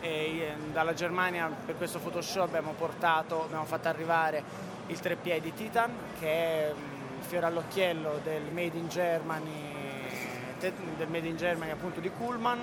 e 0.00 0.38
eh, 0.38 0.54
dalla 0.72 0.94
Germania 0.94 1.48
per 1.48 1.76
questo 1.76 1.98
Photoshop 1.98 2.48
abbiamo 2.48 2.72
portato, 2.72 3.42
abbiamo 3.42 3.64
fatto 3.64 3.88
arrivare 3.88 4.42
il 4.86 5.00
treppiedi 5.00 5.52
Titan 5.52 5.92
che 6.20 6.28
è 6.28 6.72
mm, 6.72 7.18
il 7.18 7.24
fiore 7.24 7.46
all'occhiello 7.46 8.20
del 8.22 8.42
Made 8.52 8.76
in 8.76 8.88
Germany, 8.88 9.74
del 10.60 11.08
Made 11.08 11.26
in 11.26 11.36
Germany 11.36 11.72
appunto 11.72 11.98
di 11.98 12.10
Kuhlmann, 12.10 12.60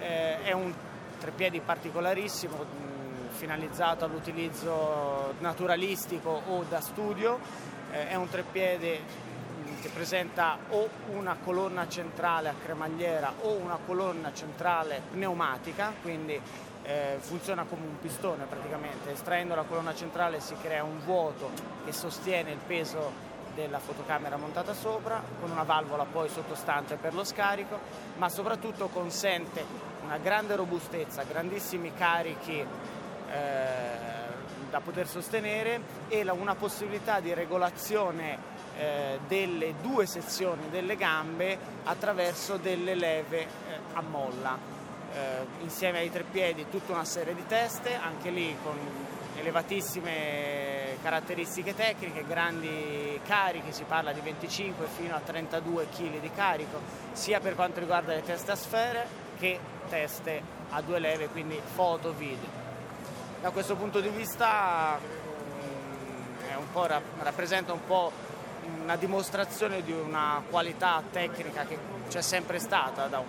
eh, 0.00 0.42
è 0.44 0.52
un 0.52 0.72
treppiedi 1.18 1.60
particolarissimo 1.60 2.96
finalizzato 3.38 4.04
all'utilizzo 4.04 5.34
naturalistico 5.38 6.42
o 6.48 6.64
da 6.68 6.80
studio, 6.80 7.38
eh, 7.92 8.08
è 8.08 8.16
un 8.16 8.28
treppiede 8.28 8.98
mm, 8.98 9.80
che 9.80 9.88
presenta 9.90 10.58
o 10.70 10.88
una 11.12 11.36
colonna 11.42 11.86
centrale 11.88 12.48
a 12.48 12.54
cremagliera 12.60 13.32
o 13.42 13.52
una 13.52 13.78
colonna 13.86 14.32
centrale 14.34 15.02
pneumatica, 15.12 15.94
quindi 16.02 16.38
eh, 16.82 17.18
funziona 17.20 17.64
come 17.64 17.82
un 17.86 18.00
pistone 18.00 18.44
praticamente, 18.46 19.12
estraendo 19.12 19.54
la 19.54 19.62
colonna 19.62 19.94
centrale 19.94 20.40
si 20.40 20.56
crea 20.60 20.82
un 20.82 20.98
vuoto 21.04 21.50
che 21.84 21.92
sostiene 21.92 22.50
il 22.50 22.60
peso 22.66 23.36
della 23.54 23.78
fotocamera 23.78 24.36
montata 24.36 24.74
sopra, 24.74 25.22
con 25.40 25.50
una 25.50 25.62
valvola 25.62 26.04
poi 26.04 26.28
sottostante 26.28 26.96
per 26.96 27.14
lo 27.14 27.24
scarico, 27.24 27.78
ma 28.16 28.28
soprattutto 28.28 28.88
consente 28.88 29.64
una 30.04 30.18
grande 30.18 30.56
robustezza, 30.56 31.22
grandissimi 31.22 31.92
carichi 31.94 32.64
da 34.70 34.80
poter 34.80 35.08
sostenere 35.08 35.80
e 36.08 36.22
la, 36.24 36.32
una 36.32 36.54
possibilità 36.54 37.20
di 37.20 37.32
regolazione 37.34 38.38
eh, 38.78 39.18
delle 39.26 39.74
due 39.80 40.06
sezioni 40.06 40.68
delle 40.70 40.96
gambe 40.96 41.58
attraverso 41.84 42.56
delle 42.56 42.94
leve 42.94 43.40
eh, 43.40 43.48
a 43.94 44.02
molla. 44.02 44.56
Eh, 45.10 45.46
insieme 45.62 45.98
ai 45.98 46.12
tre 46.12 46.22
piedi 46.22 46.66
tutta 46.70 46.92
una 46.92 47.04
serie 47.04 47.34
di 47.34 47.46
teste, 47.46 47.94
anche 47.94 48.30
lì 48.30 48.54
con 48.62 48.76
elevatissime 49.36 50.96
caratteristiche 51.02 51.74
tecniche, 51.74 52.24
grandi 52.26 53.18
carichi, 53.24 53.72
si 53.72 53.84
parla 53.84 54.12
di 54.12 54.20
25 54.20 54.86
fino 54.86 55.14
a 55.14 55.20
32 55.20 55.88
kg 55.88 56.20
di 56.20 56.30
carico, 56.34 56.80
sia 57.12 57.40
per 57.40 57.54
quanto 57.54 57.80
riguarda 57.80 58.14
le 58.14 58.22
teste 58.22 58.50
a 58.50 58.56
sfere 58.56 59.06
che 59.38 59.58
teste 59.88 60.42
a 60.70 60.82
due 60.82 60.98
leve, 60.98 61.28
quindi 61.28 61.58
foto, 61.64 62.12
video. 62.12 62.67
Da 63.40 63.50
questo 63.50 63.76
punto 63.76 64.00
di 64.00 64.08
vista 64.08 64.98
mm, 64.98 66.58
un 66.58 67.00
rappresenta 67.20 67.72
un 67.72 67.84
po' 67.86 68.10
una 68.82 68.96
dimostrazione 68.96 69.82
di 69.82 69.92
una 69.92 70.42
qualità 70.50 71.02
tecnica 71.10 71.64
che 71.64 71.78
c'è 72.08 72.20
sempre 72.20 72.58
stata 72.58 73.06
da, 73.06 73.22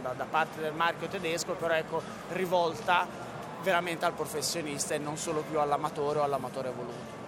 da, 0.00 0.12
da 0.12 0.24
parte 0.24 0.60
del 0.60 0.72
marchio 0.72 1.08
tedesco, 1.08 1.52
però 1.52 1.74
ecco, 1.74 2.02
rivolta 2.30 3.06
veramente 3.62 4.04
al 4.04 4.14
professionista 4.14 4.94
e 4.94 4.98
non 4.98 5.16
solo 5.16 5.42
più 5.42 5.60
all'amatore 5.60 6.18
o 6.18 6.22
all'amatore 6.22 6.70
voluto. 6.70 7.21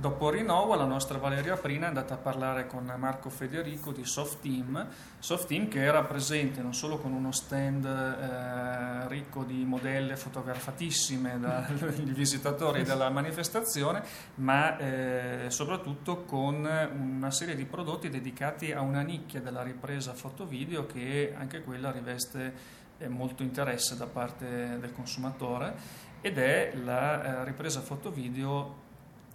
Dopo 0.00 0.30
rinnovo 0.30 0.76
la 0.76 0.86
nostra 0.86 1.18
Valeria 1.18 1.58
Prina 1.58 1.84
è 1.84 1.88
andata 1.88 2.14
a 2.14 2.16
parlare 2.16 2.66
con 2.66 2.90
Marco 2.96 3.28
Federico 3.28 3.92
di 3.92 4.06
Soft 4.06 4.40
Team, 4.40 4.88
Soft 5.18 5.46
Team 5.46 5.68
che 5.68 5.82
era 5.82 6.02
presente 6.04 6.62
non 6.62 6.72
solo 6.72 6.96
con 6.96 7.12
uno 7.12 7.32
stand 7.32 7.84
eh, 7.84 9.08
ricco 9.08 9.44
di 9.44 9.62
modelle 9.62 10.16
fotografatissime 10.16 11.38
dai 11.38 11.74
visitatori 12.14 12.82
della 12.82 13.10
manifestazione, 13.10 14.02
ma 14.36 14.78
eh, 14.78 15.50
soprattutto 15.50 16.24
con 16.24 16.66
una 16.98 17.30
serie 17.30 17.54
di 17.54 17.66
prodotti 17.66 18.08
dedicati 18.08 18.72
a 18.72 18.80
una 18.80 19.02
nicchia 19.02 19.42
della 19.42 19.62
ripresa 19.62 20.14
foto-video 20.14 20.86
che 20.86 21.34
anche 21.36 21.60
quella 21.60 21.90
riveste 21.90 22.54
eh, 22.96 23.06
molto 23.06 23.42
interesse 23.42 23.98
da 23.98 24.06
parte 24.06 24.78
del 24.78 24.94
consumatore 24.94 26.08
ed 26.22 26.38
è 26.38 26.72
la 26.82 27.42
eh, 27.42 27.44
ripresa 27.44 27.82
foto-video 27.82 28.79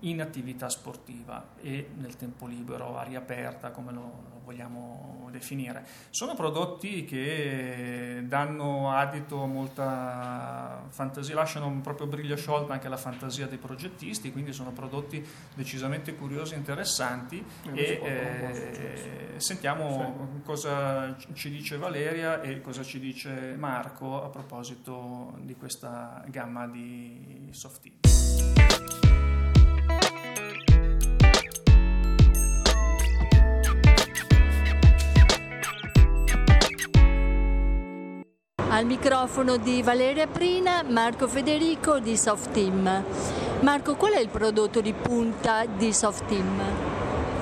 in 0.09 0.21
attività 0.21 0.69
sportiva 0.69 1.53
e 1.61 1.89
nel 1.95 2.15
tempo 2.15 2.47
libero, 2.47 2.97
aria 2.97 3.19
aperta, 3.19 3.71
come 3.71 3.91
lo, 3.91 4.35
vogliamo 4.45 5.27
definire. 5.31 5.85
Sono 6.11 6.35
prodotti 6.35 7.03
che 7.03 8.23
danno 8.25 8.91
adito 8.91 9.41
a 9.41 9.47
molta 9.47 10.85
fantasia, 10.89 11.35
lasciano 11.35 11.65
un 11.65 11.81
proprio 11.81 12.07
briglio 12.07 12.37
sciolto 12.37 12.71
anche 12.71 12.87
alla 12.87 12.97
fantasia 12.97 13.47
dei 13.47 13.57
progettisti, 13.57 14.31
quindi 14.31 14.53
sono 14.53 14.71
prodotti 14.71 15.25
decisamente 15.55 16.15
curiosi 16.15 16.53
e 16.53 16.57
interessanti 16.57 17.43
e 17.73 17.99
eh, 18.01 19.33
sentiamo 19.37 20.29
sì. 20.35 20.41
cosa 20.43 21.17
ci 21.33 21.49
dice 21.49 21.77
Valeria 21.77 22.41
e 22.41 22.61
cosa 22.61 22.83
ci 22.83 22.99
dice 22.99 23.55
Marco 23.57 24.23
a 24.23 24.29
proposito 24.29 25.33
di 25.41 25.55
questa 25.55 26.23
gamma 26.27 26.67
di 26.67 27.49
soft 27.51 28.14
Al 38.75 38.85
microfono 38.85 39.55
di 39.55 39.81
Valeria 39.81 40.27
Prina, 40.27 40.83
Marco 40.85 41.29
Federico 41.29 41.99
di 41.99 42.17
Soft 42.17 42.51
Team. 42.51 43.05
Marco, 43.61 43.95
qual 43.95 44.11
è 44.11 44.19
il 44.19 44.27
prodotto 44.27 44.81
di 44.81 44.91
punta 44.91 45.63
di 45.65 45.93
Soft 45.93 46.25
Team? 46.25 46.59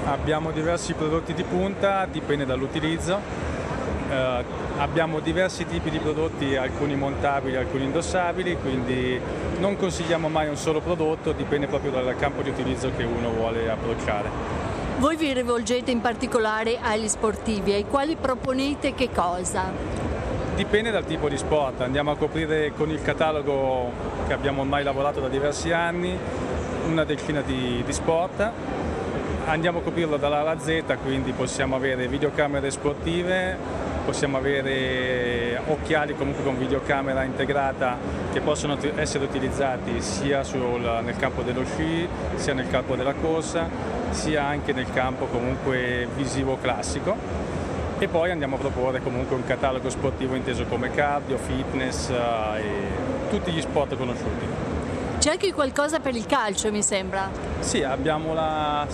Abbiamo 0.06 0.52
diversi 0.52 0.94
prodotti 0.94 1.34
di 1.34 1.42
punta, 1.42 2.06
dipende 2.06 2.46
dall'utilizzo. 2.46 3.18
Eh, 4.12 4.44
abbiamo 4.78 5.22
diversi 5.22 5.66
tipi 5.66 5.90
di 5.90 5.98
prodotti, 5.98 6.56
alcuni 6.56 6.96
montabili, 6.96 7.56
alcuni 7.56 7.86
indossabili, 7.86 8.56
quindi 8.62 9.20
non 9.58 9.76
consigliamo 9.76 10.30
mai 10.30 10.50
un 10.50 10.56
solo 10.56 10.82
prodotto, 10.82 11.32
dipende 11.32 11.66
proprio 11.66 11.90
dal 11.90 12.16
campo 12.16 12.44
di 12.44 12.52
utilizzo 12.52 12.92
che 12.96 13.06
uno 13.06 13.32
vuole 13.32 13.72
approcciare. 13.72 14.30
Voi 15.00 15.16
vi 15.16 15.34
rivolgete 15.34 15.90
in 15.90 16.00
particolare 16.00 16.78
agli 16.80 17.08
sportivi, 17.08 17.74
ai 17.74 17.88
quali 17.88 18.16
proponete 18.16 18.94
che 18.94 19.10
cosa? 19.12 20.13
Dipende 20.56 20.92
dal 20.92 21.04
tipo 21.04 21.30
di 21.30 21.38
sport, 21.38 21.82
andiamo 21.82 22.12
a 22.12 22.16
coprire 22.16 22.74
con 22.78 22.92
il 22.92 23.02
catalogo 23.02 23.92
che 24.28 24.34
abbiamo 24.34 24.62
ormai 24.62 24.84
lavorato 24.84 25.20
da 25.20 25.28
diversi 25.28 25.72
anni 25.72 26.16
una 26.88 27.04
decina 27.04 27.42
di, 27.42 27.82
di 27.84 27.92
sport, 27.92 28.52
andiamo 29.46 29.80
a 29.80 29.82
coprirlo 29.82 30.18
dalla 30.18 30.42
alla 30.42 30.60
Z, 30.60 30.84
quindi 31.04 31.32
possiamo 31.32 31.76
avere 31.76 32.08
videocamere 32.08 32.70
sportive, 32.70 33.58
possiamo 34.06 34.38
avere 34.38 35.60
occhiali 35.66 36.16
comunque 36.16 36.44
con 36.44 36.56
videocamera 36.60 37.24
integrata 37.24 37.98
che 38.32 38.42
possono 38.42 38.78
essere 38.96 39.24
utilizzati 39.24 40.02
sia 40.02 40.44
sul, 40.44 41.02
nel 41.04 41.16
campo 41.18 41.42
dello 41.42 41.64
sci, 41.66 42.08
sia 42.36 42.54
nel 42.54 42.70
campo 42.70 42.96
della 42.96 43.14
corsa, 43.14 43.68
sia 44.12 44.46
anche 44.46 44.72
nel 44.72 44.92
campo 44.94 45.26
comunque 45.26 46.08
visivo 46.16 46.60
classico 46.62 47.53
e 48.04 48.10
poi 48.10 48.32
andiamo 48.32 48.58
a 48.58 48.60
proporre 48.60 49.02
comunque 49.02 49.34
un 49.34 49.46
catalogo 49.46 49.90
sportivo 49.90 50.36
inteso 50.36 50.66
come 50.66 50.92
cardio, 50.92 51.38
fitness 51.38 52.10
eh, 52.10 52.60
e 52.60 53.30
tutti 53.30 53.50
gli 53.50 53.62
sport 53.62 53.96
conosciuti. 53.96 54.46
C'è 55.20 55.32
anche 55.32 55.54
qualcosa 55.54 56.02
per 56.02 56.14
il 56.14 56.26
calcio 56.26 56.70
mi 56.70 56.84
sembra? 56.84 57.30
Sì, 57.62 57.82
abbiamo 57.82 58.34
la, 58.34 58.86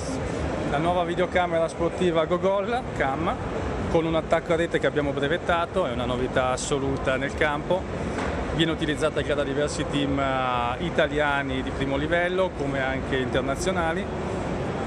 la 0.69 0.77
nuova 0.77 1.03
videocamera 1.05 1.67
sportiva 1.67 2.25
Gogol 2.25 2.81
Cam 2.95 3.35
con 3.89 4.05
un 4.05 4.13
attacco 4.13 4.53
a 4.53 4.55
rete 4.55 4.77
che 4.77 4.85
abbiamo 4.85 5.09
brevettato, 5.09 5.87
è 5.87 5.91
una 5.91 6.05
novità 6.05 6.51
assoluta 6.51 7.15
nel 7.15 7.33
campo, 7.33 7.81
viene 8.53 8.71
utilizzata 8.71 9.21
anche 9.21 9.33
da 9.33 9.43
diversi 9.43 9.85
team 9.89 10.19
eh, 10.19 10.83
italiani 10.85 11.63
di 11.63 11.71
primo 11.71 11.97
livello 11.97 12.51
come 12.55 12.79
anche 12.79 13.17
internazionali 13.17 14.05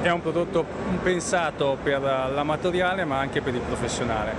è 0.02 0.10
un 0.10 0.20
prodotto 0.20 0.66
pensato 1.00 1.78
per 1.80 2.00
l'amatoriale 2.00 3.04
ma 3.04 3.20
anche 3.20 3.40
per 3.40 3.54
il 3.54 3.60
professionale. 3.60 4.34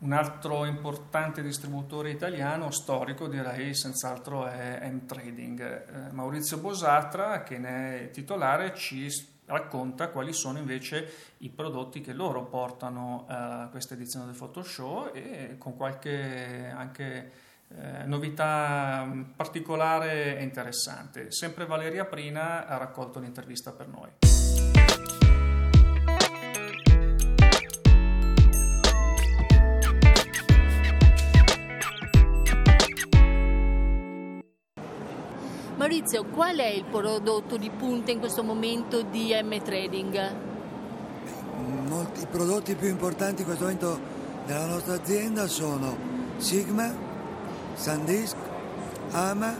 Un 0.00 0.12
altro 0.12 0.64
importante 0.66 1.42
distributore 1.42 2.10
italiano, 2.10 2.70
storico 2.70 3.26
direi, 3.26 3.74
senz'altro 3.74 4.46
è 4.46 4.86
M-Trading. 4.90 5.60
Eh, 5.60 6.12
Maurizio 6.12 6.58
Bosatra, 6.58 7.42
che 7.42 7.58
ne 7.58 8.00
è 8.00 8.10
titolare, 8.10 8.74
ci 8.74 9.10
racconta 9.48 10.08
quali 10.08 10.32
sono 10.32 10.58
invece 10.58 11.34
i 11.38 11.50
prodotti 11.50 12.00
che 12.00 12.12
loro 12.12 12.44
portano 12.44 13.24
a 13.28 13.68
questa 13.70 13.94
edizione 13.94 14.26
del 14.26 14.34
Photoshop 14.36 15.14
e 15.14 15.56
con 15.58 15.76
qualche 15.76 16.72
anche 16.74 17.32
eh, 17.68 18.04
novità 18.04 19.06
particolare 19.34 20.38
e 20.38 20.42
interessante. 20.42 21.30
Sempre 21.30 21.66
Valeria 21.66 22.04
Prina 22.04 22.66
ha 22.66 22.76
raccolto 22.76 23.18
l'intervista 23.18 23.72
per 23.72 23.88
noi. 23.88 24.27
Maurizio, 35.88 36.26
qual 36.26 36.58
è 36.58 36.66
il 36.66 36.84
prodotto 36.84 37.56
di 37.56 37.70
punta 37.70 38.10
in 38.10 38.18
questo 38.18 38.42
momento 38.42 39.00
di 39.00 39.34
M 39.42 39.58
Trading? 39.62 40.34
Molti, 41.88 42.20
I 42.20 42.26
prodotti 42.26 42.74
più 42.74 42.88
importanti 42.88 43.40
in 43.40 43.46
questo 43.46 43.64
momento 43.64 43.98
della 44.44 44.66
nostra 44.66 44.96
azienda 44.96 45.46
sono 45.46 45.96
Sigma, 46.36 46.94
SanDisk, 47.72 48.36
Ama 49.12 49.56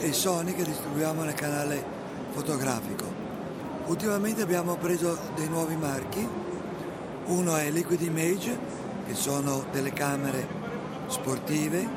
e 0.00 0.12
Sony 0.12 0.52
che 0.52 0.64
distribuiamo 0.64 1.22
nel 1.22 1.32
canale 1.32 1.82
fotografico. 2.32 3.06
Ultimamente 3.86 4.42
abbiamo 4.42 4.76
preso 4.76 5.16
dei 5.34 5.48
nuovi 5.48 5.76
marchi, 5.76 6.28
uno 7.24 7.56
è 7.56 7.70
Liquid 7.70 8.02
Image, 8.02 8.58
che 9.06 9.14
sono 9.14 9.64
telecamere 9.72 10.46
sportive, 11.06 11.88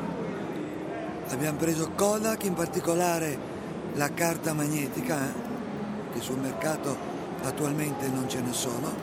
abbiamo 1.28 1.58
preso 1.58 1.92
Kodak 1.96 2.46
in 2.46 2.54
particolare 2.54 3.56
la 3.98 4.14
carta 4.14 4.54
magnetica, 4.54 5.26
eh, 5.26 6.14
che 6.14 6.22
sul 6.22 6.38
mercato 6.38 6.96
attualmente 7.42 8.08
non 8.08 8.30
ce 8.30 8.42
ne 8.42 8.54
sono, 8.54 8.94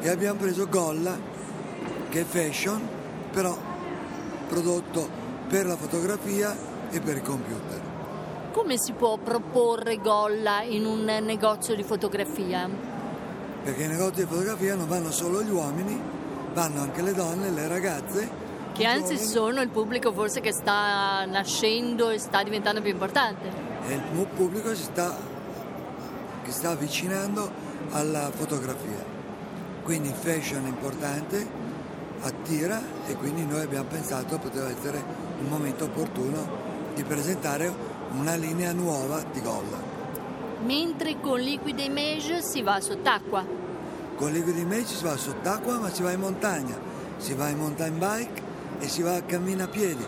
e 0.00 0.08
abbiamo 0.08 0.38
preso 0.38 0.66
Golla, 0.66 1.16
che 2.08 2.22
è 2.22 2.24
fashion, 2.24 2.86
però 3.30 3.56
prodotto 4.48 5.08
per 5.46 5.66
la 5.66 5.76
fotografia 5.76 6.56
e 6.90 7.00
per 7.00 7.16
il 7.16 7.22
computer. 7.22 7.80
Come 8.52 8.78
si 8.78 8.92
può 8.92 9.18
proporre 9.18 9.98
Golla 9.98 10.62
in 10.62 10.86
un 10.86 11.04
negozio 11.04 11.74
di 11.74 11.82
fotografia? 11.82 12.68
Perché 13.62 13.82
i 13.82 13.88
negozi 13.88 14.22
di 14.22 14.26
fotografia 14.26 14.74
non 14.74 14.88
vanno 14.88 15.10
solo 15.10 15.42
gli 15.42 15.50
uomini, 15.50 16.00
vanno 16.52 16.80
anche 16.80 17.02
le 17.02 17.12
donne, 17.12 17.50
le 17.50 17.66
ragazze 17.66 18.42
Che 18.72 18.84
anzi 18.84 19.18
sono 19.18 19.60
il 19.60 19.68
pubblico 19.68 20.12
forse 20.12 20.40
che 20.40 20.52
sta 20.52 21.24
nascendo 21.26 22.10
e 22.10 22.18
sta 22.18 22.42
diventando 22.42 22.80
più 22.80 22.90
importante. 22.90 23.63
Il 23.86 24.26
pubblico 24.34 24.74
si 24.74 24.82
sta, 24.82 25.16
che 26.42 26.50
sta 26.50 26.70
avvicinando 26.70 27.50
alla 27.90 28.30
fotografia. 28.30 29.12
Quindi 29.82 30.08
il 30.08 30.14
fashion 30.14 30.64
è 30.64 30.68
importante, 30.68 31.46
attira 32.20 32.80
e 33.06 33.14
quindi 33.14 33.44
noi 33.44 33.62
abbiamo 33.62 33.88
pensato 33.88 34.38
poteva 34.38 34.70
essere 34.70 35.02
un 35.40 35.48
momento 35.48 35.84
opportuno 35.84 36.72
di 36.94 37.02
presentare 37.02 37.72
una 38.12 38.34
linea 38.36 38.72
nuova 38.72 39.22
di 39.30 39.40
Gold. 39.40 39.76
Mentre 40.64 41.20
con 41.20 41.38
Liquid 41.38 41.78
Image 41.78 42.40
si 42.40 42.62
va 42.62 42.80
sott'acqua. 42.80 43.44
Con 44.16 44.32
Liquid 44.32 44.56
Image 44.56 44.94
si 44.94 45.04
va 45.04 45.16
sott'acqua 45.16 45.78
ma 45.78 45.90
si 45.90 46.02
va 46.02 46.12
in 46.12 46.20
montagna, 46.20 46.78
si 47.18 47.34
va 47.34 47.48
in 47.48 47.58
mountain 47.58 47.98
bike 47.98 48.42
e 48.78 48.88
si 48.88 49.02
va 49.02 49.16
a 49.16 49.22
cammino 49.22 49.64
a 49.64 49.68
piedi. 49.68 50.06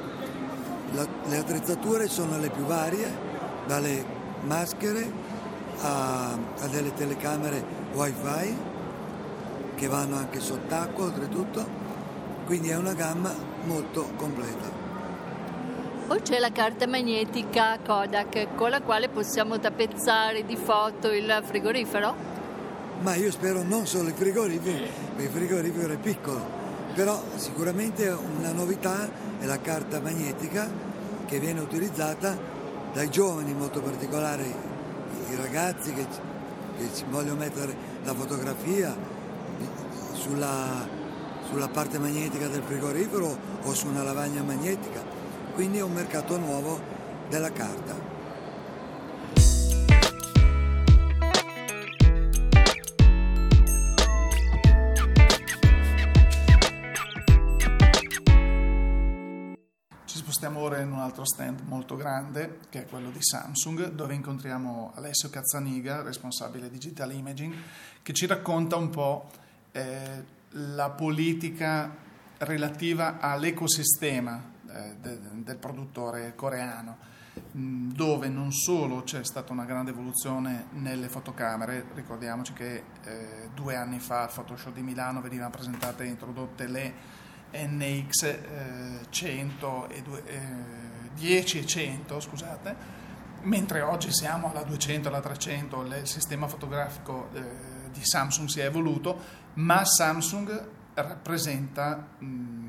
La, 0.93 1.07
le 1.27 1.37
attrezzature 1.37 2.09
sono 2.09 2.39
le 2.39 2.49
più 2.49 2.65
varie, 2.65 3.26
dalle 3.67 4.05
maschere 4.43 5.11
a, 5.81 6.33
a 6.33 6.67
delle 6.69 6.95
telecamere 6.95 7.63
wifi 7.93 8.57
che 9.75 9.87
vanno 9.89 10.17
anche 10.17 10.41
sott'acqua 10.41 11.05
oltretutto, 11.05 11.67
quindi 12.47 12.69
è 12.69 12.77
una 12.77 12.95
gamma 12.95 13.35
molto 13.65 14.11
completa. 14.17 14.85
O 16.09 16.17
c'è 16.23 16.39
la 16.39 16.53
carta 16.53 16.87
magnetica 16.87 17.79
Kodak 17.85 18.55
con 18.55 18.71
la 18.71 18.81
quale 18.81 19.09
possiamo 19.09 19.59
tappezzare 19.59 20.45
di 20.45 20.57
foto 20.57 21.13
il 21.13 21.43
frigorifero? 21.45 22.15
Ma 23.01 23.15
io 23.17 23.31
spero 23.31 23.63
non 23.63 23.87
solo 23.87 24.09
il 24.09 24.15
frigorifero, 24.15 24.85
il 25.17 25.29
frigorifero 25.29 25.93
è 25.93 25.99
piccolo, 25.99 26.41
però 26.95 27.21
sicuramente 27.35 28.09
una 28.09 28.53
novità 28.53 29.11
è 29.39 29.45
la 29.45 29.61
carta 29.61 30.01
magnetica 30.01 30.71
che 31.27 31.39
viene 31.39 31.61
utilizzata 31.61 32.55
dai 32.93 33.11
giovani 33.11 33.51
in 33.51 33.59
molto 33.59 33.81
particolare, 33.81 34.45
i 35.29 35.37
ragazzi 35.37 35.93
che, 35.93 36.07
che 36.79 36.89
vogliono 37.11 37.37
mettere 37.37 37.75
la 38.05 38.15
fotografia 38.15 38.97
sulla, 40.13 40.87
sulla 41.49 41.69
parte 41.69 41.99
magnetica 41.99 42.49
del 42.49 42.63
frigorifero 42.63 43.37
o 43.63 43.75
su 43.75 43.89
una 43.89 44.03
lavagna 44.03 44.43
magnetica 44.43 45.17
quindi 45.57 45.79
è 45.79 45.83
un 45.83 45.95
mercato 45.95 46.37
nuovo 46.37 46.79
della 47.31 47.51
carta. 47.51 47.95
Spostiamo 60.37 60.61
ora 60.67 60.81
in 60.81 60.93
un 60.93 60.99
altro 60.99 61.25
stand 61.25 61.61
molto 61.65 61.97
grande, 61.97 62.59
che 62.69 62.83
è 62.83 62.87
quello 62.87 63.09
di 63.09 63.23
Samsung, 63.23 63.93
dove 63.93 64.13
incontriamo 64.13 64.93
Alessio 64.95 65.31
Cazzaniga, 65.31 66.03
responsabile 66.03 66.69
digital 66.69 67.11
imaging, 67.11 67.55
che 68.03 68.13
ci 68.13 68.27
racconta 68.27 68.77
un 68.77 68.91
po' 68.91 69.31
eh, 69.73 70.25
la 70.51 70.91
politica 70.91 71.91
relativa 72.37 73.19
all'ecosistema 73.19 74.53
eh, 74.69 74.97
de, 75.01 75.19
del 75.43 75.57
produttore 75.57 76.35
coreano, 76.35 76.99
mm, 77.57 77.93
dove 77.93 78.29
non 78.29 78.53
solo 78.53 79.05
c'è 79.05 79.25
stata 79.25 79.55
una 79.55 79.65
grande 79.65 79.93
evoluzione 79.93 80.67
nelle 80.73 81.09
fotocamere, 81.09 81.87
ricordiamoci 81.95 82.53
che 82.53 82.83
eh, 83.05 83.49
due 83.55 83.75
anni 83.75 84.01
fa 84.01 84.25
al 84.25 84.31
Photoshop 84.31 84.75
di 84.75 84.83
Milano 84.83 85.23
venivano 85.23 85.49
presentate 85.49 86.05
e 86.05 86.09
introdotte 86.09 86.67
le 86.67 87.25
NX 87.53 88.23
eh, 88.23 89.07
100 89.09 89.89
e 89.89 90.03
due, 90.03 90.23
eh, 90.27 90.41
10 91.15 91.59
e 91.59 91.67
100, 91.67 92.21
scusate, 92.21 92.77
mentre 93.43 93.81
oggi 93.81 94.13
siamo 94.13 94.51
alla 94.51 94.63
200, 94.63 95.09
alla 95.09 95.21
300, 95.21 95.83
il 95.83 96.07
sistema 96.07 96.47
fotografico 96.49 97.31
eh, 97.33 97.91
di 97.91 98.05
Samsung 98.05 98.49
si 98.49 98.61
è 98.61 98.65
evoluto, 98.65 99.45
ma 99.55 99.85
Samsung 99.85 100.69
rappresenta 100.95 102.09
mh, 102.19 102.67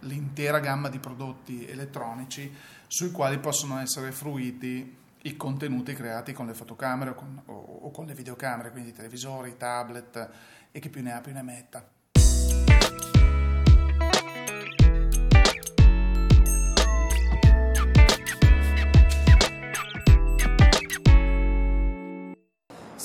l'intera 0.00 0.60
gamma 0.60 0.88
di 0.88 0.98
prodotti 0.98 1.66
elettronici 1.66 2.52
sui 2.86 3.10
quali 3.10 3.38
possono 3.38 3.78
essere 3.78 4.12
fruiti 4.12 4.98
i 5.22 5.36
contenuti 5.36 5.92
creati 5.94 6.32
con 6.32 6.46
le 6.46 6.54
fotocamere 6.54 7.10
o 7.10 7.14
con, 7.14 7.42
o, 7.46 7.52
o 7.52 7.90
con 7.90 8.06
le 8.06 8.14
videocamere, 8.14 8.70
quindi 8.70 8.92
televisori, 8.92 9.56
tablet 9.56 10.30
e 10.72 10.80
chi 10.80 10.88
più 10.88 11.02
ne 11.02 11.12
ha 11.12 11.20
più 11.20 11.32
ne 11.32 11.42
metta. 11.42 11.98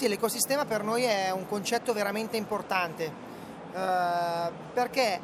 Sì, 0.06 0.12
l'ecosistema 0.12 0.66
per 0.66 0.84
noi 0.84 1.02
è 1.02 1.32
un 1.32 1.48
concetto 1.48 1.92
veramente 1.92 2.38
importante. 2.38 3.12
Eh, 3.74 4.52
perché 4.72 5.20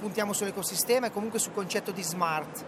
puntiamo 0.00 0.32
sull'ecosistema 0.32 1.06
e 1.06 1.12
comunque 1.12 1.38
sul 1.38 1.52
concetto 1.52 1.92
di 1.92 2.02
smart, 2.02 2.64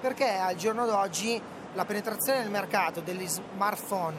perché 0.00 0.28
al 0.28 0.56
giorno 0.56 0.84
d'oggi 0.84 1.40
la 1.74 1.84
penetrazione 1.84 2.40
nel 2.40 2.50
mercato 2.50 3.02
degli 3.02 3.24
smartphone 3.24 4.16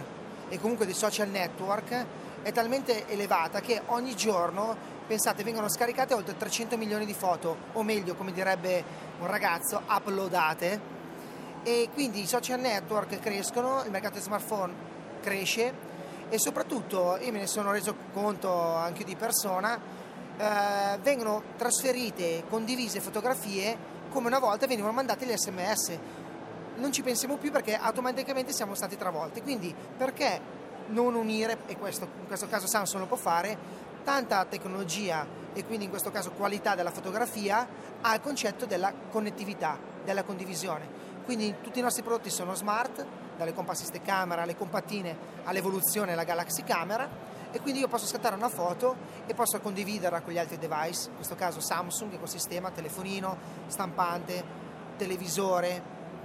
e 0.47 0.61
comunque 0.61 0.85
dei 0.85 0.93
social 0.93 1.27
network 1.27 2.05
è 2.41 2.53
talmente 2.53 3.05
elevata 3.09 3.59
che 3.59 3.81
ogni 3.87 4.15
giorno, 4.15 4.73
pensate, 5.05 5.43
vengono 5.43 5.67
scaricate 5.67 6.13
oltre 6.13 6.37
300 6.37 6.77
milioni 6.77 7.05
di 7.05 7.13
foto, 7.13 7.57
o 7.73 7.83
meglio, 7.83 8.15
come 8.15 8.31
direbbe 8.31 8.81
un 9.19 9.27
ragazzo, 9.27 9.81
uploadate, 9.85 10.79
e 11.63 11.89
quindi 11.91 12.21
i 12.21 12.27
social 12.27 12.61
network 12.61 13.19
crescono, 13.19 13.83
il 13.83 13.91
mercato 13.91 14.19
di 14.19 14.23
smartphone 14.23 14.73
cresce 15.19 15.86
e 16.29 16.39
soprattutto 16.39 17.17
io 17.21 17.31
me 17.31 17.39
ne 17.39 17.47
sono 17.47 17.71
reso 17.71 17.95
conto 18.13 18.51
anche 18.75 19.03
di 19.03 19.15
persona, 19.15 19.79
eh, 20.37 20.97
vengono 21.01 21.41
trasferite, 21.57 22.43
condivise 22.49 22.99
fotografie 22.99 23.95
come 24.09 24.27
una 24.27 24.39
volta 24.39 24.67
venivano 24.67 24.93
mandate 24.93 25.25
gli 25.25 25.35
sms. 25.35 25.97
Non 26.75 26.91
ci 26.91 27.01
pensiamo 27.01 27.37
più 27.37 27.51
perché 27.51 27.75
automaticamente 27.75 28.51
siamo 28.51 28.75
stati 28.75 28.97
travolti. 28.97 29.41
Quindi 29.41 29.73
perché 29.97 30.39
non 30.87 31.15
unire, 31.15 31.59
e 31.65 31.77
questo, 31.77 32.07
in 32.19 32.27
questo 32.27 32.47
caso 32.47 32.67
Samsung 32.67 33.01
lo 33.01 33.07
può 33.07 33.17
fare, 33.17 33.85
tanta 34.03 34.45
tecnologia 34.45 35.25
e 35.53 35.65
quindi 35.65 35.85
in 35.85 35.89
questo 35.89 36.11
caso 36.11 36.31
qualità 36.31 36.75
della 36.75 36.91
fotografia 36.91 37.67
al 38.01 38.21
concetto 38.21 38.65
della 38.65 38.93
connettività, 39.09 39.77
della 40.03 40.23
condivisione. 40.23 41.05
Quindi 41.25 41.55
tutti 41.61 41.79
i 41.79 41.81
nostri 41.81 42.03
prodotti 42.03 42.29
sono 42.29 42.55
smart, 42.55 43.05
dalle 43.37 43.53
compassiste 43.53 44.01
camera 44.01 44.41
alle 44.41 44.55
compattine 44.55 45.15
all'evoluzione 45.43 46.07
della 46.07 46.23
Galaxy 46.23 46.63
Camera 46.63 47.35
e 47.51 47.59
quindi 47.61 47.79
io 47.79 47.87
posso 47.87 48.05
scattare 48.05 48.35
una 48.35 48.49
foto 48.49 48.95
e 49.25 49.33
posso 49.33 49.59
condividerla 49.59 50.21
con 50.21 50.33
gli 50.33 50.37
altri 50.37 50.57
device, 50.57 51.09
in 51.09 51.15
questo 51.15 51.35
caso 51.35 51.61
Samsung, 51.61 52.13
ecosistema, 52.13 52.71
telefonino, 52.71 53.37
stampante, 53.67 54.43
televisore, 54.97 55.81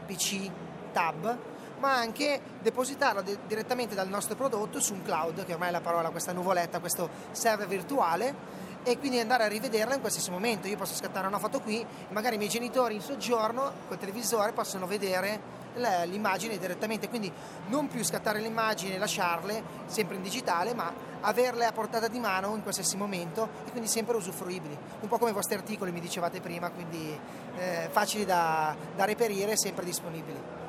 PC, 0.06 0.50
tab, 0.92 1.38
ma 1.78 1.96
anche 1.96 2.40
depositarla 2.60 3.22
de- 3.22 3.38
direttamente 3.46 3.94
dal 3.94 4.08
nostro 4.08 4.34
prodotto 4.34 4.80
su 4.80 4.94
un 4.94 5.02
cloud, 5.02 5.44
che 5.44 5.52
ormai 5.52 5.68
è 5.68 5.72
la 5.72 5.80
parola, 5.80 6.10
questa 6.10 6.32
nuvoletta, 6.32 6.80
questo 6.80 7.08
server 7.30 7.66
virtuale 7.66 8.70
e 8.84 8.98
quindi 8.98 9.20
andare 9.20 9.44
a 9.44 9.48
rivederla 9.48 9.94
in 9.94 10.00
qualsiasi 10.00 10.30
momento. 10.30 10.66
Io 10.66 10.76
posso 10.76 10.94
scattare 10.94 11.26
una 11.26 11.38
foto 11.38 11.60
qui, 11.60 11.84
magari 12.10 12.34
i 12.34 12.38
miei 12.38 12.50
genitori 12.50 12.96
in 12.96 13.00
soggiorno 13.00 13.72
col 13.86 13.98
televisore 13.98 14.52
possono 14.52 14.86
vedere 14.86 15.61
l'immagine 15.74 16.58
direttamente, 16.58 17.08
quindi 17.08 17.32
non 17.68 17.88
più 17.88 18.04
scattare 18.04 18.40
le 18.40 18.46
immagini 18.46 18.94
e 18.94 18.98
lasciarle 18.98 19.62
sempre 19.86 20.16
in 20.16 20.22
digitale, 20.22 20.74
ma 20.74 20.92
averle 21.20 21.64
a 21.64 21.72
portata 21.72 22.08
di 22.08 22.18
mano 22.18 22.54
in 22.54 22.62
qualsiasi 22.62 22.96
momento 22.96 23.48
e 23.66 23.70
quindi 23.70 23.88
sempre 23.88 24.16
usufruibili, 24.16 24.76
un 25.00 25.08
po' 25.08 25.18
come 25.18 25.30
i 25.30 25.34
vostri 25.34 25.54
articoli 25.54 25.92
mi 25.92 26.00
dicevate 26.00 26.40
prima, 26.40 26.70
quindi 26.70 27.18
eh, 27.56 27.88
facili 27.90 28.24
da, 28.24 28.74
da 28.94 29.04
reperire 29.04 29.52
e 29.52 29.56
sempre 29.56 29.84
disponibili. 29.84 30.60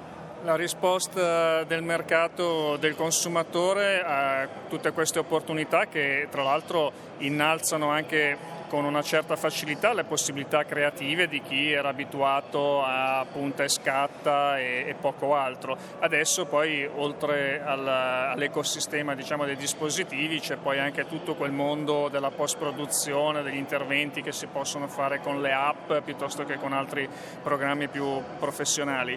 La 0.43 0.55
risposta 0.55 1.63
del 1.63 1.83
mercato 1.83 2.75
del 2.75 2.95
consumatore 2.95 4.03
a 4.03 4.47
tutte 4.67 4.91
queste 4.91 5.19
opportunità 5.19 5.85
che 5.85 6.27
tra 6.29 6.43
l'altro 6.43 6.91
innalzano 7.19 7.89
anche 7.89 8.37
con 8.73 8.85
una 8.85 9.03
certa 9.03 9.35
facilità 9.35 9.93
le 9.93 10.03
possibilità 10.03 10.65
creative 10.65 11.27
di 11.27 11.43
chi 11.43 11.71
era 11.71 11.89
abituato 11.89 12.81
a 12.83 13.23
punta 13.31 13.63
e 13.63 13.69
scatta 13.69 14.57
e, 14.57 14.85
e 14.87 14.95
poco 14.99 15.35
altro. 15.35 15.77
Adesso 15.99 16.47
poi 16.47 16.89
oltre 16.95 17.61
al, 17.63 17.87
all'ecosistema 17.87 19.13
diciamo, 19.13 19.45
dei 19.45 19.57
dispositivi 19.57 20.39
c'è 20.39 20.55
poi 20.55 20.79
anche 20.79 21.05
tutto 21.05 21.35
quel 21.35 21.51
mondo 21.51 22.09
della 22.09 22.31
post-produzione, 22.31 23.43
degli 23.43 23.57
interventi 23.57 24.23
che 24.23 24.31
si 24.31 24.47
possono 24.47 24.87
fare 24.87 25.19
con 25.19 25.39
le 25.39 25.53
app 25.53 25.93
piuttosto 26.03 26.43
che 26.43 26.57
con 26.57 26.73
altri 26.73 27.07
programmi 27.43 27.89
più 27.89 28.23
professionali. 28.39 29.15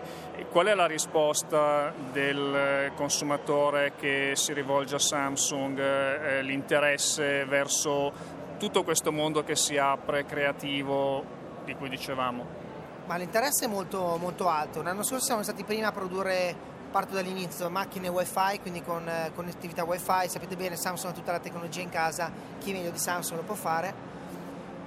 Qual 0.50 0.66
è 0.66 0.74
la 0.74 0.86
risposta 0.86 1.94
del 2.12 2.92
consumatore 2.94 3.94
che 3.98 4.32
si 4.34 4.52
rivolge 4.52 4.96
a 4.96 4.98
Samsung, 4.98 5.78
eh, 5.78 6.42
l'interesse 6.42 7.46
verso 7.46 8.35
tutto 8.56 8.82
questo 8.84 9.12
mondo 9.12 9.44
che 9.44 9.56
si 9.56 9.76
apre 9.76 10.24
creativo 10.24 11.24
di 11.64 11.74
cui 11.74 11.88
dicevamo? 11.88 12.64
Ma 13.06 13.16
l'interesse 13.16 13.66
è 13.66 13.68
molto, 13.68 14.16
molto 14.20 14.48
alto. 14.48 14.82
L'anno 14.82 15.02
scorso 15.02 15.24
siamo 15.24 15.42
stati 15.42 15.62
prima 15.62 15.88
a 15.88 15.92
produrre, 15.92 16.54
parto 16.90 17.14
dall'inizio, 17.14 17.70
macchine 17.70 18.08
wifi, 18.08 18.58
quindi 18.60 18.82
con 18.82 19.08
eh, 19.08 19.30
connettività 19.34 19.84
wifi. 19.84 20.28
Sapete 20.28 20.56
bene, 20.56 20.76
Samsung 20.76 21.12
ha 21.12 21.14
tutta 21.14 21.32
la 21.32 21.38
tecnologia 21.38 21.82
in 21.82 21.88
casa, 21.88 22.30
chi 22.58 22.72
meglio 22.72 22.90
di 22.90 22.98
Samsung 22.98 23.40
lo 23.40 23.46
può 23.46 23.54
fare. 23.54 23.94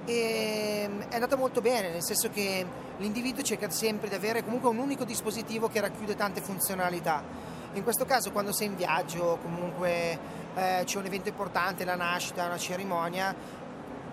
E 0.04 0.86
mm, 0.88 1.00
è 1.08 1.14
andato 1.14 1.36
molto 1.36 1.60
bene, 1.60 1.90
nel 1.90 2.02
senso 2.02 2.28
che 2.28 2.66
l'individuo 2.98 3.42
cerca 3.42 3.70
sempre 3.70 4.08
di 4.08 4.14
avere 4.14 4.44
comunque 4.44 4.68
un 4.68 4.78
unico 4.78 5.04
dispositivo 5.04 5.68
che 5.68 5.80
racchiude 5.80 6.14
tante 6.16 6.40
funzionalità. 6.42 7.22
In 7.74 7.84
questo 7.84 8.04
caso 8.04 8.32
quando 8.32 8.52
sei 8.52 8.66
in 8.66 8.76
viaggio, 8.76 9.38
comunque 9.40 10.18
eh, 10.54 10.82
c'è 10.84 10.98
un 10.98 11.06
evento 11.06 11.28
importante, 11.28 11.84
la 11.84 11.94
nascita, 11.94 12.46
una 12.46 12.58
cerimonia, 12.58 13.34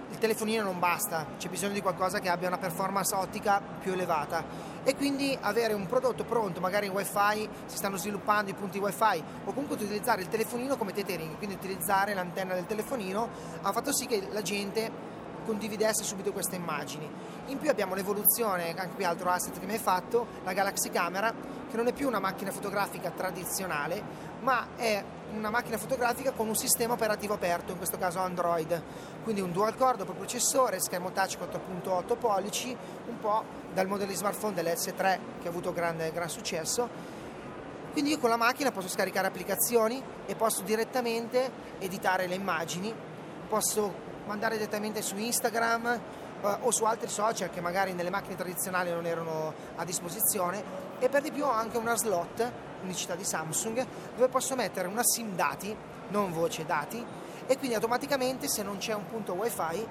il 0.10 0.18
telefonino 0.18 0.64
non 0.64 0.80
basta, 0.80 1.26
c'è 1.38 1.50
bisogno 1.50 1.74
di 1.74 1.82
qualcosa 1.82 2.20
che 2.20 2.30
abbia 2.30 2.48
una 2.48 2.58
performance 2.58 3.14
ottica 3.14 3.62
più 3.80 3.92
elevata 3.92 4.44
e 4.84 4.96
quindi 4.96 5.38
avere 5.42 5.74
un 5.74 5.86
prodotto 5.86 6.24
pronto, 6.24 6.62
magari 6.62 6.86
in 6.86 6.94
wifi, 6.94 7.50
si 7.66 7.78
stanno 7.78 7.98
sviluppando 7.98 8.52
i 8.52 8.54
punti 8.54 8.78
wifi 8.78 9.22
o 9.44 9.52
comunque 9.52 9.76
utilizzare 9.76 10.22
il 10.22 10.30
telefonino 10.30 10.78
come 10.78 10.94
tethering, 10.94 11.38
quindi 11.38 11.56
utilizzare 11.56 12.14
l'antenna 12.14 12.54
del 12.54 12.66
telefonino 12.66 13.30
ha 13.62 13.72
fatto 13.72 13.94
sì 13.94 14.06
che 14.06 14.28
la 14.32 14.42
gente 14.42 15.16
condividesse 15.48 16.04
subito 16.04 16.34
queste 16.34 16.58
immagini. 16.58 17.10
In 17.48 17.58
più 17.58 17.70
abbiamo 17.70 17.96
l'evoluzione, 17.96 18.70
anche 18.78 18.96
qui 18.96 19.06
altro 19.06 19.30
asset 19.30 19.58
che 19.58 19.66
mi 19.66 19.74
hai 19.74 19.80
fatto, 19.80 20.28
la 20.44 20.52
Galaxy 20.52 20.90
Camera, 20.90 21.34
che 21.70 21.78
non 21.78 21.88
è 21.88 21.94
più 21.94 22.08
una 22.08 22.20
macchina 22.20 22.52
fotografica 22.52 23.10
tradizionale, 23.12 24.27
ma 24.48 24.68
è 24.78 25.04
una 25.34 25.50
macchina 25.50 25.78
fotografica 25.78 26.32
con 26.32 26.48
un 26.48 26.56
sistema 26.56 26.94
operativo 26.94 27.34
aperto, 27.34 27.74
in 27.74 27.78
questo 27.78 27.98
caso 27.98 28.20
Android, 28.20 28.82
quindi 29.24 29.42
un 29.42 29.52
dual 29.52 29.76
core 29.76 29.98
dopo 29.98 30.14
processore, 30.14 30.80
schermo 30.80 31.12
touch 31.12 31.38
4.8 31.38 32.18
pollici, 32.18 32.74
un 33.08 33.20
po' 33.20 33.44
dal 33.74 33.88
modello 33.88 34.12
di 34.12 34.16
smartphone 34.16 34.54
dell'S3 34.54 35.20
che 35.42 35.48
ha 35.48 35.50
avuto 35.50 35.74
grande, 35.74 36.14
gran 36.14 36.30
successo. 36.30 36.88
Quindi 37.92 38.12
io 38.12 38.20
con 38.20 38.30
la 38.30 38.38
macchina 38.38 38.72
posso 38.72 38.88
scaricare 38.88 39.28
applicazioni 39.28 40.02
e 40.26 40.36
posso 40.36 40.62
direttamente 40.62 41.52
editare 41.80 42.26
le 42.28 42.36
immagini, 42.36 42.96
posso 43.50 43.94
mandare 44.28 44.56
direttamente 44.56 45.02
su 45.02 45.18
Instagram 45.18 45.88
eh, 46.42 46.58
o 46.62 46.72
su 46.72 46.86
altri 46.86 47.10
social 47.10 47.50
che 47.50 47.60
magari 47.60 47.92
nelle 47.92 48.10
macchine 48.10 48.36
tradizionali 48.36 48.92
non 48.92 49.06
erano 49.06 49.54
a 49.76 49.84
disposizione. 49.84 50.86
E 51.00 51.10
per 51.10 51.22
di 51.22 51.32
più 51.32 51.44
ho 51.44 51.52
anche 51.52 51.78
una 51.78 51.98
slot 51.98 52.67
unicità 52.84 53.16
di 53.16 53.24
Samsung 53.24 53.86
dove 54.16 54.28
posso 54.28 54.56
mettere 54.56 54.88
una 54.88 55.04
SIM 55.04 55.36
dati, 55.36 55.76
non 56.10 56.32
voce 56.32 56.66
dati 56.66 57.04
e 57.46 57.58
quindi 57.58 57.76
automaticamente 57.76 58.48
se 58.48 58.64
non 58.64 58.78
c'è 58.78 58.94
un 58.94 59.08
punto 59.08 59.34
wifi 59.34 59.88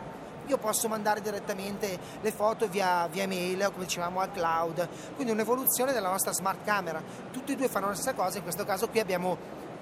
io 0.47 0.59
posso 0.59 0.89
mandare 0.89 1.21
direttamente 1.21 1.99
le 2.21 2.31
foto 2.31 2.69
via, 2.69 3.09
via 3.09 3.27
mail, 3.27 3.69
come 3.73 3.85
dicevamo 3.85 4.21
al 4.21 4.31
cloud, 4.31 4.89
quindi 5.15 5.33
un'evoluzione 5.33 5.93
della 5.93 6.09
nostra 6.09 6.33
smart 6.33 6.65
camera. 6.65 7.03
Tutti 7.33 7.53
e 7.53 7.57
due 7.57 7.69
fanno 7.69 7.89
la 7.89 7.95
stessa 7.95 8.15
cosa, 8.15 8.37
in 8.37 8.45
questo 8.45 8.65
caso 8.65 8.89
qui 8.89 9.01
abbiamo 9.01 9.37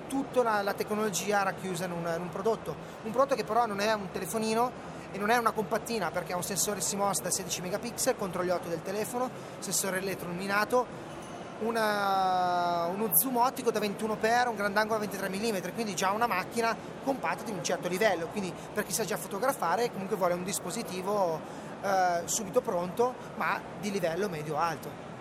tutta 0.09 0.42
la, 0.42 0.62
la 0.62 0.74
tecnologia 0.74 1.42
racchiusa 1.42 1.84
in 1.84 1.92
un, 1.92 2.11
in 2.16 2.22
un, 2.22 2.28
prodotto. 2.30 2.74
Un 3.02 3.11
prodotto 3.11 3.34
che 3.34 3.44
però 3.44 3.66
non 3.66 3.80
è 3.80 3.92
un 3.92 4.11
telefonino 4.11 4.92
e 5.12 5.18
non 5.18 5.30
è 5.30 5.36
una 5.36 5.52
compattina 5.52 6.11
perché 6.11 6.32
ha 6.32 6.36
un 6.36 6.42
sensore 6.42 6.80
CMOS 6.80 7.20
da 7.20 7.30
16 7.30 7.61
megapixel 7.61 8.16
contro 8.16 8.42
gli 8.42 8.50
occhi 8.50 8.68
del 8.68 8.82
telefono, 8.82 9.30
sensore 9.59 9.98
elettroilluminato, 9.98 11.12
una, 11.65 12.87
uno 12.87 13.11
zoom 13.17 13.37
ottico 13.37 13.71
da 13.71 13.81
21x, 13.81 14.49
un 14.49 14.57
grandangolo 14.57 14.99
da 14.99 15.07
23 15.07 15.29
mm, 15.29 15.75
quindi 15.75 15.95
già 15.95 16.11
una 16.11 16.27
macchina 16.27 16.77
compatta 17.03 17.43
di 17.43 17.51
un 17.51 17.62
certo 17.62 17.89
livello, 17.89 18.27
quindi 18.29 18.53
per 18.73 18.85
chi 18.85 18.93
sa 18.93 19.05
già 19.05 19.17
fotografare 19.17 19.91
comunque 19.91 20.17
vuole 20.17 20.35
un 20.35 20.45
dispositivo 20.45 21.41
eh, 21.83 22.23
subito 22.25 22.61
pronto 22.61 23.15
ma 23.37 23.61
di 23.81 23.91
livello 23.91 24.29
medio-alto. 24.29 25.12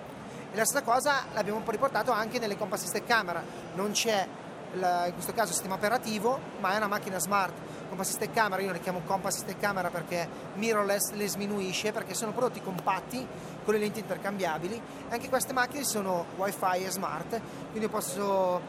E 0.52 0.56
la 0.56 0.66
stessa 0.66 0.84
cosa 0.84 1.26
l'abbiamo 1.34 1.58
un 1.58 1.64
po' 1.64 1.72
riportato 1.72 2.12
anche 2.12 2.40
nelle 2.40 2.58
compact 2.58 2.84
system 2.84 3.06
camera, 3.06 3.44
non 3.74 3.92
c'è 3.92 4.28
in 4.76 5.14
questo 5.14 5.34
caso 5.34 5.52
sistema 5.52 5.76
operativo, 5.76 6.40
ma 6.60 6.74
è 6.74 6.78
una 6.78 6.88
macchina 6.88 7.20
smart. 7.20 7.54
Compass 7.94 8.08
System 8.08 8.34
Camera, 8.34 8.60
io 8.60 8.72
le 8.72 8.80
chiamo 8.80 9.02
Compass 9.06 9.36
System 9.36 9.60
Camera 9.60 9.90
perché 9.90 10.28
mirrorless 10.56 11.12
le 11.12 11.28
sminuisce, 11.28 11.92
perché 11.92 12.16
sono 12.16 12.32
prodotti 12.32 12.60
compatti 12.60 13.26
con 13.64 13.72
le 13.76 13.80
lenti 13.80 14.00
intercambiabili. 14.00 14.82
Anche 15.10 15.30
queste 15.30 15.54
macchine 15.54 15.84
sono 15.84 16.26
wifi 16.38 16.84
e 16.86 16.90
smart, 16.90 17.40
quindi 17.70 17.88
posso 17.90 18.60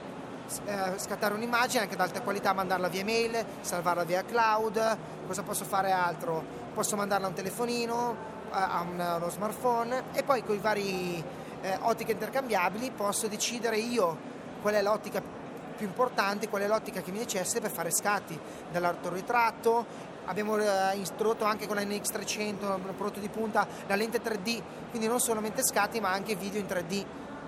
eh, 0.66 0.98
scattare 0.98 1.32
un'immagine 1.32 1.84
anche 1.84 1.94
ad 1.94 2.00
alta 2.00 2.20
qualità, 2.20 2.52
mandarla 2.52 2.88
via 2.88 3.02
mail, 3.02 3.42
salvarla 3.62 4.04
via 4.04 4.22
cloud. 4.24 4.98
Cosa 5.26 5.42
posso 5.42 5.64
fare 5.64 5.90
altro? 5.90 6.44
Posso 6.74 6.94
mandarla 6.94 7.24
a 7.24 7.28
un 7.30 7.34
telefonino, 7.34 8.16
a, 8.50 8.84
un, 8.86 9.00
a 9.00 9.16
uno 9.16 9.30
smartphone 9.30 10.04
e 10.12 10.22
poi 10.22 10.44
con 10.44 10.54
i 10.54 10.58
vari 10.58 11.24
eh, 11.62 11.78
ottiche 11.80 12.12
intercambiabili 12.12 12.90
posso 12.90 13.26
decidere 13.26 13.78
io 13.78 14.32
qual 14.60 14.74
è 14.74 14.82
l'ottica 14.82 15.22
più 15.76 15.86
importante, 15.86 16.48
qual 16.48 16.62
è 16.62 16.66
l'ottica 16.66 17.02
che 17.02 17.10
mi 17.10 17.18
necessita 17.18 17.60
per 17.60 17.70
fare 17.70 17.90
scatti 17.90 18.38
dall'autoritratto. 18.70 20.12
Abbiamo 20.26 20.56
eh, 20.56 20.96
introdotto 20.96 21.44
anche 21.44 21.66
con 21.66 21.76
la 21.76 21.82
NX300, 21.82 22.64
un 22.64 22.94
prodotto 22.96 23.20
di 23.20 23.28
punta, 23.28 23.66
la 23.86 23.94
lente 23.94 24.22
3D, 24.22 24.62
quindi 24.90 25.06
non 25.06 25.20
solamente 25.20 25.62
scatti 25.62 26.00
ma 26.00 26.10
anche 26.10 26.34
video 26.34 26.60
in 26.60 26.66
3D. 26.66 27.04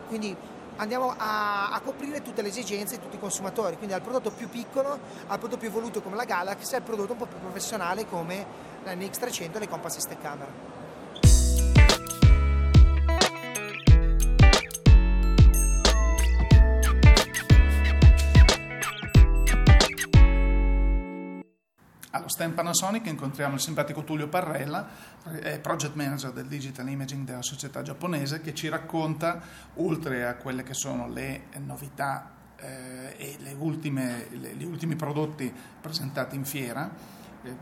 Quindi 0.09 0.37
andiamo 0.77 1.15
a, 1.17 1.71
a, 1.71 1.81
coprire 1.81 2.23
tutte 2.23 2.43
le 2.43 2.49
esigenze 2.49 2.97
di 2.97 3.03
tutti 3.03 3.17
i 3.17 3.19
consumatori, 3.19 3.77
quindi 3.77 3.95
dal 3.95 4.03
prodotto 4.03 4.31
più 4.31 4.49
piccolo 4.49 4.99
al 5.27 5.39
prodotto 5.39 5.57
più 5.57 5.69
evoluto 5.69 6.03
come 6.03 6.17
la 6.17 6.25
Galaxy 6.25 6.75
al 6.77 6.83
prodotto 6.83 7.13
un 7.13 7.19
po' 7.19 7.27
più 7.27 7.39
professionale 7.39 8.07
come 8.07 8.47
la 8.85 8.93
NX300 8.93 9.57
e 9.57 9.59
le 9.59 9.69
Compass 9.69 9.95
System 9.95 10.21
Camera. 10.21 10.76
Stand 22.37 22.53
Panasonic 22.53 23.07
incontriamo 23.07 23.55
il 23.55 23.61
simpatico 23.61 24.05
Tullio 24.05 24.29
Parrella, 24.29 24.87
project 25.63 25.95
manager 25.95 26.33
del 26.33 26.45
digital 26.45 26.87
imaging 26.87 27.25
della 27.25 27.41
società 27.41 27.81
giapponese, 27.81 28.43
che 28.43 28.53
ci 28.53 28.69
racconta, 28.69 29.41
oltre 29.77 30.27
a 30.27 30.35
quelle 30.35 30.63
che 30.63 30.75
sono 30.75 31.09
le 31.09 31.45
novità 31.65 32.31
eh, 32.57 33.15
e 33.17 33.37
le 33.39 33.55
ultime, 33.55 34.27
le, 34.33 34.53
gli 34.55 34.65
ultimi 34.65 34.97
prodotti 34.97 35.51
presentati 35.81 36.37
in 36.37 36.45
fiera, 36.45 36.91
eh, 37.43 37.57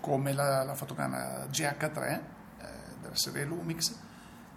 come 0.00 0.32
la, 0.32 0.64
la 0.64 0.74
fotocamera 0.74 1.46
GH3 1.46 2.02
eh, 2.02 2.20
della 3.00 3.14
serie 3.14 3.44
Lumix, 3.44 3.96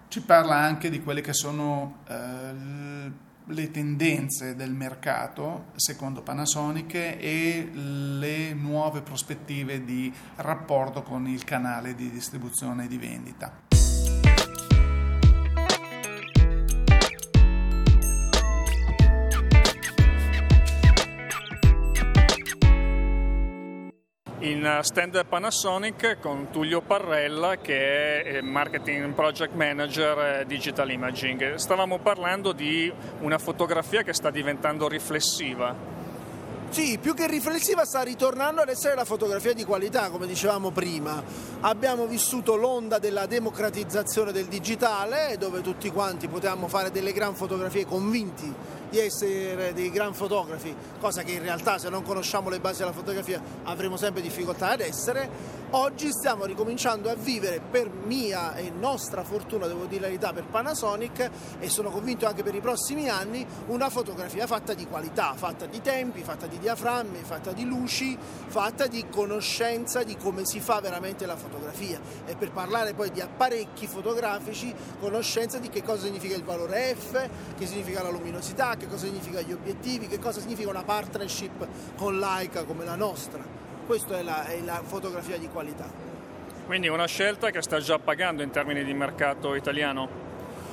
ci 0.07 0.23
parla 0.23 0.55
anche 0.55 0.89
di 0.89 1.03
quelle 1.03 1.21
che 1.21 1.33
sono 1.33 1.97
eh, 2.07 3.11
le 3.49 3.71
tendenze 3.71 4.55
del 4.55 4.71
mercato 4.71 5.65
secondo 5.75 6.21
Panasonic 6.21 6.93
e 6.93 7.69
le 7.73 8.53
nuove 8.53 9.01
prospettive 9.01 9.83
di 9.83 10.13
rapporto 10.35 11.03
con 11.03 11.27
il 11.27 11.43
canale 11.43 11.95
di 11.95 12.09
distribuzione 12.09 12.85
e 12.85 12.87
di 12.87 12.97
vendita. 12.97 13.78
In 24.49 24.79
stand 24.81 25.25
Panasonic 25.25 26.17
con 26.19 26.47
Tullio 26.49 26.81
Parrella 26.81 27.57
che 27.57 28.23
è 28.23 28.35
eh, 28.37 28.41
Marketing 28.41 29.13
Project 29.13 29.53
Manager 29.53 30.41
eh, 30.41 30.45
Digital 30.47 30.89
Imaging. 30.89 31.55
Stavamo 31.55 31.99
parlando 31.99 32.51
di 32.51 32.91
una 33.19 33.37
fotografia 33.37 34.01
che 34.01 34.13
sta 34.13 34.31
diventando 34.31 34.87
riflessiva. 34.87 35.75
Sì, 36.69 36.97
più 36.99 37.13
che 37.13 37.27
riflessiva 37.27 37.85
sta 37.85 38.01
ritornando 38.01 38.61
ad 38.61 38.69
essere 38.69 38.95
la 38.95 39.05
fotografia 39.05 39.53
di 39.53 39.63
qualità, 39.65 40.09
come 40.09 40.25
dicevamo 40.25 40.71
prima. 40.71 41.21
Abbiamo 41.61 42.05
vissuto 42.05 42.55
l'onda 42.55 42.99
della 42.99 43.25
democratizzazione 43.25 44.31
del 44.31 44.45
digitale, 44.45 45.35
dove 45.37 45.61
tutti 45.61 45.91
quanti 45.91 46.27
potevamo 46.27 46.67
fare 46.67 46.91
delle 46.91 47.11
gran 47.11 47.35
fotografie 47.35 47.85
convinti 47.85 48.53
di 48.89 48.99
essere 48.99 49.73
dei 49.73 49.91
gran 49.91 50.13
fotografi, 50.13 50.75
cosa 50.99 51.23
che 51.23 51.33
in 51.33 51.41
realtà 51.41 51.77
se 51.77 51.89
non 51.89 52.03
conosciamo 52.03 52.49
le 52.49 52.59
basi 52.59 52.79
della 52.79 52.91
fotografia 52.91 53.41
avremo 53.63 53.97
sempre 53.97 54.21
difficoltà 54.21 54.71
ad 54.71 54.81
essere. 54.81 55.57
Oggi 55.71 56.09
stiamo 56.11 56.45
ricominciando 56.45 57.11
a 57.11 57.13
vivere 57.13 57.61
per 57.61 57.91
mia 57.91 58.55
e 58.55 58.71
nostra 58.71 59.23
fortuna, 59.23 59.67
devo 59.67 59.85
dire 59.85 60.01
la 60.01 60.07
verità, 60.07 60.33
per 60.33 60.45
Panasonic 60.45 61.29
e 61.59 61.69
sono 61.69 61.91
convinto 61.91 62.25
anche 62.25 62.41
per 62.41 62.55
i 62.55 62.59
prossimi 62.59 63.07
anni, 63.07 63.45
una 63.67 63.91
fotografia 63.91 64.47
fatta 64.47 64.73
di 64.73 64.87
qualità, 64.87 65.35
fatta 65.35 65.67
di 65.67 65.79
tempi, 65.79 66.23
fatta 66.23 66.47
di 66.47 66.57
diaframmi, 66.57 67.19
fatta 67.21 67.51
di 67.51 67.65
luci, 67.65 68.17
fatta 68.47 68.87
di 68.87 69.05
conoscenza 69.11 70.01
di 70.01 70.17
come 70.17 70.43
si 70.43 70.59
fa 70.59 70.79
veramente 70.79 71.27
la 71.27 71.35
fotografia 71.35 71.99
e 72.25 72.35
per 72.35 72.51
parlare 72.51 72.95
poi 72.95 73.11
di 73.11 73.21
apparecchi 73.21 73.85
fotografici, 73.85 74.73
conoscenza 74.99 75.59
di 75.59 75.69
che 75.69 75.83
cosa 75.83 76.05
significa 76.05 76.35
il 76.35 76.43
valore 76.43 76.95
F, 76.95 77.29
che 77.55 77.67
significa 77.67 78.01
la 78.01 78.09
luminosità, 78.09 78.75
che 78.79 78.87
cosa 78.87 79.05
significa 79.05 79.41
gli 79.41 79.51
obiettivi, 79.51 80.07
che 80.07 80.17
cosa 80.17 80.39
significa 80.39 80.69
una 80.69 80.83
partnership 80.83 81.67
con 81.97 82.17
Leica 82.17 82.63
come 82.63 82.85
la 82.85 82.95
nostra. 82.95 83.43
Questa 83.85 84.17
è 84.17 84.23
la, 84.23 84.45
è 84.45 84.59
la 84.61 84.81
fotografia 84.83 85.37
di 85.37 85.47
qualità. 85.49 85.87
Quindi 86.65 86.87
una 86.87 87.05
scelta 87.05 87.49
che 87.51 87.61
sta 87.61 87.79
già 87.79 87.99
pagando 87.99 88.41
in 88.41 88.51
termini 88.51 88.83
di 88.83 88.93
mercato 88.93 89.55
italiano? 89.55 90.28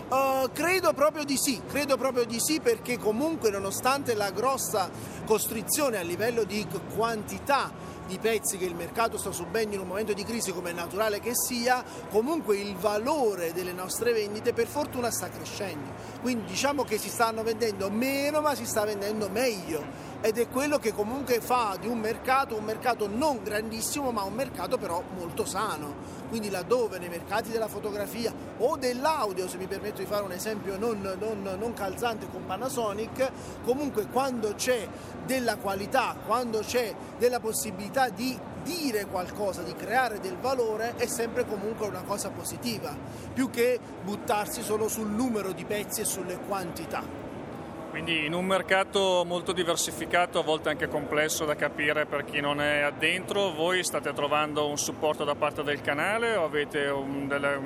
Uh, 0.09 0.49
credo 0.53 0.93
proprio 0.93 1.25
di 1.25 1.37
sì, 1.37 1.61
credo 1.67 1.97
proprio 1.97 2.25
di 2.25 2.39
sì 2.39 2.61
perché 2.61 2.97
comunque 2.97 3.51
nonostante 3.51 4.15
la 4.15 4.31
grossa 4.31 4.89
costrizione 5.25 5.99
a 5.99 6.03
livello 6.03 6.45
di 6.45 6.65
quantità 6.95 7.73
di 8.07 8.17
pezzi 8.19 8.57
che 8.57 8.67
il 8.67 8.77
mercato 8.77 9.19
sta 9.19 9.33
subendo 9.33 9.75
in 9.75 9.81
un 9.81 9.89
momento 9.89 10.13
di 10.13 10.23
crisi 10.23 10.53
come 10.53 10.71
è 10.71 10.73
naturale 10.73 11.19
che 11.19 11.33
sia, 11.35 11.83
comunque 12.09 12.57
il 12.57 12.77
valore 12.77 13.53
delle 13.53 13.73
nostre 13.73 14.13
vendite 14.13 14.53
per 14.53 14.69
fortuna 14.69 15.11
sta 15.11 15.29
crescendo. 15.29 15.91
Quindi 16.23 16.45
diciamo 16.45 16.85
che 16.85 16.99
si 16.99 17.09
stanno 17.09 17.43
vendendo 17.43 17.91
meno 17.91 18.41
ma 18.41 18.55
si 18.55 18.65
sta 18.65 18.85
vendendo 18.85 19.29
meglio 19.29 20.06
ed 20.27 20.39
è 20.39 20.49
quello 20.49 20.79
che 20.79 20.93
comunque 20.93 21.41
fa 21.41 21.77
di 21.81 21.87
un 21.87 22.01
mercato 22.01 22.57
un 22.57 22.65
mercato 22.65 23.07
non 23.07 23.45
grandissimo 23.45 24.11
ma 24.11 24.25
un 24.25 24.33
mercato 24.33 24.77
però 24.77 25.01
molto 25.17 25.45
sano. 25.45 26.15
Quindi 26.29 26.51
laddove 26.51 26.99
nei 26.99 27.09
mercati 27.09 27.53
della 27.53 27.69
fotografia 27.69 28.35
o 28.59 28.77
dell'audio, 28.77 29.47
se 29.47 29.57
mi 29.57 29.69
permetto 29.69 30.01
di 30.01 30.07
fare 30.07 30.25
un 30.25 30.33
esempio 30.33 30.77
non, 30.77 31.01
non, 31.01 31.57
non 31.57 31.73
calzante 31.75 32.27
con 32.29 32.45
Panasonic, 32.45 33.31
comunque 33.65 34.09
quando 34.09 34.55
c'è 34.57 34.89
della 35.25 35.59
qualità, 35.59 36.17
quando 36.27 36.59
c'è 36.59 36.93
della 37.19 37.39
possibilità 37.39 38.09
di 38.09 38.37
dire 38.65 39.07
qualcosa, 39.07 39.63
di 39.63 39.75
creare 39.75 40.19
del 40.19 40.39
valore 40.39 40.97
è 40.97 41.07
sempre 41.07 41.47
comunque 41.47 41.87
una 41.87 42.03
cosa 42.03 42.31
positiva, 42.31 42.93
più 43.33 43.49
che 43.49 43.79
buttarsi 44.03 44.61
solo 44.63 44.89
sul 44.89 45.09
numero 45.09 45.53
di 45.53 45.65
pezzi 45.65 46.01
e 46.01 46.05
sulle 46.05 46.37
quantità. 46.49 47.26
Quindi 47.97 48.27
in 48.27 48.35
un 48.35 48.45
mercato 48.45 49.25
molto 49.25 49.53
diversificato, 49.53 50.39
a 50.39 50.43
volte 50.43 50.69
anche 50.69 50.87
complesso 50.87 51.47
da 51.47 51.57
capire 51.57 52.05
per 52.05 52.27
chi 52.27 52.41
non 52.41 52.61
è 52.61 52.83
addentro, 52.83 53.53
voi 53.53 53.83
state 53.83 54.13
trovando 54.13 54.69
un 54.69 54.77
supporto 54.77 55.25
da 55.25 55.35
parte 55.35 55.63
del 55.63 55.81
canale 55.81 56.37
o 56.37 56.45
avete 56.45 56.89
un, 56.89 57.27
delle 57.27 57.59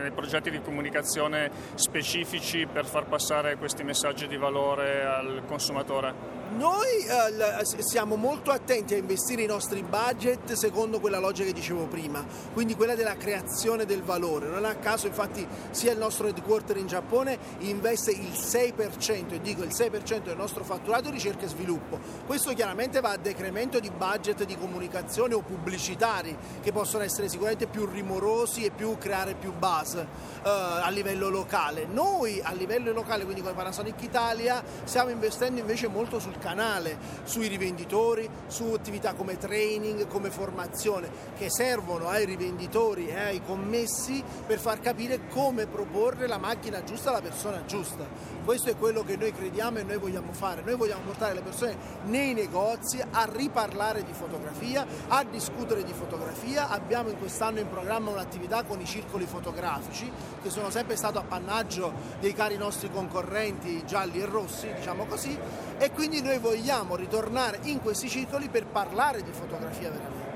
dei 0.00 0.10
progetti 0.12 0.50
di 0.50 0.60
comunicazione 0.62 1.50
specifici 1.74 2.68
per 2.72 2.86
far 2.86 3.06
passare 3.06 3.56
questi 3.56 3.82
messaggi 3.82 4.28
di 4.28 4.36
valore 4.36 5.04
al 5.04 5.42
consumatore? 5.44 6.38
Noi 6.56 7.04
eh, 7.04 7.82
siamo 7.82 8.16
molto 8.16 8.50
attenti 8.50 8.94
a 8.94 8.96
investire 8.96 9.42
i 9.42 9.46
nostri 9.46 9.82
budget 9.82 10.52
secondo 10.52 10.98
quella 10.98 11.18
logica 11.18 11.46
che 11.48 11.52
dicevo 11.52 11.86
prima, 11.86 12.24
quindi 12.54 12.74
quella 12.74 12.94
della 12.94 13.16
creazione 13.16 13.84
del 13.84 14.02
valore. 14.02 14.46
Non 14.46 14.64
a 14.64 14.74
caso 14.76 15.06
infatti 15.06 15.46
sia 15.70 15.92
il 15.92 15.98
nostro 15.98 16.26
headquarter 16.26 16.78
in 16.78 16.86
Giappone 16.86 17.38
investe 17.58 18.12
il 18.12 18.32
6%, 18.32 18.67
e 18.76 19.40
dico 19.40 19.62
il 19.62 19.70
6% 19.70 20.24
del 20.24 20.36
nostro 20.36 20.64
fatturato 20.64 21.10
ricerca 21.10 21.44
e 21.44 21.48
sviluppo. 21.48 21.98
Questo 22.26 22.52
chiaramente 22.52 23.00
va 23.00 23.10
a 23.10 23.16
decremento 23.16 23.80
di 23.80 23.90
budget 23.90 24.44
di 24.44 24.56
comunicazione 24.56 25.34
o 25.34 25.40
pubblicitari 25.40 26.36
che 26.60 26.72
possono 26.72 27.04
essere 27.04 27.28
sicuramente 27.28 27.66
più 27.66 27.86
rimorosi 27.86 28.64
e 28.64 28.70
più 28.70 28.96
creare 28.98 29.34
più 29.34 29.52
base 29.52 30.00
eh, 30.44 30.48
a 30.48 30.88
livello 30.90 31.28
locale. 31.28 31.86
Noi 31.86 32.40
a 32.42 32.52
livello 32.52 32.92
locale, 32.92 33.24
quindi 33.24 33.40
come 33.40 33.54
Panasonic 33.54 34.02
Italia, 34.02 34.62
stiamo 34.84 35.10
investendo 35.10 35.60
invece 35.60 35.88
molto 35.88 36.18
sul 36.18 36.38
canale, 36.38 36.98
sui 37.24 37.48
rivenditori, 37.48 38.28
su 38.46 38.72
attività 38.74 39.14
come 39.14 39.36
training, 39.38 40.06
come 40.06 40.30
formazione, 40.30 41.10
che 41.36 41.50
servono 41.50 42.08
ai 42.08 42.24
rivenditori 42.24 43.08
e 43.08 43.18
ai 43.18 43.42
commessi 43.42 44.22
per 44.46 44.58
far 44.58 44.80
capire 44.80 45.28
come 45.28 45.66
proporre 45.66 46.26
la 46.26 46.38
macchina 46.38 46.84
giusta 46.84 47.10
alla 47.10 47.20
persona 47.20 47.64
giusta. 47.64 48.37
Questo 48.48 48.70
è 48.70 48.76
quello 48.78 49.04
che 49.04 49.18
noi 49.18 49.30
crediamo 49.30 49.76
e 49.76 49.82
noi 49.82 49.98
vogliamo 49.98 50.32
fare. 50.32 50.62
Noi 50.62 50.74
vogliamo 50.76 51.02
portare 51.02 51.34
le 51.34 51.42
persone 51.42 51.76
nei 52.04 52.32
negozi 52.32 52.98
a 52.98 53.28
riparlare 53.30 54.04
di 54.04 54.14
fotografia, 54.14 54.86
a 55.08 55.22
discutere 55.22 55.84
di 55.84 55.92
fotografia. 55.92 56.70
Abbiamo 56.70 57.10
in 57.10 57.18
quest'anno 57.18 57.58
in 57.58 57.68
programma 57.68 58.08
un'attività 58.08 58.62
con 58.62 58.80
i 58.80 58.86
circoli 58.86 59.26
fotografici 59.26 60.10
che 60.42 60.48
sono 60.48 60.70
sempre 60.70 60.96
stato 60.96 61.18
appannaggio 61.18 61.92
dei 62.20 62.32
cari 62.32 62.56
nostri 62.56 62.90
concorrenti 62.90 63.84
gialli 63.84 64.18
e 64.18 64.24
rossi, 64.24 64.72
diciamo 64.72 65.04
così, 65.04 65.38
e 65.76 65.90
quindi 65.90 66.22
noi 66.22 66.38
vogliamo 66.38 66.96
ritornare 66.96 67.58
in 67.64 67.82
questi 67.82 68.08
circoli 68.08 68.48
per 68.48 68.64
parlare 68.64 69.22
di 69.22 69.30
fotografia 69.30 69.90
veramente. 69.90 70.26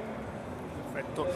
Perfetto. 0.92 1.26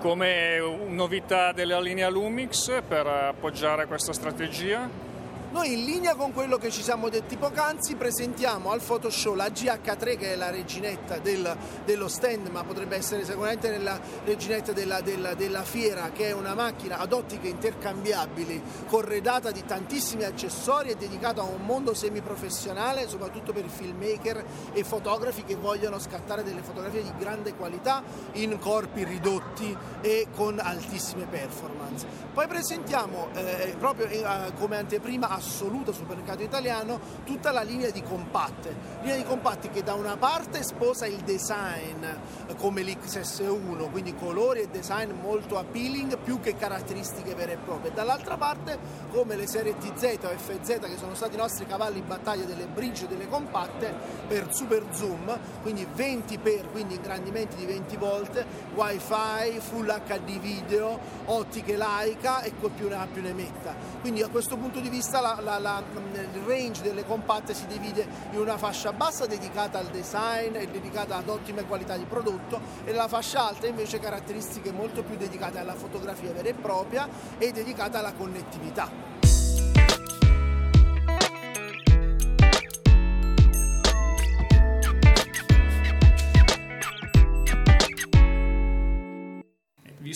Come 0.00 0.58
novità 0.88 1.52
della 1.52 1.78
linea 1.78 2.08
Lumix 2.08 2.82
per 2.82 3.06
appoggiare 3.06 3.86
questa 3.86 4.12
strategia? 4.12 5.07
Noi 5.50 5.72
in 5.72 5.86
linea 5.86 6.14
con 6.14 6.34
quello 6.34 6.58
che 6.58 6.70
ci 6.70 6.82
siamo 6.82 7.08
detti 7.08 7.38
poc'anzi 7.38 7.96
presentiamo 7.96 8.70
al 8.70 8.82
Photoshop 8.82 9.34
la 9.34 9.46
GH3 9.46 10.18
che 10.18 10.32
è 10.34 10.36
la 10.36 10.50
reginetta 10.50 11.16
del, 11.20 11.56
dello 11.86 12.06
stand 12.06 12.48
ma 12.48 12.64
potrebbe 12.64 12.96
essere 12.96 13.24
sicuramente 13.24 13.70
nella 13.70 13.98
reginetta 14.24 14.72
della, 14.72 15.00
della, 15.00 15.32
della, 15.32 15.62
fiera 15.62 16.10
che 16.12 16.26
è 16.26 16.32
una 16.32 16.54
macchina 16.54 16.98
ad 16.98 17.14
ottiche 17.14 17.48
intercambiabili 17.48 18.62
corredata 18.88 19.50
di 19.50 19.64
tantissimi 19.64 20.24
accessori 20.24 20.90
e 20.90 20.96
dedicata 20.96 21.40
a 21.40 21.44
un 21.44 21.64
mondo 21.64 21.94
semiprofessionale 21.94 23.08
soprattutto 23.08 23.54
per 23.54 23.68
filmmaker 23.68 24.44
e 24.74 24.84
fotografi 24.84 25.44
che 25.44 25.56
vogliono 25.56 25.98
scattare 25.98 26.42
delle 26.42 26.60
fotografie 26.60 27.02
di 27.02 27.12
grande 27.18 27.54
qualità 27.54 28.02
in 28.32 28.58
corpi 28.58 29.02
ridotti 29.02 29.74
e 30.02 30.26
con 30.34 30.58
altissime 30.58 31.24
performance. 31.24 32.06
Poi 32.34 32.46
presentiamo 32.46 33.28
eh, 33.32 33.74
proprio 33.78 34.06
eh, 34.08 34.52
come 34.58 34.76
anteprima 34.76 35.38
assoluta 35.48 35.92
sul 35.92 36.06
mercato 36.06 36.42
italiano 36.42 37.00
tutta 37.24 37.50
la 37.50 37.62
linea 37.62 37.90
di 37.90 38.02
compatte, 38.02 38.76
linea 39.00 39.16
di 39.16 39.24
compatte 39.24 39.70
che 39.70 39.82
da 39.82 39.94
una 39.94 40.16
parte 40.16 40.62
sposa 40.62 41.06
il 41.06 41.20
design 41.22 42.04
eh, 42.04 42.54
come 42.56 42.82
l'XS1, 42.82 43.90
quindi 43.90 44.14
colori 44.14 44.60
e 44.60 44.68
design 44.68 45.12
molto 45.20 45.58
appealing 45.58 46.18
più 46.18 46.38
che 46.40 46.54
caratteristiche 46.56 47.34
vere 47.34 47.54
e 47.54 47.56
proprie, 47.56 47.92
dall'altra 47.92 48.36
parte 48.36 48.78
come 49.10 49.36
le 49.36 49.46
serie 49.46 49.76
TZ 49.76 50.18
o 50.24 50.28
FZ 50.28 50.78
che 50.80 50.96
sono 50.98 51.14
stati 51.14 51.34
i 51.34 51.38
nostri 51.38 51.66
cavalli 51.66 51.98
in 51.98 52.06
battaglia 52.06 52.44
delle 52.44 52.66
bridge 52.66 53.06
delle 53.06 53.28
compatte 53.28 53.94
per 54.28 54.54
super 54.54 54.84
zoom, 54.90 55.38
quindi 55.62 55.86
20 55.90 56.38
per, 56.38 56.70
quindi 56.70 56.94
ingrandimenti 56.94 57.56
di 57.56 57.64
20 57.64 57.96
volte, 57.96 58.46
wifi, 58.74 59.58
full 59.60 59.86
HD 60.06 60.38
video, 60.38 60.98
ottiche 61.24 61.76
Leica 61.76 62.42
e 62.42 62.52
più 62.52 62.88
ne 62.88 62.96
ha 62.96 63.06
più 63.10 63.22
ne 63.22 63.32
metta. 63.32 63.74
Quindi 64.00 64.22
a 64.22 64.28
questo 64.28 64.56
punto 64.56 64.80
di 64.80 64.88
vista 64.88 65.20
la, 65.20 65.27
la, 65.40 65.58
la, 65.58 65.82
il 66.04 66.42
range 66.46 66.82
delle 66.82 67.04
compatte 67.04 67.54
si 67.54 67.66
divide 67.66 68.06
in 68.32 68.38
una 68.38 68.56
fascia 68.56 68.92
bassa 68.92 69.26
dedicata 69.26 69.78
al 69.78 69.86
design 69.86 70.54
e 70.56 70.66
dedicata 70.68 71.16
ad 71.16 71.28
ottime 71.28 71.64
qualità 71.64 71.96
di 71.96 72.04
prodotto 72.04 72.60
e 72.84 72.92
la 72.92 73.08
fascia 73.08 73.48
alta 73.48 73.66
invece 73.66 73.98
caratteristiche 73.98 74.72
molto 74.72 75.02
più 75.02 75.16
dedicate 75.16 75.58
alla 75.58 75.74
fotografia 75.74 76.32
vera 76.32 76.48
e 76.48 76.54
propria 76.54 77.08
e 77.38 77.52
dedicata 77.52 77.98
alla 77.98 78.12
connettività. 78.12 79.37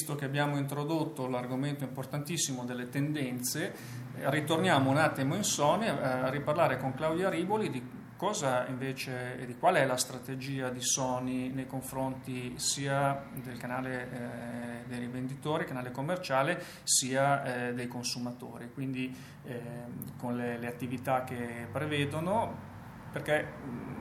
Visto 0.03 0.17
che 0.17 0.25
abbiamo 0.25 0.59
introdotto 0.59 1.29
l'argomento 1.29 1.85
importantissimo 1.85 2.65
delle 2.65 2.89
tendenze, 2.89 3.73
eh, 4.17 4.29
ritorniamo 4.31 4.91
un 4.91 4.97
attimo 4.97 5.37
in 5.37 5.45
Sony 5.45 5.87
a 5.87 6.29
riparlare 6.29 6.77
con 6.77 6.93
Claudia 6.93 7.29
Riboli 7.29 7.71
di 7.71 8.01
cosa 8.17 8.67
invece 8.67 9.39
e 9.39 9.47
di 9.47 9.57
qual 9.57 9.77
è 9.77 9.87
la 9.87 9.97
strategia 9.97 10.71
di 10.71 10.81
Sony 10.81 11.53
nei 11.53 11.69
confronti 11.69 12.55
sia 12.57 13.29
del 13.33 13.57
canale 13.59 14.11
eh, 14.11 14.89
dei 14.89 14.99
rivenditori, 14.99 15.67
canale 15.67 15.93
commerciale, 15.93 16.61
sia 16.83 17.69
eh, 17.69 17.75
dei 17.75 17.87
consumatori. 17.87 18.73
Quindi 18.75 19.17
eh, 19.45 19.61
con 20.17 20.35
le, 20.35 20.59
le 20.59 20.67
attività 20.67 21.23
che 21.23 21.69
prevedono 21.71 22.71
perché 23.13 23.47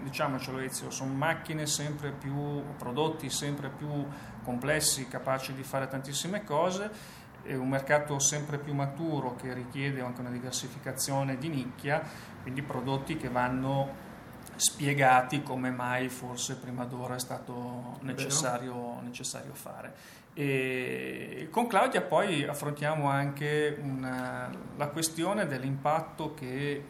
diciamocelo 0.04 0.60
Ezio, 0.60 0.90
sono 0.90 1.14
macchine 1.14 1.68
sempre 1.68 2.12
più, 2.12 2.64
prodotti 2.78 3.30
sempre 3.30 3.70
più 3.70 4.08
complessi, 4.44 5.08
capaci 5.08 5.54
di 5.54 5.64
fare 5.64 5.88
tantissime 5.88 6.44
cose, 6.44 7.20
è 7.44 7.56
un 7.56 7.70
mercato 7.70 8.20
sempre 8.20 8.58
più 8.58 8.74
maturo 8.74 9.36
che 9.36 9.54
richiede 9.54 10.02
anche 10.02 10.22
una 10.22 10.30
diversificazione 10.30 11.38
di 11.38 11.50
nicchia, 11.50 12.02
quindi 12.42 12.62
prodotti 12.62 13.18
che 13.18 13.30
vanno 13.30 14.10
spiegati 14.56 15.42
come 15.42 15.72
mai 15.72 16.08
forse 16.10 16.56
prima 16.58 16.86
d'ora 16.86 17.16
è 17.16 17.20
stato 17.20 17.98
necessario, 18.02 19.02
necessario 19.02 19.54
fare. 19.54 20.20
E 20.34 21.48
con 21.52 21.68
Claudia 21.68 22.02
poi 22.02 22.46
affrontiamo 22.46 23.10
anche 23.10 23.78
una, 23.82 24.50
la 24.78 24.88
questione 24.88 25.46
dell'impatto 25.46 26.34
che 26.34 26.72
eh, 26.72 26.84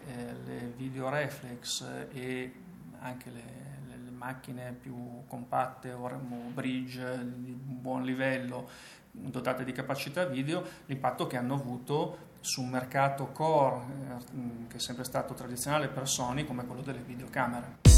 le 0.45 0.73
video 0.75 1.09
reflex 1.09 1.83
e 2.11 2.53
anche 2.99 3.29
le 3.31 3.60
macchine 4.21 4.71
più 4.79 5.23
compatte 5.25 5.91
o 5.91 6.07
bridge 6.53 7.19
di 7.37 7.51
buon 7.51 8.03
livello 8.03 8.69
dotate 9.11 9.63
di 9.63 9.71
capacità 9.71 10.25
video, 10.25 10.63
l'impatto 10.85 11.25
che 11.25 11.37
hanno 11.37 11.55
avuto 11.55 12.29
su 12.39 12.61
un 12.61 12.69
mercato 12.69 13.31
core 13.31 13.81
eh, 14.09 14.67
che 14.67 14.77
è 14.77 14.79
sempre 14.79 15.03
stato 15.03 15.33
tradizionale 15.33 15.87
per 15.87 16.07
Sony 16.07 16.45
come 16.45 16.65
quello 16.65 16.81
delle 16.81 17.01
videocamere. 17.01 17.90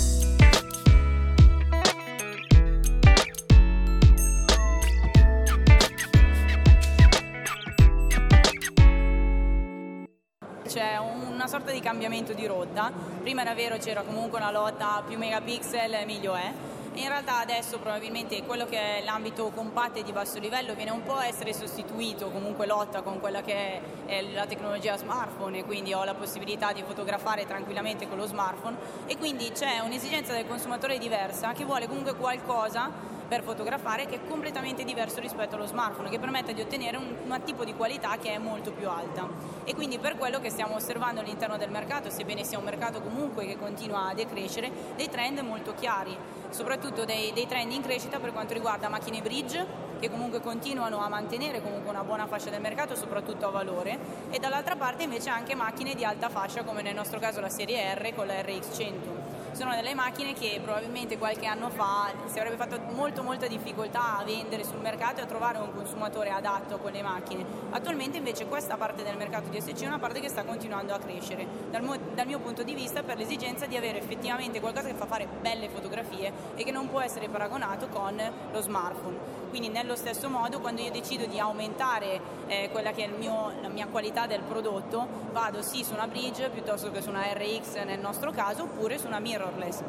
C'è 10.73 10.97
una 10.97 11.45
sorta 11.45 11.71
di 11.71 11.79
cambiamento 11.79 12.33
di 12.33 12.47
rotta. 12.47 12.91
Prima 13.21 13.41
era 13.41 13.53
vero 13.53 13.77
c'era 13.77 14.01
comunque 14.01 14.39
una 14.39 14.49
lotta 14.49 15.03
più 15.05 15.19
megapixel 15.19 16.03
meglio 16.07 16.33
è 16.33 16.51
in 16.95 17.07
realtà 17.07 17.39
adesso 17.39 17.79
probabilmente 17.79 18.43
quello 18.43 18.65
che 18.65 18.99
è 18.99 19.03
l'ambito 19.03 19.49
compatto 19.49 19.97
e 19.97 20.03
di 20.03 20.11
basso 20.11 20.37
livello 20.37 20.75
viene 20.75 20.91
un 20.91 21.01
po' 21.01 21.15
a 21.15 21.25
essere 21.25 21.51
sostituito, 21.51 22.29
comunque 22.29 22.67
lotta 22.67 23.01
con 23.01 23.19
quella 23.19 23.41
che 23.41 23.81
è 24.05 24.21
la 24.31 24.45
tecnologia 24.45 24.95
smartphone 24.95 25.59
e 25.59 25.63
quindi 25.63 25.93
ho 25.93 26.03
la 26.03 26.13
possibilità 26.13 26.71
di 26.71 26.83
fotografare 26.85 27.47
tranquillamente 27.47 28.07
con 28.07 28.17
lo 28.17 28.27
smartphone 28.27 28.77
e 29.07 29.17
quindi 29.17 29.51
c'è 29.51 29.79
un'esigenza 29.79 30.33
del 30.33 30.47
consumatore 30.47 30.99
diversa 30.99 31.53
che 31.53 31.65
vuole 31.65 31.87
comunque 31.87 32.15
qualcosa 32.15 33.12
per 33.33 33.41
fotografare 33.41 34.05
che 34.05 34.17
è 34.17 34.19
completamente 34.27 34.83
diverso 34.83 35.19
rispetto 35.19 35.55
allo 35.55 35.65
smartphone, 35.65 36.07
che 36.07 36.19
permette 36.19 36.53
di 36.53 36.61
ottenere 36.61 36.97
un, 36.97 37.15
un 37.25 37.41
tipo 37.43 37.65
di 37.65 37.73
qualità 37.73 38.17
che 38.21 38.31
è 38.31 38.37
molto 38.37 38.71
più 38.71 38.87
alta. 38.87 39.27
E 39.63 39.73
quindi 39.73 39.97
per 39.97 40.17
quello 40.17 40.39
che 40.39 40.51
stiamo 40.51 40.75
osservando 40.75 41.21
all'interno 41.21 41.57
del 41.57 41.71
mercato, 41.71 42.11
sebbene 42.11 42.43
sia 42.43 42.59
un 42.59 42.63
mercato 42.63 43.01
comunque 43.01 43.47
che 43.47 43.57
continua 43.57 44.09
a 44.09 44.13
decrescere, 44.13 44.71
dei 44.95 45.09
trend 45.09 45.39
molto 45.39 45.73
chiari, 45.73 46.15
soprattutto 46.51 47.05
dei, 47.05 47.33
dei 47.33 47.47
trend 47.47 47.71
in 47.71 47.81
crescita 47.81 48.19
per 48.19 48.33
quanto 48.33 48.53
riguarda 48.53 48.87
macchine 48.87 49.19
bridge, 49.23 49.65
che 49.99 50.11
comunque 50.11 50.39
continuano 50.39 50.99
a 50.99 51.09
mantenere 51.09 51.59
comunque 51.59 51.89
una 51.89 52.03
buona 52.03 52.27
fascia 52.27 52.51
del 52.51 52.61
mercato, 52.61 52.93
soprattutto 52.95 53.47
a 53.47 53.49
valore, 53.49 53.97
e 54.29 54.37
dall'altra 54.37 54.75
parte 54.75 55.01
invece 55.01 55.31
anche 55.31 55.55
macchine 55.55 55.95
di 55.95 56.05
alta 56.05 56.29
fascia 56.29 56.61
come 56.61 56.83
nel 56.83 56.93
nostro 56.93 57.17
caso 57.17 57.41
la 57.41 57.49
serie 57.49 57.95
R 57.95 58.13
con 58.13 58.27
la 58.27 58.35
RX100 58.35 59.22
sono 59.53 59.75
delle 59.75 59.93
macchine 59.93 60.33
che 60.33 60.59
probabilmente 60.63 61.17
qualche 61.17 61.45
anno 61.45 61.69
fa 61.69 62.11
si 62.25 62.39
avrebbe 62.39 62.57
fatto 62.57 62.79
molto 62.93 63.21
molta 63.21 63.47
difficoltà 63.47 64.17
a 64.17 64.23
vendere 64.23 64.63
sul 64.63 64.79
mercato 64.79 65.19
e 65.19 65.23
a 65.23 65.25
trovare 65.25 65.59
un 65.59 65.73
consumatore 65.73 66.31
adatto 66.31 66.75
a 66.75 66.77
quelle 66.79 67.01
macchine. 67.01 67.45
Attualmente 67.69 68.17
invece 68.17 68.47
questa 68.47 68.77
parte 68.77 69.03
del 69.03 69.15
mercato 69.15 69.49
di 69.49 69.61
SC 69.61 69.83
è 69.83 69.87
una 69.87 69.99
parte 69.99 70.19
che 70.19 70.29
sta 70.29 70.43
continuando 70.43 70.93
a 70.93 70.99
crescere, 70.99 71.45
dal, 71.69 71.83
mo- 71.83 71.97
dal 72.13 72.25
mio 72.25 72.39
punto 72.39 72.63
di 72.63 72.73
vista 72.73 73.03
per 73.03 73.17
l'esigenza 73.17 73.67
di 73.67 73.77
avere 73.77 73.99
effettivamente 73.99 74.59
qualcosa 74.59 74.87
che 74.87 74.95
fa 74.95 75.05
fare 75.05 75.27
belle 75.41 75.69
fotografie 75.69 76.31
e 76.55 76.63
che 76.63 76.71
non 76.71 76.89
può 76.89 77.01
essere 77.01 77.29
paragonato 77.29 77.87
con 77.89 78.19
lo 78.51 78.61
smartphone. 78.61 79.42
Quindi 79.53 79.69
nello 79.69 79.95
stesso 79.95 80.29
modo 80.29 80.59
quando 80.59 80.81
io 80.81 80.89
decido 80.89 81.27
di 81.27 81.37
aumentare 81.37 82.19
eh, 82.47 82.69
quella 82.71 82.91
che 82.91 83.03
è 83.03 83.07
mio, 83.07 83.53
la 83.61 83.67
mia 83.67 83.85
qualità 83.85 84.25
del 84.25 84.41
prodotto, 84.41 85.07
vado 85.31 85.61
sì 85.61 85.83
su 85.83 85.93
una 85.93 86.07
bridge 86.07 86.49
piuttosto 86.49 86.89
che 86.89 87.03
su 87.03 87.09
una 87.09 87.21
RX 87.33 87.83
nel 87.83 87.99
nostro 87.99 88.31
caso 88.31 88.63
oppure 88.63 88.97
su 88.97 89.05
una 89.05 89.19
mirrorless 89.19 89.83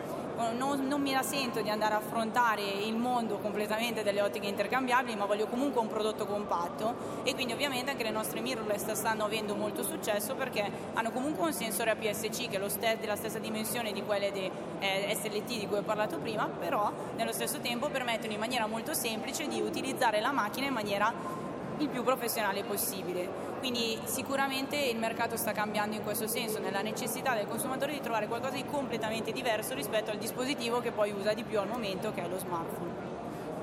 non, 0.57 0.87
non, 0.87 1.01
mi 1.01 1.12
la 1.12 1.22
sento 1.22 1.61
di 1.61 1.70
andare 1.70 1.95
a 1.95 1.99
affrontare 1.99 2.62
il 2.62 2.97
mondo 2.97 3.39
completamente 3.39 4.03
delle 4.03 4.20
ottiche 4.20 4.47
intercambiabili, 4.47 5.16
ma 5.16 5.26
voglio 5.26 5.47
comunque 5.47 5.80
un 5.80 5.89
prodotto 5.89 6.26
compatto. 6.26 7.22
E 7.22 7.35
quindi 7.35 7.53
ovviamente 7.53 7.91
anche 7.91 8.03
le 8.03 8.11
nostre 8.11 8.41
mirrorless 8.41 8.93
stanno 8.93 9.24
avendo 9.24 9.55
molto 9.55 9.82
successo 9.82 10.35
perché 10.35 10.70
hanno 10.95 11.11
comunque 11.11 11.45
un 11.47 11.53
sensore 11.53 11.91
APS-C 11.91 12.49
che 12.49 12.61
è 12.61 12.68
st- 12.68 12.99
della 12.99 13.16
stessa 13.16 13.39
dimensione 13.39 13.93
di 13.93 14.03
quelle 14.03 14.32
di 14.32 14.51
eh, 14.80 15.16
SLT 15.20 15.59
di 15.59 15.66
cui 15.66 15.78
ho 15.78 15.82
parlato 15.82 16.18
prima, 16.18 16.47
però 16.47 16.91
nello 17.16 17.32
stesso 17.32 17.61
tempo 17.61 17.89
permettono 17.89 18.32
in 18.32 18.39
maniera 18.39 18.66
molto 18.66 18.95
semplice 18.95 19.47
di 19.47 19.61
utilizzare 19.61 20.20
la 20.20 20.32
macchina 20.32 20.66
in 20.66 20.72
maniera 20.72 21.43
il 21.79 21.89
più 21.89 22.03
professionale 22.03 22.62
possibile. 22.62 23.53
Quindi 23.59 23.99
sicuramente 24.05 24.77
il 24.77 24.99
mercato 24.99 25.37
sta 25.37 25.53
cambiando 25.53 25.97
in 25.97 26.03
questo 26.03 26.27
senso, 26.27 26.59
nella 26.59 26.83
necessità 26.83 27.35
del 27.35 27.47
consumatore 27.47 27.93
di 27.93 28.01
trovare 28.01 28.27
qualcosa 28.27 28.55
di 28.55 28.64
completamente 28.64 29.33
diverso 29.33 29.75
rispetto 29.75 30.11
al 30.11 30.18
dispositivo 30.18 30.81
che 30.81 30.91
poi 30.91 31.12
usa 31.12 31.33
di 31.33 31.43
più 31.43 31.59
al 31.59 31.68
momento, 31.68 32.12
che 32.12 32.22
è 32.22 32.29
lo 32.29 32.39
smartphone. 32.39 32.93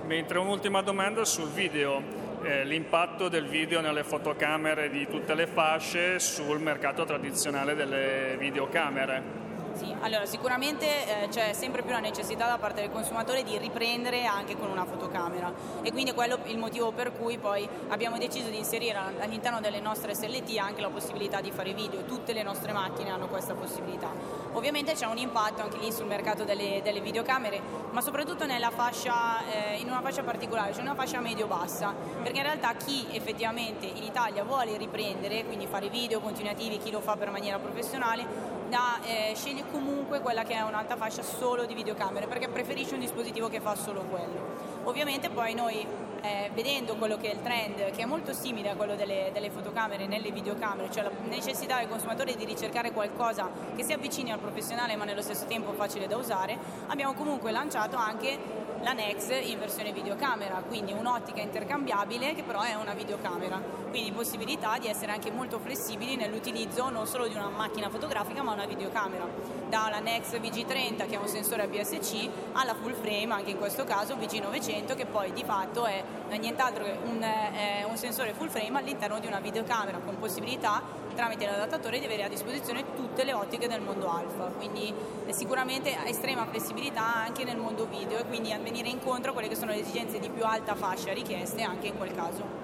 Mentre 0.05 0.39
un'ultima 0.39 0.81
domanda 0.81 1.23
sul 1.25 1.49
video. 1.49 2.29
Eh, 2.43 2.65
l'impatto 2.65 3.29
del 3.29 3.45
video 3.45 3.81
nelle 3.81 4.03
fotocamere 4.03 4.89
di 4.89 5.07
tutte 5.07 5.35
le 5.35 5.45
fasce 5.45 6.17
sul 6.17 6.59
mercato 6.59 7.05
tradizionale 7.05 7.75
delle 7.75 8.35
videocamere. 8.39 9.40
Sì, 9.81 9.91
allora 10.01 10.27
sicuramente 10.27 11.23
eh, 11.23 11.27
c'è 11.29 11.53
sempre 11.53 11.81
più 11.81 11.91
la 11.91 11.99
necessità 11.99 12.45
da 12.45 12.59
parte 12.59 12.81
del 12.81 12.91
consumatore 12.91 13.41
di 13.41 13.57
riprendere 13.57 14.25
anche 14.25 14.55
con 14.55 14.69
una 14.69 14.85
fotocamera 14.85 15.51
e 15.81 15.91
quindi 15.91 16.13
quello 16.13 16.37
è 16.43 16.49
il 16.49 16.59
motivo 16.59 16.91
per 16.91 17.11
cui 17.17 17.39
poi 17.39 17.67
abbiamo 17.87 18.19
deciso 18.19 18.49
di 18.49 18.57
inserire 18.57 18.99
all'interno 19.19 19.59
delle 19.59 19.79
nostre 19.79 20.13
SLT 20.13 20.55
anche 20.59 20.81
la 20.81 20.89
possibilità 20.89 21.41
di 21.41 21.49
fare 21.49 21.73
video, 21.73 22.03
tutte 22.03 22.31
le 22.31 22.43
nostre 22.43 22.73
macchine 22.73 23.09
hanno 23.09 23.25
questa 23.25 23.55
possibilità. 23.55 24.11
Ovviamente 24.51 24.93
c'è 24.93 25.07
un 25.07 25.17
impatto 25.17 25.63
anche 25.63 25.79
lì 25.79 25.91
sul 25.91 26.05
mercato 26.05 26.43
delle, 26.43 26.81
delle 26.83 27.01
videocamere, 27.01 27.59
ma 27.89 28.01
soprattutto 28.01 28.45
fascia, 28.69 29.45
eh, 29.47 29.77
in 29.77 29.87
una 29.87 30.01
fascia 30.01 30.21
particolare, 30.21 30.73
cioè 30.73 30.83
una 30.83 30.93
fascia 30.93 31.19
medio-bassa, 31.21 31.95
perché 32.21 32.37
in 32.37 32.43
realtà 32.43 32.73
chi 32.75 33.07
effettivamente 33.11 33.87
in 33.87 34.03
Italia 34.03 34.43
vuole 34.43 34.77
riprendere, 34.77 35.43
quindi 35.43 35.65
fare 35.65 35.89
video 35.89 36.19
continuativi, 36.19 36.77
chi 36.77 36.91
lo 36.91 36.99
fa 36.99 37.15
per 37.15 37.31
maniera 37.31 37.57
professionale, 37.57 38.60
da, 38.71 39.01
eh, 39.03 39.33
sceglie 39.35 39.65
comunque 39.69 40.21
quella 40.21 40.43
che 40.43 40.55
è 40.55 40.61
un'alta 40.61 40.95
fascia 40.95 41.21
solo 41.21 41.65
di 41.65 41.73
videocamere 41.73 42.25
perché 42.25 42.47
preferisce 42.47 42.93
un 42.93 43.01
dispositivo 43.01 43.49
che 43.49 43.59
fa 43.59 43.75
solo 43.75 44.01
quello. 44.03 44.79
Ovviamente 44.85 45.29
poi 45.29 45.53
noi 45.53 45.85
eh, 46.21 46.49
vedendo 46.53 46.95
quello 46.95 47.17
che 47.17 47.31
è 47.31 47.33
il 47.33 47.41
trend, 47.41 47.91
che 47.91 48.01
è 48.01 48.05
molto 48.05 48.31
simile 48.33 48.69
a 48.69 48.75
quello 48.75 48.95
delle, 48.95 49.31
delle, 49.33 49.49
fotocamere 49.49 50.07
nelle 50.07 50.31
videocamere, 50.31 50.89
cioè 50.89 51.03
la 51.03 51.11
necessità 51.27 51.79
del 51.79 51.89
consumatore 51.89 52.35
di 52.35 52.45
ricercare 52.45 52.91
qualcosa 52.91 53.49
che 53.75 53.83
si 53.83 53.91
avvicini 53.91 54.31
al 54.31 54.39
professionale 54.39 54.95
ma 54.95 55.03
nello 55.03 55.21
stesso 55.21 55.45
tempo 55.45 55.73
facile 55.73 56.07
da 56.07 56.15
usare, 56.15 56.57
abbiamo 56.87 57.13
comunque 57.13 57.51
lanciato 57.51 57.97
anche 57.97 58.37
la 58.81 58.93
Nex 58.93 59.29
in 59.43 59.59
versione 59.59 59.91
videocamera, 59.91 60.63
quindi 60.67 60.93
un'ottica 60.93 61.41
intercambiabile 61.41 62.33
che 62.33 62.43
però 62.43 62.61
è 62.61 62.73
una 62.75 62.93
videocamera, 62.93 63.80
quindi 63.91 64.11
possibilità 64.13 64.77
di 64.79 64.87
essere 64.87 65.11
anche 65.11 65.29
molto 65.29 65.59
flessibili 65.59 66.15
nell'utilizzo 66.15 66.89
non 66.89 67.05
solo 67.05 67.27
di 67.27 67.35
una 67.35 67.49
macchina 67.49 67.89
fotografica 67.89 68.41
ma 68.41 68.53
una 68.53 68.65
videocamera, 68.65 69.27
dalla 69.67 69.99
Nex 69.99 70.39
VG30 70.39 71.07
che 71.07 71.15
è 71.15 71.17
un 71.17 71.27
sensore 71.27 71.63
APS-C 71.63 72.29
alla 72.53 72.73
full 72.73 72.93
frame, 72.93 73.33
anche 73.33 73.51
in 73.51 73.57
questo 73.57 73.83
caso 73.83 74.15
VG900 74.15 74.95
che 74.95 75.05
poi 75.05 75.33
di 75.33 75.43
fatto 75.43 75.85
è 75.85 76.03
nient'altro 76.37 76.85
che 76.85 76.97
un, 77.03 77.21
eh, 77.21 77.83
un 77.87 77.97
sensore 77.97 78.33
full 78.33 78.47
frame 78.47 78.79
all'interno 78.79 79.19
di 79.19 79.27
una 79.27 79.39
videocamera 79.39 79.99
con 79.99 80.17
possibilità 80.17 80.81
tramite 81.13 81.45
l'adattatore 81.45 81.99
di 81.99 82.05
avere 82.05 82.23
a 82.23 82.29
disposizione 82.29 82.93
tutte 82.95 83.25
le 83.25 83.33
ottiche 83.33 83.67
del 83.67 83.81
mondo 83.81 84.09
alfa, 84.09 84.45
quindi 84.45 84.93
sicuramente 85.29 85.93
estrema 86.05 86.45
flessibilità 86.45 87.15
anche 87.25 87.43
nel 87.43 87.57
mondo 87.57 87.85
video 87.85 88.19
e 88.19 88.25
quindi 88.25 88.53
a 88.53 88.59
venire 88.59 88.87
incontro 88.87 89.31
a 89.31 89.33
quelle 89.33 89.49
che 89.49 89.55
sono 89.55 89.71
le 89.71 89.81
esigenze 89.81 90.19
di 90.19 90.29
più 90.29 90.45
alta 90.45 90.75
fascia 90.75 91.11
richieste 91.11 91.61
anche 91.61 91.87
in 91.87 91.97
quel 91.97 92.15
caso. 92.15 92.60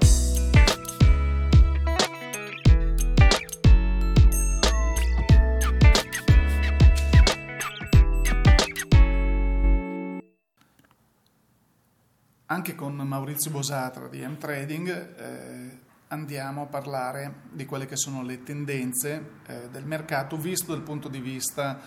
Anche 12.50 12.76
con 12.76 12.96
Maurizio 12.96 13.52
Bosatra 13.52 14.08
di 14.08 14.26
M-Trading 14.26 15.16
eh, 15.18 15.80
andiamo 16.08 16.62
a 16.62 16.66
parlare 16.68 17.42
di 17.52 17.66
quelle 17.66 17.86
che 17.86 17.98
sono 17.98 18.24
le 18.24 18.42
tendenze 18.44 19.32
eh, 19.48 19.68
del 19.70 19.86
mercato 19.86 20.38
visto 20.38 20.72
dal 20.72 20.82
punto 20.82 21.10
di 21.10 21.20
vista, 21.20 21.78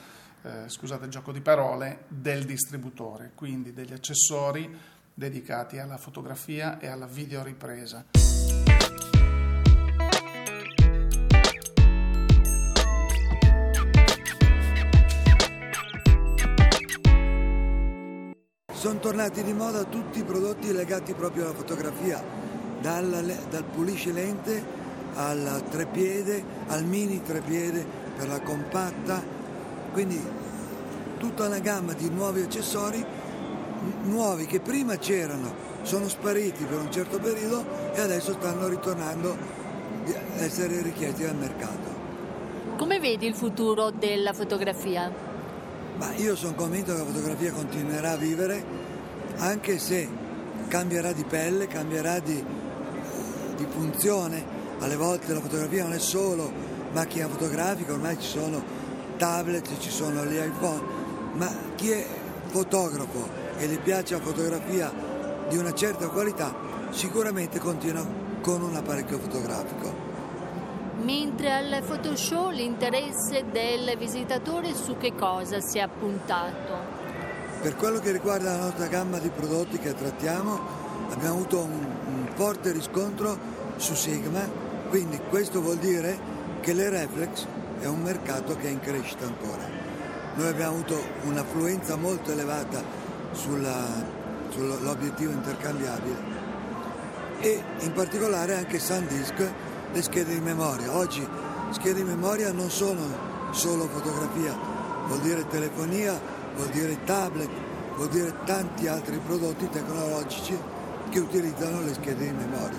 eh, 0.43 0.69
scusate 0.69 1.07
il 1.07 1.11
gioco 1.11 1.33
di 1.33 1.41
parole, 1.41 2.05
del 2.09 2.45
distributore, 2.45 3.33
quindi 3.35 3.73
degli 3.73 3.95
accessori 3.95 4.71
dedicati 5.15 5.79
alla 5.79 5.97
fotografia 5.97 6.79
e 6.79 6.89
alla 6.89 7.07
videoripresa. 7.07 8.05
Sono 18.91 19.03
tornati 19.03 19.45
di 19.45 19.53
moda 19.53 19.85
tutti 19.85 20.19
i 20.19 20.25
prodotti 20.25 20.73
legati 20.73 21.15
proprio 21.15 21.45
alla 21.45 21.55
fotografia 21.55 22.21
dal, 22.81 23.37
dal 23.49 23.63
pulisce 23.63 24.11
lente 24.11 24.65
al 25.15 25.63
trepiede, 25.71 26.43
al 26.67 26.85
mini 26.85 27.23
trepiede 27.23 27.87
per 28.17 28.27
la 28.27 28.41
compatta, 28.41 29.23
quindi 29.93 30.21
tutta 31.19 31.47
una 31.47 31.61
gamma 31.61 31.93
di 31.93 32.11
nuovi 32.11 32.43
accessori, 32.43 33.05
nuovi 34.07 34.47
che 34.47 34.59
prima 34.59 34.97
c'erano, 34.97 35.55
sono 35.83 36.09
spariti 36.09 36.65
per 36.65 36.81
un 36.81 36.91
certo 36.91 37.21
periodo 37.21 37.65
e 37.93 38.01
adesso 38.01 38.33
stanno 38.33 38.67
ritornando 38.67 39.37
a 40.37 40.43
essere 40.43 40.83
richiesti 40.83 41.23
dal 41.23 41.37
mercato. 41.37 41.95
Come 42.77 42.99
vedi 42.99 43.29
il 43.29 43.37
futuro 43.37 43.93
della 43.93 44.33
fotografia? 44.33 45.30
Ma 46.01 46.15
io 46.15 46.35
sono 46.35 46.55
convinto 46.55 46.93
che 46.93 46.99
la 46.99 47.05
fotografia 47.05 47.53
continuerà 47.53 48.13
a 48.13 48.17
vivere 48.17 48.65
anche 49.37 49.79
se 49.79 50.09
cambierà 50.67 51.13
di 51.13 51.25
pelle, 51.25 51.67
cambierà 51.67 52.21
di, 52.21 52.43
di 53.55 53.67
funzione, 53.69 54.43
alle 54.79 54.97
volte 54.97 55.35
la 55.35 55.41
fotografia 55.41 55.83
non 55.83 55.93
è 55.93 55.99
solo 55.99 56.51
macchina 56.93 57.29
fotografica, 57.29 57.93
ormai 57.93 58.19
ci 58.19 58.29
sono 58.29 58.63
tablet, 59.19 59.79
ci 59.79 59.91
sono 59.91 60.25
gli 60.25 60.37
iPhone, 60.37 60.83
ma 61.35 61.55
chi 61.75 61.91
è 61.91 62.07
fotografo 62.47 63.29
e 63.59 63.67
gli 63.67 63.79
piace 63.79 64.15
la 64.15 64.23
fotografia 64.23 64.91
di 65.51 65.59
una 65.59 65.75
certa 65.75 66.09
qualità 66.09 66.55
sicuramente 66.93 67.59
continua 67.59 68.07
con 68.41 68.63
un 68.63 68.75
apparecchio 68.75 69.19
fotografico. 69.19 70.00
Mentre 71.03 71.51
al 71.51 71.83
Photoshop 71.83 72.51
l'interesse 72.51 73.47
del 73.51 73.97
visitatore 73.97 74.75
su 74.75 74.99
che 74.99 75.15
cosa 75.15 75.59
si 75.61 75.79
è 75.79 75.81
appuntato? 75.81 76.99
Per 77.63 77.75
quello 77.77 78.01
che 78.01 78.13
riguarda 78.13 78.53
la 78.53 78.65
nostra 78.65 78.87
gamma 78.87 79.19
di 79.19 79.31
prodotti 79.31 79.79
che 79.79 79.95
trattiamo, 79.95 80.61
abbiamo 81.11 81.37
avuto 81.37 81.61
un, 81.61 81.87
un 82.07 82.29
forte 82.35 82.73
riscontro 82.73 83.39
su 83.77 83.95
Sigma, 83.95 84.47
quindi 84.91 85.19
questo 85.29 85.63
vuol 85.63 85.79
dire 85.79 86.19
che 86.61 86.75
le 86.75 86.91
reflex 86.91 87.47
è 87.81 87.87
un 87.87 88.03
mercato 88.03 88.55
che 88.57 88.69
è 88.69 88.71
in 88.71 88.81
crescita 88.81 89.25
ancora. 89.25 89.67
Noi 90.35 90.49
abbiamo 90.49 90.75
avuto 90.75 91.03
un'affluenza 91.25 91.97
molto 91.97 92.31
elevata 92.31 92.83
sull'obiettivo 93.33 95.33
intercambiabile 95.33 96.39
e 97.41 97.63
in 97.81 97.93
particolare 97.93 98.55
anche 98.55 98.79
SanDisk, 98.79 99.53
le 99.93 100.03
schede 100.03 100.35
di 100.35 100.41
memoria. 100.41 100.97
Oggi 100.97 101.27
schede 101.71 102.03
di 102.03 102.05
memoria 102.05 102.53
non 102.53 102.71
sono 102.71 103.53
solo 103.53 103.87
fotografia, 103.89 104.57
vuol 105.07 105.21
dire 105.21 105.47
telefonia, 105.49 106.21
vuol 106.55 106.69
dire 106.69 107.03
tablet, 107.05 107.51
vuol 107.97 108.09
dire 108.09 108.35
tanti 108.45 108.87
altri 108.87 109.19
prodotti 109.19 109.69
tecnologici 109.69 110.57
che 111.11 111.19
utilizzano 111.19 111.81
le 111.83 111.95
schede 111.95 112.25
di 112.27 112.33
memoria. 112.33 112.77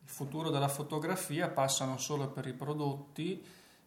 Il 0.00 0.28
futuro 0.28 0.50
della 0.50 0.68
fotografia 0.68 1.48
passa 1.48 1.84
non 1.84 1.98
solo 1.98 2.28
per 2.28 2.46
i 2.46 2.52
prodotti, 2.52 3.42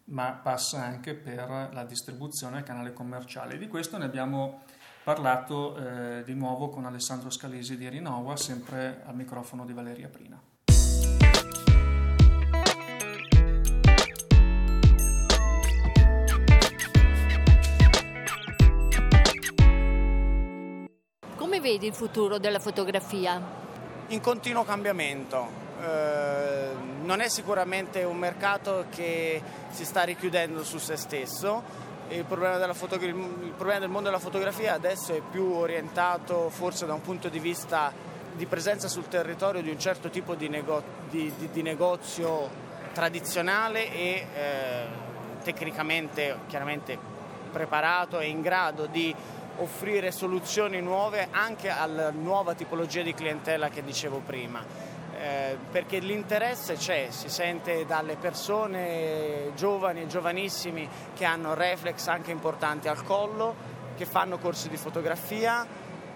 ma 0.06 0.32
passa 0.34 0.84
anche 0.84 1.16
per 1.16 1.70
la 1.74 1.84
distribuzione 1.84 2.58
al 2.58 2.64
canale 2.64 2.94
commerciale. 2.94 3.58
Di 3.58 3.68
questo 3.68 3.98
ne 3.98 4.06
abbiamo 4.06 4.64
parlato 5.04 5.76
eh, 5.78 6.24
di 6.24 6.34
nuovo 6.34 6.70
con 6.70 6.86
Alessandro 6.86 7.30
Scalesi 7.30 7.78
di 7.78 7.88
Rinova, 7.90 8.36
sempre 8.36 9.02
al 9.06 9.16
microfono 9.16 9.66
di 9.66 9.74
Valeria 9.74 10.10
Prina. 10.10 10.42
Come 21.36 21.60
vedi 21.60 21.88
il 21.88 21.94
futuro 21.94 22.38
della 22.38 22.60
fotografia? 22.60 23.42
In 24.08 24.22
continuo 24.22 24.64
cambiamento. 24.64 25.64
Eh, 25.86 26.94
non 27.04 27.20
è 27.20 27.30
sicuramente 27.30 28.04
un 28.04 28.18
mercato 28.18 28.86
che 28.90 29.40
si 29.70 29.86
sta 29.86 30.02
richiudendo 30.04 30.64
su 30.64 30.80
se 30.80 30.96
stesso, 30.96 31.62
il 32.10 32.24
problema, 32.24 32.74
fotogra- 32.74 33.08
il 33.08 33.54
problema, 33.56 33.80
del 33.80 33.90
mondo 33.90 34.10
della 34.10 34.20
fotografia 34.20 34.74
adesso 34.74 35.14
è 35.14 35.22
più 35.22 35.52
orientato 35.52 36.50
forse 36.50 36.86
da 36.86 36.94
un 36.94 37.02
punto 37.02 37.30
di 37.30 37.40
vista 37.40 37.92
di 38.34 38.46
presenza 38.48 38.88
sul 38.88 39.08
territorio 39.08 39.62
di 39.62 39.70
un 39.70 39.80
certo 39.80 40.10
tipo 40.10 40.36
di, 40.36 40.50
nego- 40.50 40.84
di, 41.10 41.32
di, 41.38 41.50
di 41.52 41.62
negozio 41.62 42.50
tradizionale 42.92 43.92
e 43.92 44.28
eh, 44.36 44.86
tecnicamente 45.44 46.40
chiaramente 46.48 46.98
preparato 47.52 48.20
e 48.20 48.28
in 48.28 48.42
grado 48.42 48.88
di 48.88 49.14
offrire 49.58 50.12
soluzioni 50.12 50.82
nuove 50.82 51.28
anche 51.32 51.70
alla 51.70 52.12
nuova 52.12 52.56
tipologia 52.56 53.02
di 53.04 53.14
clientela 53.14 53.70
che 53.70 53.84
dicevo 53.84 54.22
prima 54.26 54.85
eh, 55.26 55.58
perché 55.72 55.98
l'interesse 55.98 56.76
c'è, 56.76 57.08
si 57.10 57.30
sente 57.30 57.84
dalle 57.88 58.16
persone 58.16 59.52
giovani 59.56 60.04
e 60.04 60.08
giovanissimi 60.08 60.88
che 61.16 61.26
hanno 61.26 61.56
reflex 61.56 62.06
anche 62.06 62.30
importanti 62.30 62.88
al 62.88 63.04
collo, 63.04 63.56
che 63.96 64.06
fanno 64.06 64.38
corsi 64.38 64.70
di 64.70 64.78
fotografia, 64.78 65.66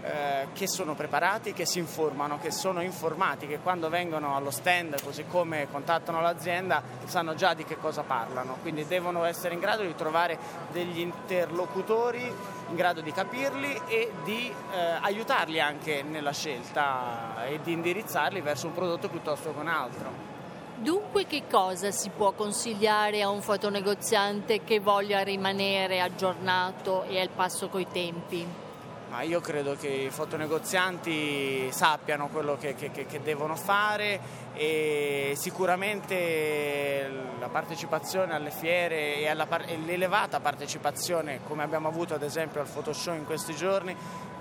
eh, 0.02 0.47
che 0.54 0.68
sono 0.68 0.95
preparati, 0.95 1.54
che 1.54 1.66
si 1.66 1.80
informano, 1.80 2.39
che 2.39 2.52
sono 2.52 2.82
informati, 2.82 3.47
che 3.47 3.60
quando 3.60 3.89
vengono 3.89 4.36
allo 4.36 4.52
stand, 4.52 5.02
così 5.04 5.26
come 5.26 5.68
contattano 5.70 6.22
l'azienda, 6.22 6.82
sanno 7.06 7.36
già 7.36 7.54
di 7.54 7.66
che 7.66 7.78
cosa 7.78 8.04
parlano. 8.04 8.58
Quindi 8.62 8.86
devono 8.86 9.24
essere 9.26 9.54
in 9.54 9.60
grado 9.60 9.84
di 9.84 9.95
trovare 9.95 10.38
degli 10.72 11.00
interlocutori 11.00 12.34
in 12.70 12.76
grado 12.76 13.02
di 13.02 13.12
capirli 13.12 13.82
e 13.88 14.12
di 14.24 14.47
eh, 14.47 14.78
aiutarli 15.02 15.60
anche 15.60 16.04
nella 16.04 16.32
scelta 16.32 17.45
e 17.45 17.60
di 17.62 17.74
indirizzarli 17.74 18.41
verso 18.41 18.68
un 18.68 18.74
prodotto 18.74 19.10
piuttosto 19.10 19.52
che 19.52 19.60
un 19.60 19.68
altro. 19.68 20.30
Dunque 20.76 21.26
che 21.26 21.43
cosa 21.50 21.91
si 21.91 22.10
può 22.10 22.32
consigliare 22.32 23.22
a 23.22 23.30
un 23.30 23.41
fotonegoziante 23.41 24.64
che 24.64 24.80
voglia 24.80 25.24
rimanere 25.24 26.00
aggiornato 26.00 27.04
e 27.04 27.20
al 27.20 27.30
passo 27.30 27.68
coi 27.68 27.86
tempi? 27.91 28.68
Ma 29.10 29.24
io 29.24 29.41
credo 29.41 29.76
che 29.76 29.88
i 29.88 30.10
fotonegozianti 30.12 31.72
sappiano 31.72 32.28
quello 32.28 32.57
che, 32.57 32.76
che, 32.76 32.91
che 32.91 33.22
devono 33.24 33.55
fare 33.55 34.20
e 34.53 35.34
sicuramente 35.36 37.10
la 37.39 37.47
partecipazione 37.47 38.36
alle 38.36 38.51
fiere 38.51 39.18
e, 39.18 39.28
alla, 39.28 39.47
e, 39.66 39.78
l'elevata 39.78 40.39
partecipazione 40.39 41.39
come 41.47 41.64
abbiamo 41.64 41.88
avuto 41.88 42.14
ad 42.14 42.22
esempio 42.22 42.62
al 42.62 42.68
Photoshop 42.68 43.16
in 43.16 43.26
questi 43.26 43.55
giorni 43.55 43.95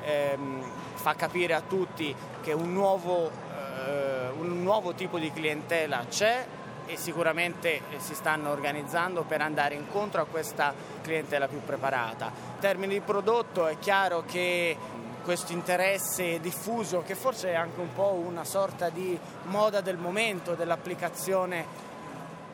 ehm, 0.04 0.62
fa 0.94 1.14
capire 1.14 1.54
a 1.54 1.62
tutti 1.62 2.14
che 2.42 2.52
un 2.52 2.70
nuovo, 2.70 3.30
eh, 3.86 4.28
un 4.38 4.62
nuovo 4.62 4.92
tipo 4.92 5.18
di 5.18 5.32
clientela 5.32 6.04
c'è 6.08 6.44
e 6.88 6.96
sicuramente 6.96 7.82
si 7.98 8.14
stanno 8.14 8.50
organizzando 8.50 9.22
per 9.22 9.42
andare 9.42 9.74
incontro 9.74 10.22
a 10.22 10.24
questa 10.24 10.74
clientela 11.02 11.46
più 11.46 11.60
preparata. 11.62 12.32
In 12.54 12.58
termini 12.60 12.94
di 12.94 13.00
prodotto 13.00 13.66
è 13.66 13.78
chiaro 13.78 14.24
che 14.26 14.76
questo 15.22 15.52
interesse 15.52 16.40
diffuso, 16.40 17.02
che 17.02 17.14
forse 17.14 17.50
è 17.50 17.54
anche 17.54 17.80
un 17.80 17.92
po' 17.92 18.14
una 18.14 18.44
sorta 18.44 18.88
di 18.88 19.18
moda 19.44 19.82
del 19.82 19.98
momento 19.98 20.54
dell'applicazione 20.54 21.66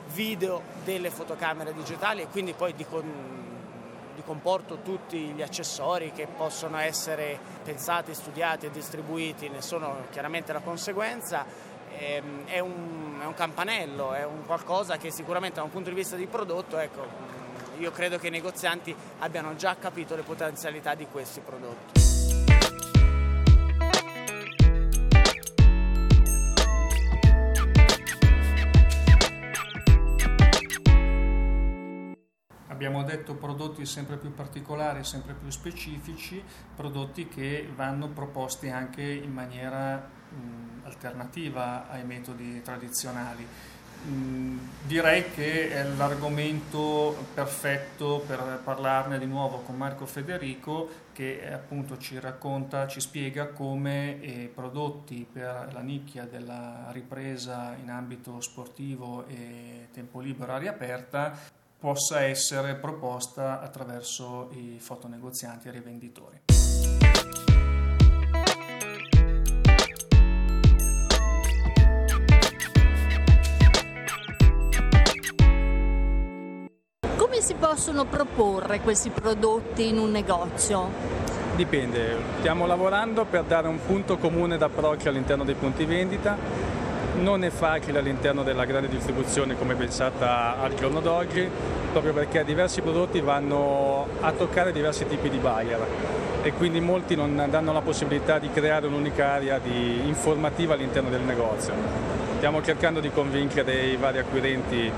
video 0.09 0.61
delle 0.83 1.11
fotocamere 1.11 1.73
digitali 1.73 2.23
e 2.23 2.27
quindi 2.27 2.53
poi 2.53 2.75
di, 2.75 2.85
con, 2.85 3.05
di 4.15 4.23
comporto 4.25 4.81
tutti 4.83 5.19
gli 5.19 5.43
accessori 5.43 6.11
che 6.11 6.27
possono 6.27 6.79
essere 6.79 7.39
pensati, 7.63 8.13
studiati 8.13 8.67
e 8.67 8.71
distribuiti, 8.71 9.49
ne 9.49 9.63
sono 9.63 10.07
chiaramente 10.11 10.53
la 10.53 10.61
conseguenza 10.61 11.47
Ehm, 11.99 12.47
è 12.47 12.59
un, 12.59 13.19
è 13.21 13.25
un, 13.25 13.35
campanello, 13.35 14.13
è 14.13 14.25
un 14.25 14.45
qualcosa 14.45 14.97
che 14.97 15.11
sicuramente 15.11 15.57
da 15.57 15.63
un 15.63 15.71
punto 15.71 15.89
di 15.89 15.95
vista 15.95 16.17
di 16.17 16.27
prodotto, 16.27 16.79
ecco, 16.79 17.07
io 17.79 17.91
credo 17.91 18.19
che 18.19 18.29
i 18.29 18.31
negozianti 18.31 18.95
abbiano 19.19 19.57
già 19.57 19.77
capito 19.77 20.15
le 20.17 20.23
potenzialità 20.23 20.95
di 20.95 21.07
questi 21.07 21.41
prodotti. 21.41 22.03
Abbiamo 32.69 33.05
detto 33.05 33.35
prodotti 33.37 33.87
sempre 33.87 34.17
più 34.19 34.35
particolari, 34.35 35.05
sempre 35.05 35.33
più 35.33 35.49
specifici, 35.49 36.43
prodotti 36.75 37.29
che 37.29 37.69
vanno 37.75 38.09
proposti 38.09 38.69
anche 38.69 39.03
in 39.03 39.33
maniera 39.33 40.14
mh, 40.35 40.87
alternativa 40.87 41.89
ai 41.89 42.05
metodi 42.05 42.61
tradizionali. 42.63 43.47
Mh, 44.05 44.59
direi 44.87 45.31
che 45.31 45.71
è 45.71 45.83
l'argomento 45.83 47.17
perfetto 47.33 48.23
per 48.27 48.61
parlarne 48.63 49.19
di 49.19 49.25
nuovo 49.25 49.59
con 49.59 49.77
Marco 49.77 50.05
Federico 50.05 51.03
che 51.13 51.41
eh, 51.41 51.53
appunto 51.53 51.97
ci 51.97 52.19
racconta, 52.19 52.87
ci 52.87 53.01
spiega 53.01 53.49
come 53.49 54.21
eh, 54.21 54.51
prodotti 54.53 55.27
per 55.31 55.71
la 55.73 55.81
nicchia 55.81 56.25
della 56.25 56.89
ripresa 56.91 57.75
in 57.81 57.89
ambito 57.89 58.41
sportivo 58.41 59.25
e 59.27 59.89
tempo 59.93 60.21
libero 60.21 60.53
aria 60.53 60.71
aperta 60.71 61.39
possa 61.79 62.23
essere 62.23 62.75
proposta 62.75 63.61
attraverso 63.61 64.51
i 64.53 64.79
fotonegozianti 64.81 65.69
e 65.69 65.71
i 65.71 65.73
rivenditori. 65.73 66.41
Si 77.45 77.53
possono 77.53 78.07
proporre 78.07 78.81
questi 78.81 79.11
prodotti 79.11 79.89
in 79.89 79.99
un 79.99 80.11
negozio? 80.11 80.89
Dipende, 81.57 82.17
stiamo 82.39 82.65
lavorando 82.65 83.27
per 83.27 83.43
dare 83.43 83.69
un 83.69 83.79
punto 83.85 84.17
comune 84.17 84.57
d'approccio 84.57 85.11
all'interno 85.11 85.45
dei 85.45 85.55
punti 85.55 85.85
vendita 85.85 86.39
non 87.21 87.45
è 87.45 87.51
facile 87.51 87.99
all'interno 87.99 88.43
della 88.43 88.65
grande 88.65 88.89
distribuzione 88.89 89.59
come 89.59 89.75
pensata 89.75 90.59
al 90.59 90.75
giorno 90.75 91.01
d'oggi, 91.01 91.47
proprio 91.93 92.15
perché 92.15 92.45
diversi 92.45 92.81
prodotti 92.81 93.21
vanno 93.21 94.07
a 94.21 94.33
toccare 94.33 94.73
diversi 94.73 95.07
tipi 95.07 95.29
di 95.29 95.37
buyer 95.37 95.87
e 96.43 96.53
quindi 96.55 96.81
molti 96.81 97.15
non 97.15 97.47
danno 97.51 97.75
la 97.75 97.83
possibilità 97.83 98.39
di 98.39 98.51
creare 98.51 98.87
un'unica 98.87 99.33
area 99.33 99.59
di 99.59 100.01
informativa 100.07 100.73
all'interno 100.73 101.11
del 101.11 101.21
negozio. 101.21 101.75
Stiamo 102.39 102.63
cercando 102.63 103.01
di 103.01 103.11
convincere 103.11 103.85
i 103.85 103.97
vari 103.97 104.19
acquirenti 104.19 104.91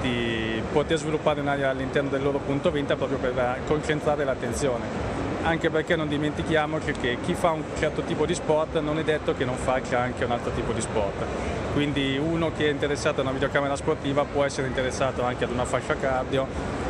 di 0.00 0.62
poter 0.72 0.98
sviluppare 0.98 1.40
un'area 1.40 1.70
all'interno 1.70 2.08
del 2.08 2.22
loro 2.22 2.38
punto 2.38 2.70
vendita 2.70 2.96
proprio 2.96 3.18
per 3.18 3.60
concentrare 3.66 4.24
l'attenzione. 4.24 5.16
anche 5.42 5.70
perché 5.70 5.96
non 5.96 6.08
dimentichiamo 6.08 6.78
che, 6.78 7.18
chi 7.24 7.34
fa 7.34 7.50
un 7.50 7.62
certo 7.78 8.02
tipo 8.02 8.26
di 8.26 8.34
sport 8.34 8.78
non 8.80 8.98
è 8.98 9.04
detto 9.04 9.34
che 9.34 9.44
non 9.44 9.56
faccia 9.56 10.00
anche 10.00 10.24
un 10.24 10.32
altro 10.32 10.50
tipo 10.52 10.72
di 10.72 10.80
sport. 10.80 11.24
Quindi 11.72 12.18
uno 12.18 12.50
che 12.56 12.66
è 12.66 12.70
interessato 12.70 13.20
a 13.20 13.22
una 13.22 13.32
videocamera 13.32 13.76
sportiva 13.76 14.24
può 14.24 14.44
essere 14.44 14.66
interessato 14.66 15.22
anche 15.22 15.44
ad 15.44 15.50
una 15.50 15.64
fascia 15.64 15.94
cardio 15.96 16.46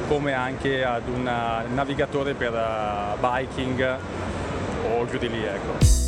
come 0.08 0.32
anche 0.32 0.82
ad 0.84 1.06
un 1.06 1.30
navigatore 1.74 2.32
per 2.32 2.52
uh, 2.52 3.18
biking 3.20 3.96
o 4.96 5.06
giù 5.06 5.18
di 5.18 5.28
lì. 5.28 5.44
Ecco. 5.44 6.07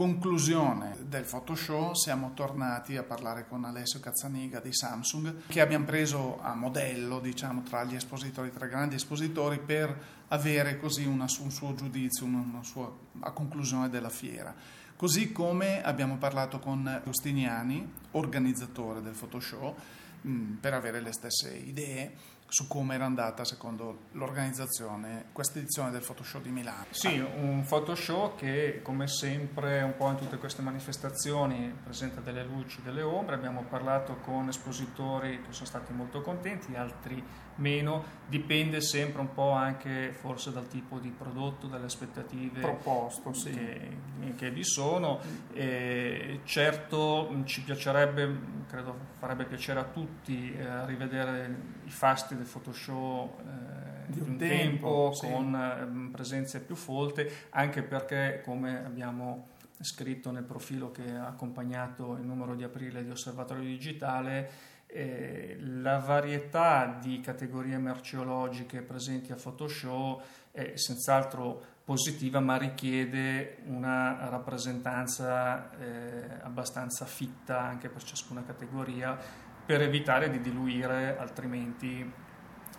Conclusione 0.00 0.96
del 1.02 1.24
Photoshop 1.24 1.92
siamo 1.92 2.32
tornati 2.32 2.96
a 2.96 3.02
parlare 3.02 3.46
con 3.46 3.66
Alessio 3.66 4.00
Cazzaniga 4.00 4.58
di 4.58 4.72
Samsung 4.72 5.42
che 5.46 5.60
abbiamo 5.60 5.84
preso 5.84 6.40
a 6.40 6.54
modello 6.54 7.20
diciamo, 7.20 7.60
tra 7.60 7.84
gli 7.84 7.94
espositori, 7.94 8.50
tra 8.50 8.64
i 8.64 8.70
grandi 8.70 8.94
espositori 8.94 9.58
per 9.58 9.94
avere 10.28 10.78
così 10.78 11.04
una, 11.04 11.26
un 11.40 11.50
suo 11.50 11.74
giudizio, 11.74 12.24
una, 12.24 12.62
sua 12.62 12.90
a 13.18 13.30
conclusione 13.32 13.90
della 13.90 14.08
fiera. 14.08 14.54
Così 14.96 15.32
come 15.32 15.82
abbiamo 15.82 16.16
parlato 16.16 16.60
con 16.60 16.86
Agostiniani, 16.86 17.86
organizzatore 18.12 19.02
del 19.02 19.12
Photoshop, 19.12 19.78
mh, 20.22 20.52
per 20.60 20.72
avere 20.72 21.02
le 21.02 21.12
stesse 21.12 21.54
idee 21.54 22.38
su 22.50 22.66
come 22.66 22.96
era 22.96 23.04
andata 23.04 23.44
secondo 23.44 24.06
l'organizzazione 24.12 25.26
questa 25.32 25.60
edizione 25.60 25.92
del 25.92 26.02
Photoshop 26.02 26.42
di 26.42 26.50
Milano. 26.50 26.86
Sì, 26.90 27.18
un 27.18 27.64
Photoshop 27.66 28.36
che 28.36 28.80
come 28.82 29.06
sempre 29.06 29.82
un 29.82 29.96
po' 29.96 30.08
in 30.08 30.16
tutte 30.16 30.36
queste 30.36 30.60
manifestazioni 30.60 31.72
presenta 31.82 32.20
delle 32.20 32.42
luci, 32.42 32.82
delle 32.82 33.02
ombre, 33.02 33.36
abbiamo 33.36 33.62
parlato 33.62 34.16
con 34.16 34.48
espositori 34.48 35.40
che 35.42 35.52
sono 35.52 35.66
stati 35.66 35.92
molto 35.92 36.22
contenti, 36.22 36.74
altri 36.74 37.22
meno, 37.56 38.04
dipende 38.26 38.80
sempre 38.80 39.20
un 39.20 39.32
po' 39.32 39.50
anche 39.50 40.12
forse 40.12 40.52
dal 40.52 40.66
tipo 40.66 40.98
di 40.98 41.10
prodotto, 41.10 41.66
dalle 41.66 41.84
aspettative 41.84 42.60
proposto 42.60 43.32
sì. 43.32 43.50
che, 43.50 44.34
che, 44.34 44.50
vi 44.50 44.64
sono. 44.64 45.20
E 45.52 46.40
certo 46.44 47.42
ci 47.44 47.62
piacerebbe, 47.62 48.38
credo 48.66 49.08
farebbe 49.18 49.44
piacere 49.44 49.80
a 49.80 49.84
tutti 49.84 50.52
eh, 50.52 50.86
rivedere 50.86 51.78
i 51.84 51.90
fasti 51.90 52.34
del 52.40 52.48
Photoshop 52.48 53.38
eh, 53.40 54.12
di 54.12 54.20
un 54.20 54.36
tempo, 54.36 55.10
tempo 55.10 55.12
sì. 55.12 55.26
con 55.30 55.54
eh, 55.54 56.10
presenze 56.10 56.60
più 56.60 56.74
folte, 56.74 57.30
anche 57.50 57.82
perché 57.82 58.40
come 58.44 58.84
abbiamo 58.84 59.48
scritto 59.80 60.30
nel 60.30 60.44
profilo 60.44 60.90
che 60.90 61.14
ha 61.14 61.26
accompagnato 61.26 62.14
il 62.14 62.24
numero 62.24 62.54
di 62.54 62.64
aprile 62.64 63.04
di 63.04 63.10
Osservatorio 63.10 63.62
Digitale, 63.62 64.78
eh, 64.86 65.56
la 65.60 65.98
varietà 65.98 66.98
di 67.00 67.20
categorie 67.20 67.78
merceologiche 67.78 68.82
presenti 68.82 69.32
a 69.32 69.36
Photoshop 69.36 70.22
è 70.50 70.72
senz'altro 70.74 71.62
positiva, 71.84 72.40
ma 72.40 72.56
richiede 72.56 73.58
una 73.66 74.28
rappresentanza 74.28 75.70
eh, 75.78 76.40
abbastanza 76.42 77.04
fitta 77.04 77.60
anche 77.60 77.88
per 77.88 78.02
ciascuna 78.02 78.42
categoria 78.44 79.16
per 79.64 79.82
evitare 79.82 80.30
di 80.30 80.40
diluire 80.40 81.16
altrimenti 81.16 82.28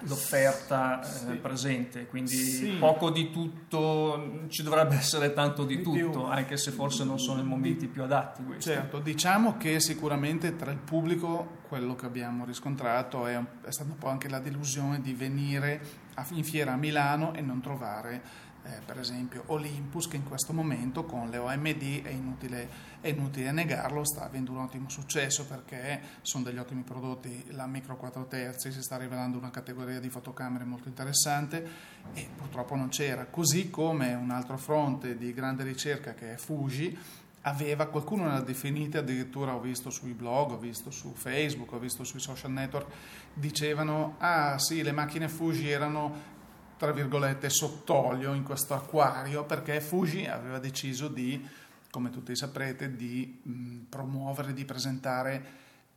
l'offerta 0.02 1.02
eh, 1.02 1.06
sì. 1.06 1.26
presente, 1.36 2.07
quindi 2.07 2.36
sì. 2.36 2.76
poco 2.80 3.10
di 3.10 3.30
tutto, 3.32 4.45
ci 4.48 4.64
dovrebbe 4.64 4.95
essere 4.95 5.34
tanto 5.34 5.65
di, 5.65 5.78
di 5.78 5.84
tutto, 5.84 5.98
più. 5.98 6.22
anche 6.23 6.57
se 6.57 6.72
forse 6.72 7.03
non 7.03 7.19
sono 7.19 7.41
i 7.41 7.45
momenti 7.45 7.88
più 7.88 8.03
adatti. 8.03 8.44
Questi. 8.44 8.72
Certo, 8.72 8.99
diciamo 8.99 9.57
che 9.57 9.80
sicuramente 9.80 10.56
tra 10.56 10.72
il 10.72 10.80
pubblico 10.80 11.60
quello 11.68 11.95
che 11.95 12.06
abbiamo 12.06 12.45
riscontrato 12.45 13.26
è, 13.28 13.41
è 13.64 13.72
stata 13.72 13.91
un 13.91 13.98
po' 13.98 14.10
anche 14.10 14.28
la 14.28 14.40
delusione 14.40 15.02
di 15.02 15.14
venire 15.14 15.82
a, 16.15 16.26
in 16.32 16.44
fiera 16.44 16.73
a 16.73 16.76
Milano 16.76 17.34
e 17.34 17.41
non 17.41 17.61
trovare 17.61 18.49
eh, 18.63 18.79
per 18.85 18.99
esempio 18.99 19.43
Olympus 19.47 20.07
che 20.07 20.17
in 20.17 20.23
questo 20.23 20.53
momento 20.53 21.03
con 21.03 21.29
le 21.29 21.38
OMD 21.38 22.03
è 22.03 22.09
inutile, 22.09 22.69
è 23.01 23.07
inutile, 23.07 23.51
negarlo, 23.51 24.05
sta 24.05 24.23
avendo 24.23 24.51
un 24.51 24.59
ottimo 24.59 24.89
successo 24.89 25.45
perché 25.45 26.01
sono 26.21 26.43
degli 26.43 26.57
ottimi 26.57 26.83
prodotti, 26.83 27.45
la 27.49 27.65
micro 27.65 27.97
4 27.97 28.27
terzi 28.27 28.71
si 28.71 28.81
sta 28.81 28.97
rivelando 28.97 29.38
una 29.38 29.49
categoria 29.49 29.99
di 29.99 30.09
fotocamere 30.09 30.63
molto 30.63 30.88
interessante 30.88 31.67
e 32.13 32.29
purtroppo 32.35 32.75
non 32.75 32.89
c'era, 32.89 33.25
così 33.25 33.69
come 33.69 34.13
un 34.13 34.29
altro 34.29 34.57
fronte 34.57 35.17
di 35.17 35.33
grande 35.33 35.63
ricerca 35.63 36.13
che 36.13 36.33
è 36.33 36.38
Fuji 36.38 36.97
aveva, 37.41 37.88
qualcuno 37.88 38.27
l'ha 38.27 38.41
definita, 38.41 38.99
addirittura 38.99 39.55
ho 39.55 39.59
visto 39.59 39.89
sui 39.89 40.13
blog, 40.13 40.51
ho 40.51 40.57
visto 40.57 40.91
su 40.91 41.13
Facebook, 41.15 41.71
ho 41.71 41.79
visto 41.79 42.03
sui 42.03 42.19
social 42.19 42.51
network, 42.51 42.91
dicevano, 43.33 44.15
ah 44.19 44.59
sì, 44.59 44.83
le 44.83 44.91
macchine 44.91 45.27
Fuji 45.27 45.69
erano 45.69 46.39
tra 46.82 46.94
virgolette, 46.94 47.52
sott'olio 47.52 48.34
in 48.34 48.41
questo 48.41 48.74
acquario 48.74 49.45
perché 49.45 49.80
Fuji 49.80 50.26
aveva 50.26 50.58
deciso 50.58 51.10
di, 51.10 51.48
come 51.91 52.10
tutti 52.10 52.36
saprete, 52.36 52.95
di 52.95 53.40
mh, 53.44 53.78
promuovere, 53.88 54.52
di 54.52 54.66
presentare 54.66 55.45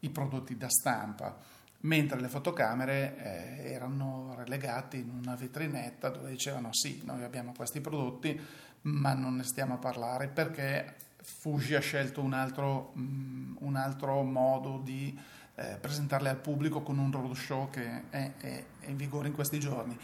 i 0.00 0.10
prodotti 0.10 0.58
da 0.58 0.68
stampa, 0.68 1.38
mentre 1.80 2.20
le 2.20 2.28
fotocamere 2.28 3.16
eh, 3.16 3.72
erano 3.72 4.34
relegate 4.36 4.98
in 4.98 5.08
una 5.08 5.34
vetrinetta 5.34 6.10
dove 6.10 6.28
dicevano 6.28 6.68
sì, 6.74 7.00
noi 7.06 7.24
abbiamo 7.24 7.54
questi 7.56 7.80
prodotti, 7.80 8.38
ma 8.82 9.14
non 9.14 9.36
ne 9.36 9.44
stiamo 9.44 9.72
a 9.72 9.78
parlare 9.78 10.28
perché 10.28 10.96
Fuji 11.16 11.76
ha 11.76 11.80
scelto 11.80 12.20
un 12.20 12.34
altro, 12.34 12.90
mh, 12.92 13.56
un 13.60 13.76
altro 13.76 14.20
modo 14.20 14.82
di 14.84 15.18
eh, 15.54 15.78
presentarle 15.80 16.28
al 16.28 16.40
pubblico 16.40 16.82
con 16.82 16.98
un 16.98 17.10
roadshow 17.10 17.70
che 17.70 18.10
è, 18.10 18.32
è, 18.36 18.64
è 18.80 18.90
in 18.90 18.96
vigore 18.98 19.28
in 19.28 19.34
questi 19.34 19.58
giorni. 19.58 19.98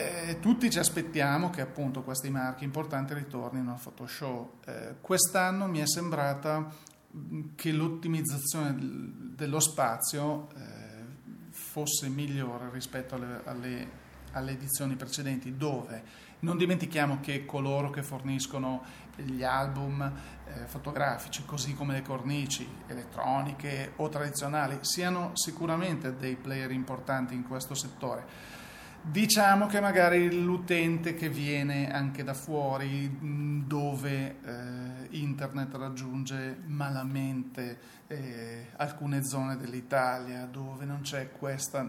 Eh, 0.00 0.38
tutti 0.40 0.70
ci 0.70 0.78
aspettiamo 0.78 1.50
che 1.50 1.60
appunto 1.60 2.02
questi 2.02 2.30
marchi 2.30 2.64
importanti 2.64 3.12
ritornino 3.12 3.72
a 3.72 3.74
Photoshop. 3.74 4.66
Eh, 4.66 4.94
quest'anno 5.02 5.66
mi 5.66 5.80
è 5.80 5.86
sembrata 5.86 6.72
mm, 7.14 7.48
che 7.54 7.70
l'ottimizzazione 7.70 8.74
dello 9.34 9.60
spazio 9.60 10.48
eh, 10.56 11.50
fosse 11.50 12.08
migliore 12.08 12.70
rispetto 12.72 13.16
alle, 13.16 13.42
alle, 13.44 13.90
alle, 14.32 14.52
edizioni 14.52 14.96
precedenti, 14.96 15.58
dove 15.58 16.28
non 16.40 16.56
dimentichiamo 16.56 17.18
che 17.20 17.44
coloro 17.44 17.90
che 17.90 18.02
forniscono 18.02 18.82
gli 19.16 19.42
album 19.42 20.00
eh, 20.00 20.64
fotografici, 20.64 21.44
così 21.44 21.74
come 21.74 21.92
le 21.92 22.02
cornici 22.02 22.66
elettroniche 22.86 23.92
o 23.96 24.08
tradizionali, 24.08 24.78
siano 24.80 25.32
sicuramente 25.34 26.16
dei 26.16 26.36
player 26.36 26.70
importanti 26.70 27.34
in 27.34 27.46
questo 27.46 27.74
settore 27.74 28.49
Diciamo 29.02 29.66
che 29.66 29.80
magari 29.80 30.42
l'utente 30.42 31.14
che 31.14 31.30
viene 31.30 31.90
anche 31.90 32.22
da 32.22 32.34
fuori, 32.34 33.64
dove 33.66 34.36
eh, 34.44 35.08
internet 35.16 35.74
raggiunge 35.74 36.58
malamente 36.66 37.78
eh, 38.08 38.66
alcune 38.76 39.24
zone 39.24 39.56
dell'Italia, 39.56 40.44
dove 40.44 40.84
non 40.84 41.00
c'è 41.00 41.30
questa, 41.32 41.88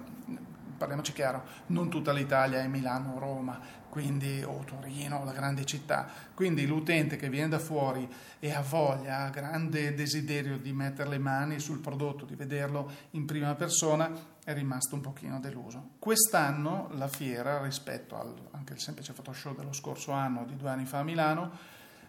parliamoci 0.77 1.11
chiaro, 1.11 1.43
non 1.67 1.89
tutta 1.89 2.13
l'Italia 2.13 2.61
è 2.61 2.67
Milano 2.67 3.15
o 3.15 3.19
Roma, 3.19 3.59
quindi, 3.89 4.41
o 4.43 4.63
Torino 4.63 5.17
o 5.17 5.25
la 5.25 5.33
grande 5.33 5.65
città, 5.65 6.07
quindi 6.33 6.65
l'utente 6.65 7.17
che 7.17 7.29
viene 7.29 7.49
da 7.49 7.59
fuori 7.59 8.09
e 8.39 8.51
ha 8.53 8.61
voglia, 8.61 9.25
ha 9.25 9.29
grande 9.29 9.93
desiderio 9.93 10.57
di 10.57 10.71
mettere 10.71 11.09
le 11.09 11.19
mani 11.19 11.59
sul 11.59 11.79
prodotto, 11.79 12.23
di 12.23 12.35
vederlo 12.35 12.89
in 13.11 13.25
prima 13.25 13.53
persona, 13.53 14.09
è 14.43 14.53
rimasto 14.53 14.95
un 14.95 15.01
pochino 15.01 15.39
deluso. 15.39 15.91
Quest'anno 15.99 16.89
la 16.93 17.07
fiera, 17.07 17.61
rispetto 17.61 18.17
al, 18.17 18.33
anche 18.51 18.73
al 18.73 18.79
semplice 18.79 19.13
Photoshop 19.13 19.57
dello 19.57 19.73
scorso 19.73 20.11
anno, 20.11 20.45
di 20.45 20.55
due 20.55 20.69
anni 20.69 20.85
fa 20.85 20.99
a 20.99 21.03
Milano, 21.03 21.51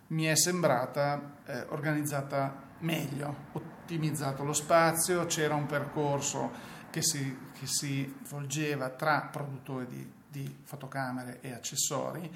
mi 0.09 0.25
è 0.25 0.35
sembrata 0.37 1.37
eh, 1.47 1.67
organizzata 1.69 2.71
meglio, 2.79 3.35
ottimizzato 3.53 4.45
lo 4.45 4.53
spazio, 4.53 5.27
c'era 5.27 5.55
un 5.55 5.67
percorso 5.67 6.51
che 6.91 7.03
si, 7.03 7.39
che 7.59 7.67
si 7.67 8.15
volgeva 8.29 8.91
tra 8.91 9.29
produttori 9.31 9.87
di, 9.87 10.13
di 10.29 10.57
fotocamere 10.65 11.41
e 11.41 11.53
accessori 11.53 12.31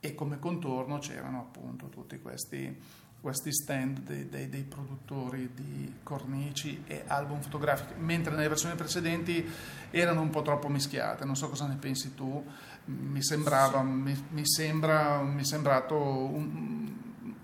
e 0.00 0.14
come 0.14 0.40
contorno 0.40 0.98
c'erano 0.98 1.38
appunto 1.38 1.86
tutti 1.88 2.20
questi 2.20 2.76
questi 3.22 3.52
stand 3.52 4.00
dei, 4.00 4.28
dei, 4.28 4.48
dei, 4.48 4.64
produttori 4.64 5.52
di 5.54 6.00
cornici 6.02 6.82
e 6.88 7.04
album 7.06 7.40
fotografici, 7.40 7.92
mentre 7.98 8.34
nelle 8.34 8.48
versioni 8.48 8.74
precedenti 8.74 9.48
erano 9.90 10.22
un 10.22 10.30
po' 10.30 10.42
troppo 10.42 10.68
mischiate. 10.68 11.24
Non 11.24 11.36
so 11.36 11.48
cosa 11.48 11.68
ne 11.68 11.76
pensi 11.76 12.16
tu, 12.16 12.44
mi, 12.86 13.22
sembrava, 13.22 13.78
sì. 13.78 13.86
mi, 13.86 14.26
mi, 14.30 14.44
sembra, 14.44 15.20
mi 15.20 15.42
è 15.42 15.44
sembrato 15.44 15.96
un, 15.96 16.92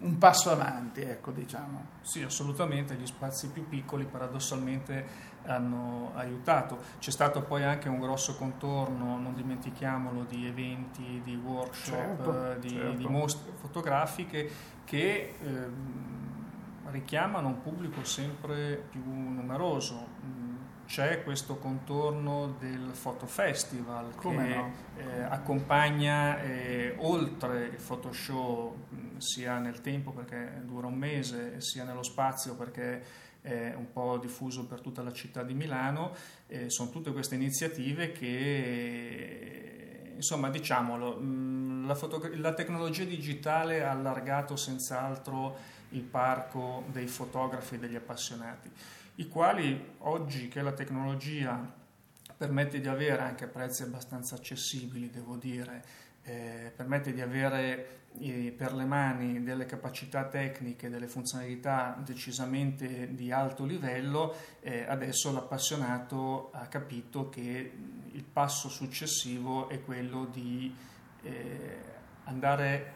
un, 0.00 0.18
passo 0.18 0.50
avanti, 0.50 1.02
ecco, 1.02 1.30
diciamo. 1.30 1.86
Sì, 2.00 2.22
assolutamente, 2.22 2.96
gli 2.96 3.06
spazi 3.06 3.46
più 3.46 3.68
piccoli 3.68 4.04
paradossalmente 4.04 5.36
hanno 5.44 6.10
aiutato. 6.16 6.78
C'è 6.98 7.12
stato 7.12 7.42
poi 7.42 7.62
anche 7.62 7.88
un 7.88 8.00
grosso 8.00 8.34
contorno, 8.34 9.16
non 9.16 9.32
dimentichiamolo, 9.36 10.24
di 10.24 10.44
eventi, 10.44 11.20
di 11.22 11.36
workshop, 11.36 11.94
certo, 11.94 12.58
di, 12.58 12.70
certo. 12.70 12.96
di 12.96 13.06
mostre 13.06 13.52
fotografiche 13.60 14.76
che 14.88 15.34
ehm, 15.42 16.90
richiamano 16.90 17.48
un 17.48 17.60
pubblico 17.60 18.02
sempre 18.04 18.82
più 18.90 19.02
numeroso. 19.04 20.06
Mm, 20.24 20.56
c'è 20.86 21.22
questo 21.22 21.58
contorno 21.58 22.56
del 22.58 22.92
fotofestival 22.94 24.14
Come 24.14 24.46
che 24.46 24.54
no? 24.54 24.72
eh, 24.96 25.20
accompagna 25.20 26.40
eh, 26.40 26.94
oltre 26.96 27.66
il 27.66 27.76
photoshow 27.76 28.74
mh, 28.88 29.18
sia 29.18 29.58
nel 29.58 29.82
tempo 29.82 30.12
perché 30.12 30.62
dura 30.64 30.86
un 30.86 30.94
mese 30.94 31.60
sia 31.60 31.84
nello 31.84 32.02
spazio 32.02 32.56
perché 32.56 33.02
è 33.42 33.74
un 33.76 33.92
po' 33.92 34.16
diffuso 34.16 34.64
per 34.64 34.80
tutta 34.80 35.02
la 35.02 35.12
città 35.12 35.42
di 35.42 35.52
Milano 35.52 36.14
eh, 36.46 36.70
sono 36.70 36.88
tutte 36.88 37.12
queste 37.12 37.34
iniziative 37.34 38.12
che 38.12 39.87
insomma 40.18 40.50
diciamolo 40.50 41.16
mh, 41.18 41.86
la, 41.86 41.94
fotogra- 41.94 42.36
la 42.36 42.52
tecnologia 42.52 43.04
digitale 43.04 43.82
ha 43.82 43.90
allargato 43.90 44.56
senz'altro 44.56 45.56
il 45.90 46.02
parco 46.02 46.84
dei 46.92 47.06
fotografi 47.06 47.76
e 47.76 47.78
degli 47.78 47.96
appassionati 47.96 48.70
i 49.16 49.28
quali 49.28 49.94
oggi 49.98 50.48
che 50.48 50.62
la 50.62 50.72
tecnologia 50.72 51.76
permette 52.36 52.80
di 52.80 52.86
avere 52.86 53.22
anche 53.22 53.48
prezzi 53.48 53.82
abbastanza 53.82 54.36
accessibili, 54.36 55.10
devo 55.10 55.36
dire, 55.36 55.82
eh, 56.22 56.72
permette 56.74 57.12
di 57.12 57.20
avere 57.20 57.97
per 58.56 58.74
le 58.74 58.84
mani 58.84 59.42
delle 59.42 59.64
capacità 59.64 60.24
tecniche, 60.24 60.88
delle 60.88 61.06
funzionalità 61.06 61.96
decisamente 62.04 63.14
di 63.14 63.30
alto 63.30 63.64
livello, 63.64 64.34
eh, 64.60 64.84
adesso 64.88 65.32
l'appassionato 65.32 66.50
ha 66.52 66.66
capito 66.66 67.28
che 67.28 67.72
il 68.10 68.24
passo 68.24 68.68
successivo 68.68 69.68
è 69.68 69.82
quello 69.82 70.24
di 70.24 70.74
eh, 71.22 71.78
andare 72.24 72.94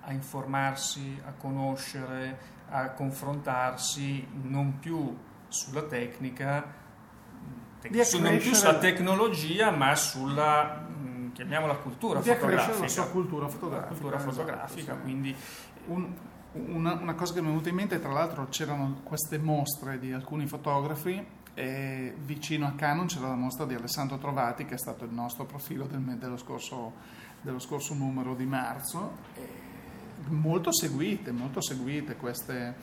a 0.00 0.12
informarsi, 0.12 1.20
a 1.24 1.32
conoscere, 1.32 2.52
a 2.68 2.90
confrontarsi 2.90 4.26
non 4.42 4.78
più 4.80 5.16
sulla 5.48 5.84
tecnica, 5.84 6.82
su, 8.02 8.20
non 8.20 8.38
più 8.38 8.54
sulla 8.54 8.78
tecnologia, 8.78 9.70
ma 9.70 9.94
sulla 9.94 10.83
chiamiamola 11.34 11.74
cultura 11.74 12.18
accrescere 12.20 12.38
fotografica. 12.38 12.80
la 12.80 12.88
sua 12.88 13.06
cultura 13.08 13.48
fotografica. 13.48 13.88
cultura 13.90 14.16
esatto, 14.16 14.32
fotografica, 14.32 14.94
sì. 14.94 15.00
quindi 15.02 15.36
Un- 15.86 16.14
una, 16.54 16.92
una 16.94 17.14
cosa 17.14 17.34
che 17.34 17.40
mi 17.40 17.46
è 17.46 17.50
venuta 17.50 17.68
in 17.68 17.74
mente, 17.74 18.00
tra 18.00 18.12
l'altro 18.12 18.46
c'erano 18.48 19.00
queste 19.02 19.38
mostre 19.38 19.98
di 19.98 20.12
alcuni 20.12 20.46
fotografi 20.46 21.22
e 21.52 22.14
vicino 22.24 22.66
a 22.66 22.72
Canon 22.76 23.06
c'era 23.06 23.26
la 23.28 23.34
mostra 23.34 23.64
di 23.66 23.74
Alessandro 23.74 24.18
Trovati 24.18 24.64
che 24.64 24.74
è 24.74 24.78
stato 24.78 25.04
il 25.04 25.10
nostro 25.12 25.44
profilo 25.46 25.86
del 25.86 26.00
dello, 26.00 26.36
scorso, 26.36 26.92
dello 27.40 27.58
scorso 27.58 27.94
numero 27.94 28.34
di 28.36 28.46
marzo. 28.46 29.16
Molto 30.28 30.72
seguite, 30.72 31.32
molto 31.32 31.60
seguite 31.60 32.16
queste, 32.16 32.74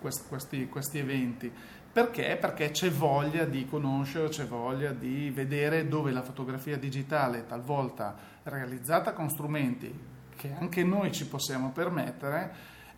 quest- 0.00 0.28
questi, 0.28 0.68
questi 0.68 0.98
eventi. 0.98 1.52
Perché? 1.96 2.36
Perché 2.36 2.72
c'è 2.72 2.90
voglia 2.90 3.46
di 3.46 3.64
conoscere, 3.64 4.28
c'è 4.28 4.44
voglia 4.44 4.92
di 4.92 5.30
vedere 5.30 5.88
dove 5.88 6.12
la 6.12 6.20
fotografia 6.20 6.76
digitale, 6.76 7.46
talvolta 7.46 8.14
realizzata 8.42 9.14
con 9.14 9.30
strumenti 9.30 9.98
che 10.36 10.52
anche 10.60 10.84
noi 10.84 11.10
ci 11.10 11.26
possiamo 11.26 11.70
permettere, 11.70 12.54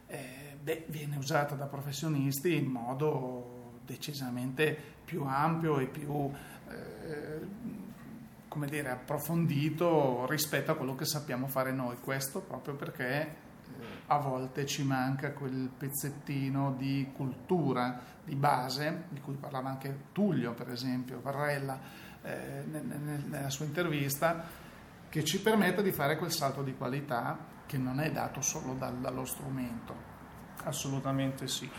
eh, 0.09 0.57
beh, 0.61 0.87
viene 0.89 1.17
usata 1.17 1.55
da 1.55 1.67
professionisti 1.67 2.57
in 2.57 2.67
modo 2.67 3.79
decisamente 3.87 4.77
più 5.05 5.23
ampio 5.23 5.79
e 5.79 5.87
più 5.87 6.33
eh, 6.69 7.47
come 8.49 8.67
dire, 8.67 8.91
approfondito 8.91 10.27
rispetto 10.29 10.73
a 10.73 10.75
quello 10.75 10.97
che 10.97 11.05
sappiamo 11.05 11.47
fare 11.47 11.71
noi. 11.71 11.99
Questo 12.01 12.41
proprio 12.41 12.75
perché 12.75 13.47
a 14.07 14.19
volte 14.19 14.65
ci 14.67 14.83
manca 14.85 15.33
quel 15.33 15.71
pezzettino 15.77 16.73
di 16.73 17.11
cultura 17.15 18.01
di 18.25 18.35
base, 18.35 19.05
di 19.11 19.21
cui 19.21 19.35
parlava 19.35 19.69
anche 19.69 20.05
Tullio, 20.13 20.55
per 20.55 20.71
esempio, 20.71 21.21
Varrella, 21.21 21.79
eh, 22.23 22.65
nel- 22.71 22.85
nel- 22.85 23.25
nella 23.27 23.51
sua 23.51 23.65
intervista, 23.67 24.45
che 25.09 25.25
ci 25.25 25.41
permette 25.41 25.83
di 25.83 25.93
fare 25.93 26.17
quel 26.17 26.33
salto 26.33 26.63
di 26.63 26.75
qualità 26.75 27.39
che 27.67 27.79
non 27.79 28.01
è 28.01 28.11
dato 28.11 28.41
solo 28.41 28.75
dal- 28.75 28.99
dallo 28.99 29.25
strumento. 29.25 29.95
Assolutamente 30.65 31.47
sì. 31.47 31.71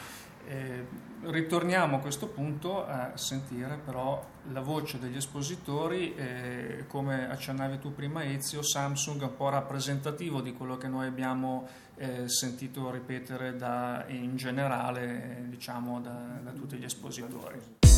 Eh, 0.49 0.83
ritorniamo 1.25 1.97
a 1.97 1.99
questo 1.99 2.25
punto 2.25 2.83
a 2.83 3.11
sentire 3.13 3.77
però 3.85 4.25
la 4.51 4.61
voce 4.61 4.97
degli 4.97 5.17
espositori, 5.17 6.15
eh, 6.15 6.85
come 6.87 7.29
accennavi 7.29 7.77
tu 7.77 7.93
prima 7.93 8.23
Ezio, 8.23 8.63
Samsung 8.63 9.21
è 9.21 9.25
un 9.25 9.35
po' 9.35 9.49
rappresentativo 9.49 10.41
di 10.41 10.53
quello 10.53 10.75
che 10.75 10.87
noi 10.87 11.05
abbiamo 11.05 11.67
eh, 11.97 12.27
sentito 12.27 12.89
ripetere 12.89 13.57
da, 13.57 14.05
in 14.07 14.37
generale 14.37 15.37
eh, 15.37 15.49
diciamo, 15.49 16.01
da, 16.01 16.39
da 16.41 16.51
tutti 16.51 16.77
gli 16.77 16.85
espositori. 16.85 17.88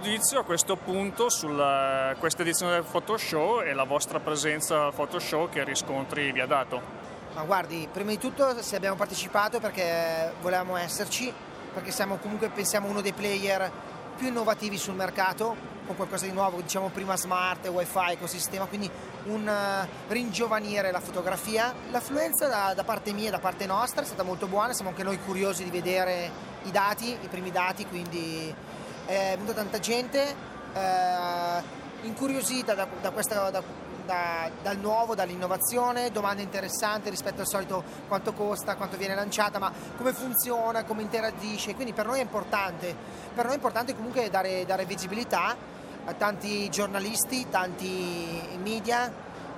Giudizio 0.00 0.40
a 0.40 0.44
questo 0.44 0.76
punto 0.76 1.28
su 1.28 1.46
questa 2.18 2.42
edizione 2.42 2.72
del 2.72 2.84
Photoshop 2.84 3.62
e 3.62 3.74
la 3.74 3.84
vostra 3.84 4.18
presenza 4.18 4.86
al 4.86 4.94
Photoshop 4.94 5.50
che 5.50 5.62
riscontri 5.62 6.32
vi 6.32 6.40
ha 6.40 6.46
dato. 6.46 6.80
Ma 7.34 7.42
guardi, 7.42 7.86
prima 7.92 8.10
di 8.10 8.18
tutto 8.18 8.62
se 8.62 8.76
abbiamo 8.76 8.96
partecipato 8.96 9.60
perché 9.60 10.32
volevamo 10.40 10.76
esserci, 10.76 11.32
perché 11.74 11.90
siamo 11.90 12.16
comunque 12.16 12.48
pensiamo 12.48 12.88
uno 12.88 13.02
dei 13.02 13.12
player 13.12 13.70
più 14.16 14.28
innovativi 14.28 14.78
sul 14.78 14.94
mercato, 14.94 15.54
con 15.86 15.96
qualcosa 15.96 16.24
di 16.24 16.32
nuovo, 16.32 16.60
diciamo 16.60 16.88
prima 16.88 17.16
smart, 17.16 17.66
wifi, 17.68 18.12
ecosistema, 18.12 18.64
quindi 18.64 18.90
un 19.24 19.46
eh, 19.46 19.88
ringiovanire 20.08 20.90
la 20.92 21.00
fotografia. 21.00 21.74
L'affluenza 21.90 22.46
da, 22.46 22.72
da 22.74 22.84
parte 22.84 23.12
mia 23.12 23.28
e 23.28 23.30
da 23.30 23.38
parte 23.38 23.66
nostra 23.66 24.02
è 24.02 24.06
stata 24.06 24.22
molto 24.22 24.46
buona, 24.46 24.72
siamo 24.72 24.90
anche 24.90 25.02
noi 25.02 25.18
curiosi 25.18 25.62
di 25.62 25.70
vedere 25.70 26.30
i 26.62 26.70
dati, 26.70 27.10
i 27.10 27.28
primi 27.28 27.50
dati, 27.50 27.86
quindi 27.86 28.54
è 29.10 29.34
venuta 29.36 29.54
tanta 29.54 29.80
gente 29.80 30.34
eh, 30.72 31.62
incuriosita 32.02 32.74
da, 32.74 32.86
da 33.00 33.10
questa, 33.10 33.50
da- 33.50 33.62
da- 34.06 34.50
dal 34.62 34.78
nuovo, 34.78 35.14
dall'innovazione, 35.14 36.10
domande 36.10 36.42
interessanti 36.42 37.10
rispetto 37.10 37.40
al 37.42 37.48
solito 37.48 37.82
quanto 38.08 38.32
costa, 38.32 38.76
quanto 38.76 38.96
viene 38.96 39.14
lanciata, 39.14 39.58
ma 39.58 39.72
come 39.96 40.12
funziona, 40.12 40.84
come 40.84 41.02
interagisce, 41.02 41.74
quindi 41.74 41.92
per 41.92 42.06
noi 42.06 42.18
è 42.18 42.22
importante, 42.22 42.94
per 43.34 43.44
noi 43.44 43.52
è 43.54 43.56
importante 43.56 43.94
comunque 43.94 44.30
dare, 44.30 44.64
dare 44.64 44.84
visibilità 44.84 45.56
a 46.04 46.12
tanti 46.14 46.68
giornalisti, 46.70 47.48
tanti 47.50 48.58
media, 48.62 49.12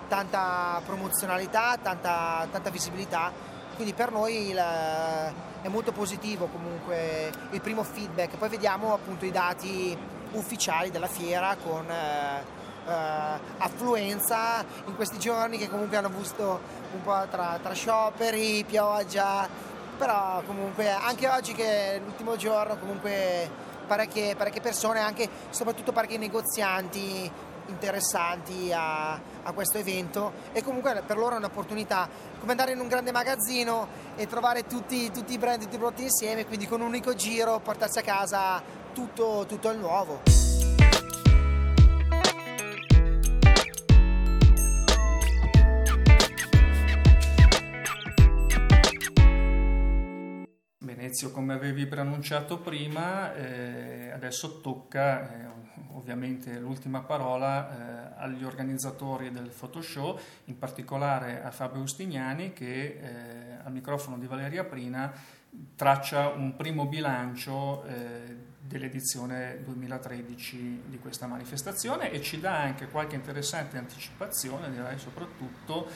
tanta 0.08 0.80
promozionalità, 0.84 1.76
tanta, 1.80 2.46
tanta 2.50 2.70
visibilità, 2.70 3.30
quindi 3.74 3.94
per 3.94 4.12
noi 4.12 4.48
il- 4.48 5.50
è 5.62 5.68
molto 5.68 5.92
positivo 5.92 6.46
comunque 6.46 7.32
il 7.50 7.60
primo 7.60 7.82
feedback, 7.82 8.36
poi 8.36 8.48
vediamo 8.48 8.92
appunto 8.92 9.24
i 9.24 9.30
dati 9.30 9.96
ufficiali 10.32 10.90
della 10.90 11.06
fiera 11.06 11.56
con 11.62 11.88
eh, 11.88 12.60
eh, 12.86 13.38
affluenza 13.58 14.64
in 14.86 14.96
questi 14.96 15.18
giorni 15.18 15.58
che 15.58 15.68
comunque 15.68 15.96
hanno 15.96 16.08
visto 16.08 16.60
un 16.92 17.02
po' 17.02 17.26
tra, 17.30 17.58
tra 17.62 17.72
scioperi, 17.72 18.64
pioggia, 18.64 19.48
però 19.96 20.42
comunque 20.46 20.90
anche 20.90 21.28
oggi 21.28 21.52
che 21.52 21.94
è 21.94 22.00
l'ultimo 22.04 22.36
giorno 22.36 22.76
comunque 22.76 23.48
parecchie, 23.86 24.34
parecchie 24.34 24.60
persone, 24.60 25.00
anche 25.00 25.28
soprattutto 25.50 25.92
parecchi 25.92 26.18
negozianti 26.18 27.30
interessanti 27.72 28.72
a, 28.72 29.12
a 29.14 29.52
questo 29.52 29.78
evento 29.78 30.32
e 30.52 30.62
comunque 30.62 31.02
per 31.04 31.16
loro 31.16 31.34
è 31.34 31.38
un'opportunità 31.38 32.08
come 32.38 32.52
andare 32.52 32.72
in 32.72 32.80
un 32.80 32.88
grande 32.88 33.12
magazzino 33.12 33.88
e 34.16 34.26
trovare 34.26 34.66
tutti, 34.66 35.10
tutti 35.10 35.32
i 35.32 35.38
brand, 35.38 35.62
tutti 35.62 35.74
i 35.74 35.78
prodotti 35.78 36.02
insieme, 36.02 36.46
quindi 36.46 36.66
con 36.66 36.80
un 36.80 36.88
unico 36.88 37.14
giro 37.14 37.60
portarsi 37.60 37.98
a 37.98 38.02
casa 38.02 38.62
tutto, 38.92 39.44
tutto 39.46 39.70
il 39.70 39.78
nuovo. 39.78 40.41
Venezio, 51.12 51.30
come 51.30 51.52
avevi 51.52 51.84
preannunciato 51.84 52.58
prima, 52.58 53.34
eh, 53.34 54.10
adesso 54.12 54.62
tocca 54.62 55.20
eh, 55.20 55.46
ovviamente 55.92 56.58
l'ultima 56.58 57.02
parola 57.02 58.14
eh, 58.16 58.22
agli 58.22 58.42
organizzatori 58.44 59.30
del 59.30 59.50
Photoshop, 59.50 60.18
in 60.46 60.56
particolare 60.56 61.42
a 61.42 61.50
Fabio 61.50 61.82
Ustignani 61.82 62.54
che 62.54 62.98
eh, 62.98 63.58
al 63.62 63.72
microfono 63.72 64.16
di 64.16 64.26
Valeria 64.26 64.64
Prina 64.64 65.12
traccia 65.76 66.28
un 66.28 66.56
primo 66.56 66.86
bilancio 66.86 67.84
eh, 67.84 68.36
dell'edizione 68.58 69.60
2013 69.64 70.84
di 70.86 70.98
questa 70.98 71.26
manifestazione 71.26 72.10
e 72.10 72.22
ci 72.22 72.40
dà 72.40 72.58
anche 72.58 72.88
qualche 72.88 73.16
interessante 73.16 73.76
anticipazione, 73.76 74.70
direi 74.70 74.98
soprattutto 74.98 75.86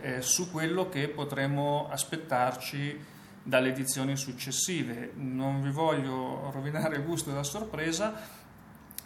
eh, 0.00 0.20
su 0.20 0.50
quello 0.50 0.88
che 0.88 1.08
potremo 1.10 1.88
aspettarci 1.88 3.12
dalle 3.44 3.68
edizioni 3.68 4.16
successive. 4.16 5.12
Non 5.14 5.62
vi 5.62 5.70
voglio 5.70 6.50
rovinare 6.50 6.96
il 6.96 7.04
gusto 7.04 7.30
della 7.30 7.44
sorpresa, 7.44 8.14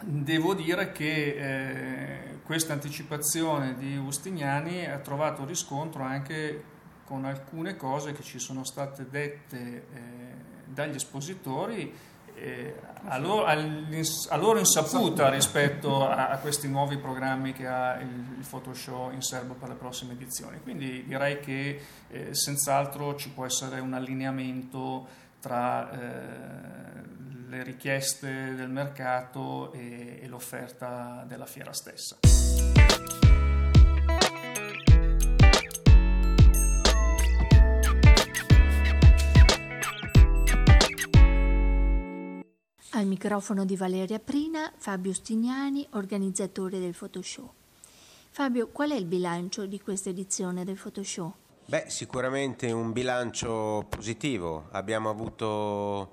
devo 0.01 0.55
dire 0.55 0.91
che 0.91 1.35
eh, 1.37 2.39
questa 2.43 2.73
anticipazione 2.73 3.75
di 3.77 3.97
Ustignani 3.97 4.85
ha 4.85 4.97
trovato 4.99 5.45
riscontro 5.45 6.03
anche 6.03 6.63
con 7.03 7.25
alcune 7.25 7.75
cose 7.75 8.13
che 8.13 8.23
ci 8.23 8.39
sono 8.39 8.63
state 8.63 9.07
dette 9.09 9.57
eh, 9.57 9.83
dagli 10.65 10.95
espositori 10.95 11.93
eh, 12.35 12.75
a, 13.05 13.17
loro, 13.17 13.45
a, 13.45 14.35
loro, 14.37 14.59
insaputa 14.59 15.29
rispetto 15.29 16.07
a, 16.07 16.29
a, 16.29 16.37
questi 16.37 16.67
nuovi 16.67 16.97
programmi 16.97 17.53
che 17.53 17.67
ha 17.67 17.99
il, 17.99 18.07
il, 18.37 18.45
Photoshop 18.47 19.13
in 19.13 19.21
serbo 19.21 19.53
per 19.53 19.69
le 19.69 19.75
prossime 19.75 20.13
edizioni. 20.13 20.59
Quindi 20.61 21.03
direi 21.05 21.39
che 21.39 21.81
eh, 22.09 22.33
senz'altro 22.33 23.15
ci 23.15 23.29
può 23.29 23.45
essere 23.45 23.79
un 23.79 23.93
allineamento 23.93 25.07
tra 25.39 25.91
eh, 25.91 25.97
le 27.47 27.63
richieste 27.63 28.53
del 28.55 28.69
mercato 28.69 29.71
e, 29.71 30.19
e 30.21 30.27
l'offerta 30.27 31.23
della 31.27 31.45
fiera 31.45 31.73
stessa. 31.73 32.17
Al 42.99 43.05
microfono 43.05 43.63
di 43.63 43.77
Valeria 43.77 44.19
Prina, 44.19 44.73
Fabio 44.75 45.13
Stignani, 45.13 45.87
organizzatore 45.91 46.81
del 46.81 46.93
Photoshop. 46.93 47.49
Fabio, 48.29 48.67
qual 48.73 48.89
è 48.89 48.95
il 48.95 49.05
bilancio 49.05 49.65
di 49.67 49.79
questa 49.79 50.09
edizione 50.09 50.65
del 50.65 50.77
Photoshop? 50.77 51.33
Beh, 51.67 51.85
sicuramente 51.87 52.69
un 52.73 52.91
bilancio 52.91 53.85
positivo. 53.87 54.67
Abbiamo 54.71 55.09
avuto 55.09 56.11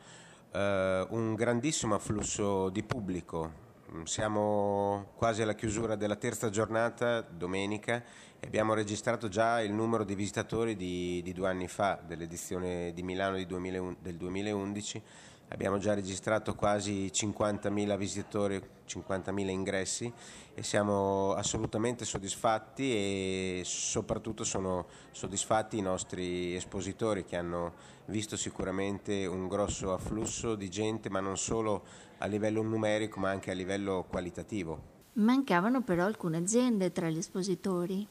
eh, 0.52 1.04
un 1.10 1.34
grandissimo 1.34 1.96
afflusso 1.96 2.68
di 2.68 2.84
pubblico. 2.84 3.64
Siamo 4.04 5.10
quasi 5.16 5.42
alla 5.42 5.56
chiusura 5.56 5.96
della 5.96 6.14
terza 6.14 6.50
giornata, 6.50 7.20
domenica, 7.20 8.00
e 8.38 8.46
abbiamo 8.46 8.74
registrato 8.74 9.26
già 9.26 9.60
il 9.60 9.72
numero 9.72 10.04
di 10.04 10.14
visitatori 10.14 10.76
di, 10.76 11.20
di 11.24 11.32
due 11.32 11.48
anni 11.48 11.66
fa, 11.66 12.00
dell'edizione 12.06 12.92
di 12.92 13.02
Milano 13.02 13.38
di 13.38 13.46
2000, 13.46 13.96
del 13.98 14.14
2011 14.14 15.02
Abbiamo 15.48 15.78
già 15.78 15.94
registrato 15.94 16.56
quasi 16.56 17.06
50.000 17.06 17.96
visitatori, 17.96 18.60
50.000 18.84 19.48
ingressi 19.48 20.12
e 20.52 20.62
siamo 20.64 21.34
assolutamente 21.34 22.04
soddisfatti 22.04 22.92
e 22.92 23.62
soprattutto 23.64 24.42
sono 24.42 24.86
soddisfatti 25.12 25.78
i 25.78 25.82
nostri 25.82 26.56
espositori 26.56 27.24
che 27.24 27.36
hanno 27.36 27.74
visto 28.06 28.36
sicuramente 28.36 29.24
un 29.26 29.46
grosso 29.46 29.92
afflusso 29.92 30.56
di 30.56 30.68
gente, 30.68 31.10
ma 31.10 31.20
non 31.20 31.38
solo 31.38 31.84
a 32.18 32.26
livello 32.26 32.62
numerico 32.62 33.20
ma 33.20 33.30
anche 33.30 33.52
a 33.52 33.54
livello 33.54 34.04
qualitativo. 34.08 34.94
Mancavano 35.12 35.82
però 35.82 36.04
alcune 36.06 36.38
aziende 36.38 36.90
tra 36.90 37.08
gli 37.08 37.18
espositori. 37.18 38.06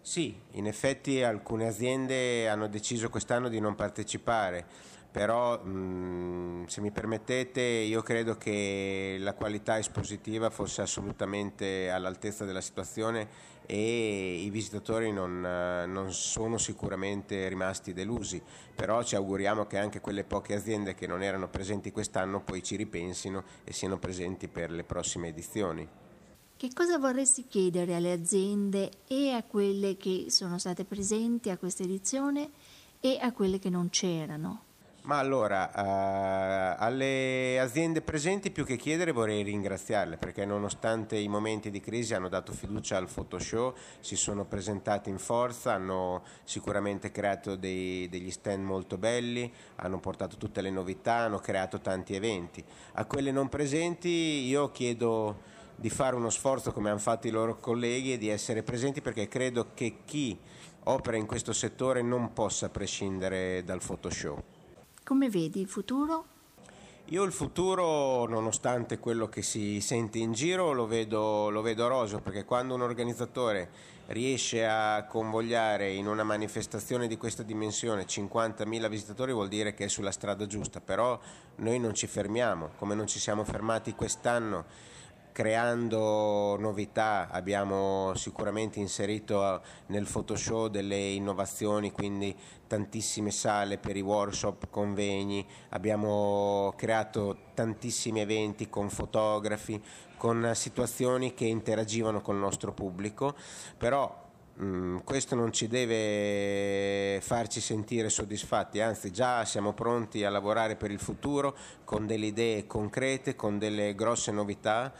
Sì, 0.00 0.38
in 0.52 0.66
effetti 0.66 1.22
alcune 1.22 1.66
aziende 1.66 2.48
hanno 2.48 2.68
deciso 2.68 3.08
quest'anno 3.08 3.48
di 3.48 3.58
non 3.58 3.74
partecipare 3.74 4.66
però 5.14 5.62
mh, 5.62 5.70
mm, 5.70 6.64
se 6.64 6.80
mi 6.80 6.90
permettete 6.90 7.60
io 7.60 8.02
credo 8.02 8.36
che 8.36 9.16
la 9.20 9.34
qualità 9.34 9.78
espositiva 9.78 10.50
fosse 10.50 10.82
assolutamente 10.82 11.88
all'altezza 11.88 12.44
della 12.44 12.60
situazione 12.60 13.28
e 13.64 14.42
i 14.42 14.50
visitatori 14.50 15.12
non, 15.12 15.40
non, 15.40 16.12
sono 16.12 16.58
sicuramente 16.58 17.46
rimasti 17.46 17.92
delusi, 17.92 18.42
però 18.74 19.04
ci 19.04 19.14
auguriamo 19.14 19.66
che 19.66 19.78
anche 19.78 20.00
quelle 20.00 20.24
poche 20.24 20.56
aziende 20.56 20.96
che 20.96 21.06
non 21.06 21.22
erano 21.22 21.48
presenti 21.48 21.92
quest'anno 21.92 22.42
poi 22.42 22.64
ci 22.64 22.74
ripensino 22.74 23.44
e 23.62 23.72
siano 23.72 23.98
presenti 23.98 24.48
per 24.48 24.72
le 24.72 24.82
prossime 24.82 25.28
edizioni. 25.28 25.88
Che 26.56 26.70
cosa 26.74 26.98
vorresti 26.98 27.46
chiedere 27.46 27.94
alle 27.94 28.10
aziende 28.10 28.90
e 29.06 29.30
a 29.30 29.44
quelle 29.44 29.96
che 29.96 30.26
sono 30.30 30.58
state 30.58 30.84
presenti 30.84 31.50
a 31.50 31.56
questa 31.56 31.84
edizione 31.84 32.50
e 32.98 33.18
a 33.20 33.30
quelle 33.30 33.60
che 33.60 33.70
non 33.70 33.90
c'erano? 33.90 34.72
Ma 35.04 35.18
allora, 35.18 35.70
uh, 35.70 36.82
alle 36.82 37.60
aziende 37.60 38.00
presenti 38.00 38.50
più 38.50 38.64
che 38.64 38.76
chiedere 38.76 39.12
vorrei 39.12 39.42
ringraziarle 39.42 40.16
perché 40.16 40.46
nonostante 40.46 41.18
i 41.18 41.28
momenti 41.28 41.70
di 41.70 41.78
crisi 41.78 42.14
hanno 42.14 42.30
dato 42.30 42.52
fiducia 42.52 42.96
al 42.96 43.10
Photoshop, 43.12 43.76
si 44.00 44.16
sono 44.16 44.46
presentati 44.46 45.10
in 45.10 45.18
forza, 45.18 45.74
hanno 45.74 46.22
sicuramente 46.44 47.10
creato 47.10 47.54
dei, 47.54 48.08
degli 48.08 48.30
stand 48.30 48.64
molto 48.64 48.96
belli, 48.96 49.52
hanno 49.76 50.00
portato 50.00 50.38
tutte 50.38 50.62
le 50.62 50.70
novità, 50.70 51.16
hanno 51.16 51.38
creato 51.38 51.82
tanti 51.82 52.14
eventi. 52.14 52.64
A 52.92 53.04
quelle 53.04 53.30
non 53.30 53.50
presenti 53.50 54.08
io 54.08 54.70
chiedo 54.70 55.52
di 55.76 55.90
fare 55.90 56.16
uno 56.16 56.30
sforzo 56.30 56.72
come 56.72 56.88
hanno 56.88 56.98
fatto 56.98 57.26
i 57.26 57.30
loro 57.30 57.58
colleghi 57.58 58.14
e 58.14 58.18
di 58.18 58.30
essere 58.30 58.62
presenti 58.62 59.02
perché 59.02 59.28
credo 59.28 59.72
che 59.74 59.98
chi 60.06 60.38
opera 60.84 61.18
in 61.18 61.26
questo 61.26 61.52
settore 61.52 62.00
non 62.00 62.32
possa 62.32 62.70
prescindere 62.70 63.62
dal 63.64 63.82
Photoshop. 63.84 64.53
Come 65.04 65.28
vedi 65.28 65.60
il 65.60 65.68
futuro? 65.68 66.24
Io 67.08 67.24
il 67.24 67.32
futuro, 67.32 68.26
nonostante 68.26 68.98
quello 68.98 69.28
che 69.28 69.42
si 69.42 69.82
sente 69.82 70.16
in 70.16 70.32
giro, 70.32 70.72
lo 70.72 70.86
vedo, 70.86 71.50
lo 71.50 71.60
vedo 71.60 71.86
roseo 71.88 72.20
perché 72.20 72.46
quando 72.46 72.74
un 72.74 72.80
organizzatore 72.80 73.68
riesce 74.06 74.64
a 74.64 75.04
convogliare 75.04 75.92
in 75.92 76.06
una 76.06 76.24
manifestazione 76.24 77.06
di 77.06 77.18
questa 77.18 77.42
dimensione 77.42 78.06
50.000 78.06 78.88
visitatori 78.88 79.32
vuol 79.32 79.48
dire 79.48 79.74
che 79.74 79.84
è 79.84 79.88
sulla 79.88 80.10
strada 80.10 80.46
giusta, 80.46 80.80
però 80.80 81.20
noi 81.56 81.78
non 81.78 81.92
ci 81.92 82.06
fermiamo, 82.06 82.70
come 82.78 82.94
non 82.94 83.06
ci 83.06 83.18
siamo 83.18 83.44
fermati 83.44 83.92
quest'anno 83.92 84.64
creando 85.34 86.56
novità, 86.60 87.28
abbiamo 87.28 88.14
sicuramente 88.14 88.78
inserito 88.78 89.62
nel 89.86 90.06
Photoshop 90.06 90.70
delle 90.70 90.96
innovazioni, 90.96 91.90
quindi 91.90 92.32
tantissime 92.68 93.32
sale 93.32 93.78
per 93.78 93.96
i 93.96 94.00
workshop, 94.00 94.68
convegni, 94.70 95.44
abbiamo 95.70 96.72
creato 96.76 97.36
tantissimi 97.52 98.20
eventi 98.20 98.68
con 98.68 98.88
fotografi, 98.90 99.82
con 100.16 100.52
situazioni 100.54 101.34
che 101.34 101.46
interagivano 101.46 102.20
con 102.20 102.36
il 102.36 102.40
nostro 102.40 102.72
pubblico, 102.72 103.34
però 103.76 104.22
Mm, 104.62 104.98
questo 104.98 105.34
non 105.34 105.52
ci 105.52 105.66
deve 105.66 107.20
farci 107.20 107.60
sentire 107.60 108.08
soddisfatti, 108.08 108.80
anzi 108.80 109.10
già 109.10 109.44
siamo 109.44 109.72
pronti 109.72 110.22
a 110.22 110.30
lavorare 110.30 110.76
per 110.76 110.92
il 110.92 111.00
futuro 111.00 111.56
con 111.82 112.06
delle 112.06 112.26
idee 112.26 112.64
concrete, 112.68 113.34
con 113.34 113.58
delle 113.58 113.96
grosse 113.96 114.30
novità 114.30 114.92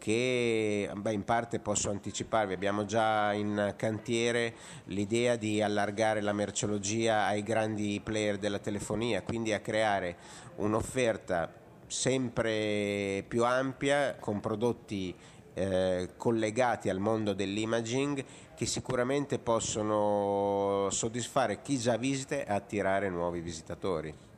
che 0.00 0.90
beh, 0.92 1.12
in 1.12 1.24
parte 1.24 1.60
posso 1.60 1.90
anticiparvi, 1.90 2.54
abbiamo 2.54 2.86
già 2.86 3.34
in 3.34 3.74
cantiere 3.76 4.54
l'idea 4.86 5.36
di 5.36 5.60
allargare 5.60 6.22
la 6.22 6.32
merceologia 6.32 7.26
ai 7.26 7.42
grandi 7.42 8.00
player 8.02 8.38
della 8.38 8.58
telefonia, 8.58 9.22
quindi 9.22 9.52
a 9.52 9.60
creare 9.60 10.16
un'offerta 10.56 11.52
sempre 11.86 13.22
più 13.28 13.44
ampia 13.44 14.16
con 14.18 14.40
prodotti 14.40 15.14
eh, 15.52 16.10
collegati 16.16 16.88
al 16.88 16.98
mondo 16.98 17.34
dell'imaging 17.34 18.24
che 18.54 18.66
sicuramente 18.66 19.38
possono 19.38 20.88
soddisfare 20.90 21.60
chi 21.60 21.76
già 21.76 21.96
visita 21.96 22.36
e 22.36 22.44
attirare 22.50 23.10
nuovi 23.10 23.40
visitatori 23.40 24.28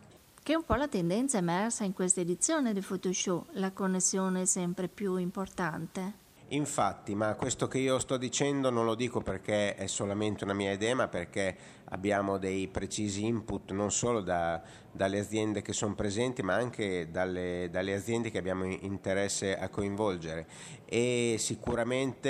che 0.43 0.55
è 0.55 0.57
un 0.57 0.65
po' 0.65 0.75
la 0.75 0.89
tendenza 0.89 1.39
emersa 1.39 1.85
in 1.85 1.93
questa 1.93 2.21
edizione 2.21 2.73
di 2.73 2.81
Photoshop, 2.81 3.51
la 3.53 3.71
connessione 3.71 4.45
sempre 4.45 4.89
più 4.89 5.17
importante. 5.17 6.21
Infatti, 6.49 7.15
ma 7.15 7.35
questo 7.35 7.67
che 7.67 7.79
io 7.79 7.99
sto 7.99 8.19
dicendo 8.19 8.69
non 8.69 8.85
lo 8.85 8.95
dico 8.95 9.23
perché 9.23 9.75
è 9.75 9.87
solamente 9.87 10.45
una 10.45 10.53
mia 10.53 10.73
idea, 10.73 10.95
ma 10.95 11.09
perché 11.09 11.57
abbiamo 11.87 12.37
dei 12.37 12.69
precisi 12.69 13.25
input 13.25 13.71
non 13.71 13.91
solo 13.91 14.21
da, 14.21 14.61
dalle 14.91 15.21
aziende 15.21 15.63
che 15.63 15.73
sono 15.73 15.95
presenti, 15.95 16.43
ma 16.43 16.55
anche 16.55 17.09
dalle, 17.11 17.69
dalle, 17.71 17.95
aziende 17.95 18.31
che 18.31 18.37
abbiamo 18.37 18.65
interesse 18.65 19.57
a 19.57 19.71
coinvolgere. 19.71 20.47
E 20.85 21.37
sicuramente 21.39 22.29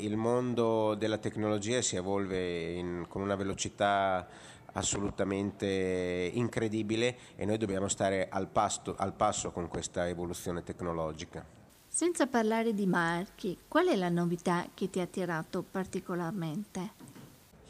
il 0.00 0.16
mondo 0.16 0.94
della 0.94 1.18
tecnologia 1.18 1.82
si 1.82 1.96
evolve 1.96 2.72
in, 2.72 3.04
con 3.08 3.20
una 3.20 3.36
velocità 3.36 4.26
assolutamente 4.74 6.30
incredibile 6.34 7.16
e 7.36 7.44
noi 7.44 7.56
dobbiamo 7.56 7.88
stare 7.88 8.28
al, 8.28 8.48
pasto, 8.48 8.94
al 8.96 9.14
passo 9.14 9.50
con 9.50 9.68
questa 9.68 10.08
evoluzione 10.08 10.62
tecnologica. 10.62 11.44
Senza 11.86 12.26
parlare 12.26 12.74
di 12.74 12.86
marchi, 12.86 13.56
qual 13.68 13.86
è 13.86 13.96
la 13.96 14.08
novità 14.08 14.66
che 14.74 14.90
ti 14.90 15.00
ha 15.00 15.04
attirato 15.04 15.62
particolarmente? 15.62 17.12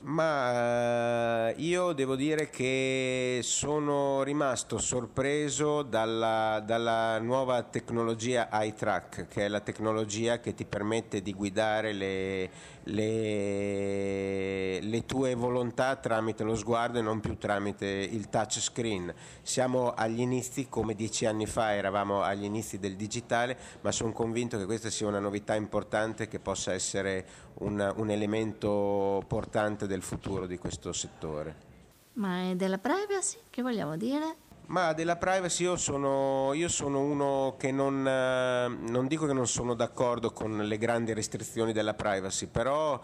Ma 0.05 1.49
eh, 1.49 1.55
io 1.59 1.93
devo 1.93 2.15
dire 2.15 2.51
che 2.51 3.41
sono 3.43 4.23
rimasto 4.23 4.77
sorpreso 4.77 5.83
dalla, 5.83 6.63
dalla 6.63 7.19
nuova 7.21 7.63
tecnologia 7.63 8.51
iTrack, 8.53 9.29
che 9.29 9.47
è 9.47 9.49
la 9.49 9.61
tecnologia 9.61 10.41
che 10.41 10.53
ti 10.53 10.67
permette 10.67 11.23
di 11.23 11.33
guidare 11.33 11.95
le, 11.95 12.51
le, 12.85 14.81
le, 14.81 15.07
tue 15.07 15.35
volontà 15.35 15.97
tramite 15.97 16.45
lo 16.45 16.55
sguardo 16.55 16.99
e 16.99 17.03
non 17.03 17.21
più 17.21 17.37
tramite 17.37 17.87
il 17.87 18.29
touch 18.29 18.61
screen. 18.61 19.13
Siamo 19.43 19.93
agli 19.93 20.21
inizi, 20.21 20.69
come 20.69 20.95
dieci 20.95 21.27
anni 21.27 21.47
fa 21.47 21.75
eravamo 21.75 22.23
agli 22.23 22.45
inizi 22.45 22.79
del 22.79 22.97
digitale, 22.97 23.57
ma 23.81 23.93
sono 23.93 24.13
convinto 24.13 24.59
che 24.59 24.67
questa 24.67 24.91
sia 24.91 25.07
una 25.07 25.21
novità 25.21 25.55
importante 25.55 26.29
che 26.29 26.39
possa 26.39 26.73
essere 26.73 27.27
un, 27.55 27.93
un 27.97 28.11
elemento 28.11 29.23
portante 29.27 29.87
del 29.87 30.03
futuro 30.03 30.47
di 30.47 30.59
questo 30.59 30.93
settore. 30.93 31.73
Ma 32.15 32.51
è 32.51 32.55
della 32.55 32.79
privacy? 32.79 33.39
Che 33.51 33.63
vogliamo 33.63 33.97
dire? 33.97 34.37
Ma 34.67 34.95
della 34.95 35.17
privacy 35.17 35.65
io 35.65 35.77
sono, 35.77 36.53
io 36.55 36.69
sono 36.69 37.01
uno 37.01 37.55
che 37.59 37.71
non, 37.71 38.07
eh, 38.07 38.69
non, 38.69 39.07
dico 39.07 39.27
che 39.27 39.35
non 39.35 39.47
sono 39.47 39.75
d'accordo 39.75 40.33
con 40.33 40.57
le 40.57 40.79
grandi 40.79 41.13
restrizioni 41.13 41.73
della 41.73 41.93
privacy, 41.93 42.47
però 42.47 42.99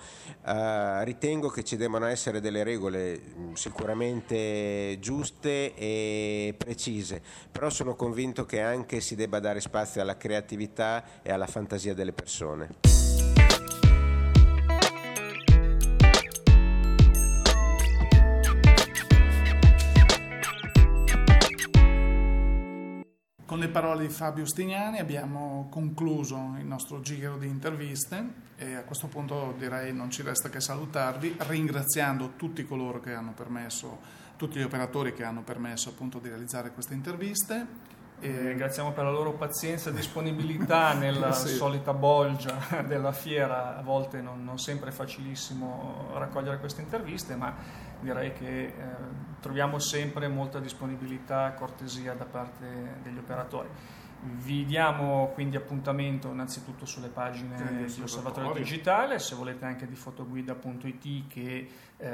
eh, 0.47 1.05
ritengo 1.05 1.49
che 1.49 1.62
ci 1.62 1.77
debbano 1.77 2.07
essere 2.07 2.41
delle 2.41 2.62
regole 2.62 3.20
mm, 3.20 3.53
sicuramente 3.53 4.97
giuste 5.01 5.74
e 5.74 6.55
precise, 6.57 7.20
però 7.53 7.69
sono 7.69 7.95
convinto 7.95 8.47
che 8.47 8.62
anche 8.62 9.01
si 9.01 9.15
debba 9.15 9.39
dare 9.39 9.61
spazio 9.61 10.01
alla 10.01 10.16
creatività 10.16 11.05
e 11.20 11.31
alla 11.31 11.47
fantasia 11.47 11.93
delle 11.93 12.12
persone. 12.12 13.39
Le 23.61 23.69
parole 23.69 24.07
di 24.07 24.12
Fabio 24.12 24.47
Stignani 24.47 25.01
abbiamo 25.01 25.69
concluso 25.70 26.55
il 26.59 26.65
nostro 26.65 27.03
giro 27.03 27.37
di 27.37 27.47
interviste 27.47 28.49
e 28.57 28.74
a 28.74 28.85
questo 28.85 29.07
punto 29.07 29.55
direi 29.59 29.93
non 29.93 30.11
ci 30.11 30.23
resta 30.23 30.49
che 30.49 30.62
salutarvi 30.62 31.37
ringraziando 31.41 32.32
tutti 32.37 32.65
coloro 32.65 33.01
che 33.01 33.12
hanno 33.12 33.32
permesso, 33.32 33.99
tutti 34.37 34.59
gli 34.59 34.62
operatori 34.62 35.12
che 35.12 35.24
hanno 35.24 35.43
permesso 35.43 35.91
appunto 35.91 36.19
di 36.19 36.28
realizzare 36.28 36.73
queste 36.73 36.95
interviste 36.95 37.99
e 38.20 38.48
ringraziamo 38.48 38.92
per 38.92 39.05
la 39.05 39.10
loro 39.10 39.32
pazienza 39.32 39.88
e 39.88 39.94
disponibilità 39.94 40.92
nella 40.98 41.32
sì. 41.32 41.48
solita 41.48 41.94
bolgia 41.94 42.82
della 42.86 43.12
fiera. 43.12 43.78
A 43.78 43.82
volte 43.82 44.20
non, 44.20 44.44
non, 44.44 44.59
sempre 44.59 44.90
è 44.90 44.92
facilissimo 44.92 46.10
raccogliere 46.14 46.59
queste 46.59 46.82
interviste, 46.82 47.34
ma 47.34 47.55
direi 47.98 48.32
che 48.32 48.64
eh, 48.64 48.72
troviamo 49.40 49.78
sempre 49.78 50.28
molta 50.28 50.60
disponibilità 50.60 51.52
e 51.52 51.56
cortesia 51.56 52.12
da 52.14 52.26
parte 52.26 52.98
degli 53.02 53.18
operatori. 53.18 53.68
Vi 54.22 54.66
diamo 54.66 55.30
quindi 55.32 55.56
appuntamento 55.56 56.28
innanzitutto 56.28 56.84
sulle 56.84 57.09
pagine 57.09 57.56
dell'Osservatorio 57.56 58.52
Digitale, 58.52 59.18
se 59.18 59.34
volete 59.34 59.64
anche 59.64 59.86
di 59.86 59.94
fotoguida.it 59.94 61.26
che 61.26 61.70
eh, 61.97 62.10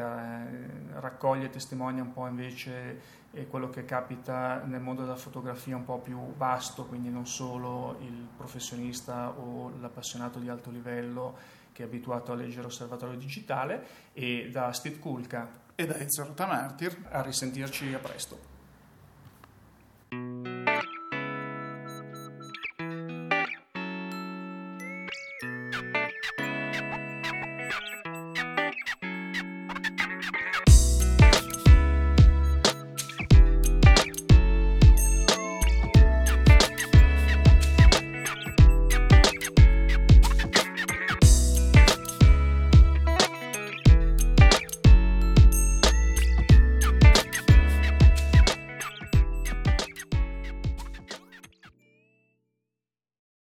raccoglie 1.00 1.46
e 1.46 1.50
testimonia 1.50 2.02
un 2.02 2.12
po' 2.12 2.28
invece 2.28 3.24
eh, 3.36 3.46
quello 3.46 3.68
che 3.68 3.84
capita 3.84 4.62
nel 4.64 4.80
mondo 4.80 5.02
della 5.02 5.16
fotografia 5.16 5.76
un 5.76 5.84
po' 5.84 5.98
più 5.98 6.34
vasto, 6.36 6.86
quindi 6.86 7.10
non 7.10 7.26
solo 7.26 7.98
il 8.00 8.26
professionista 8.36 9.28
o 9.30 9.72
l'appassionato 9.78 10.38
di 10.38 10.48
alto 10.48 10.70
livello 10.70 11.36
che 11.72 11.82
è 11.82 11.86
abituato 11.86 12.32
a 12.32 12.34
leggere 12.34 12.66
Osservatorio 12.66 13.18
Digitale 13.18 13.86
e 14.14 14.48
da 14.50 14.72
Steve 14.72 14.98
Kulka 14.98 15.64
e 15.74 15.84
da 15.84 15.98
Ezio 15.98 16.24
Rotamartir 16.24 17.08
a 17.10 17.20
risentirci 17.20 17.92
a 17.92 17.98
presto. 17.98 18.55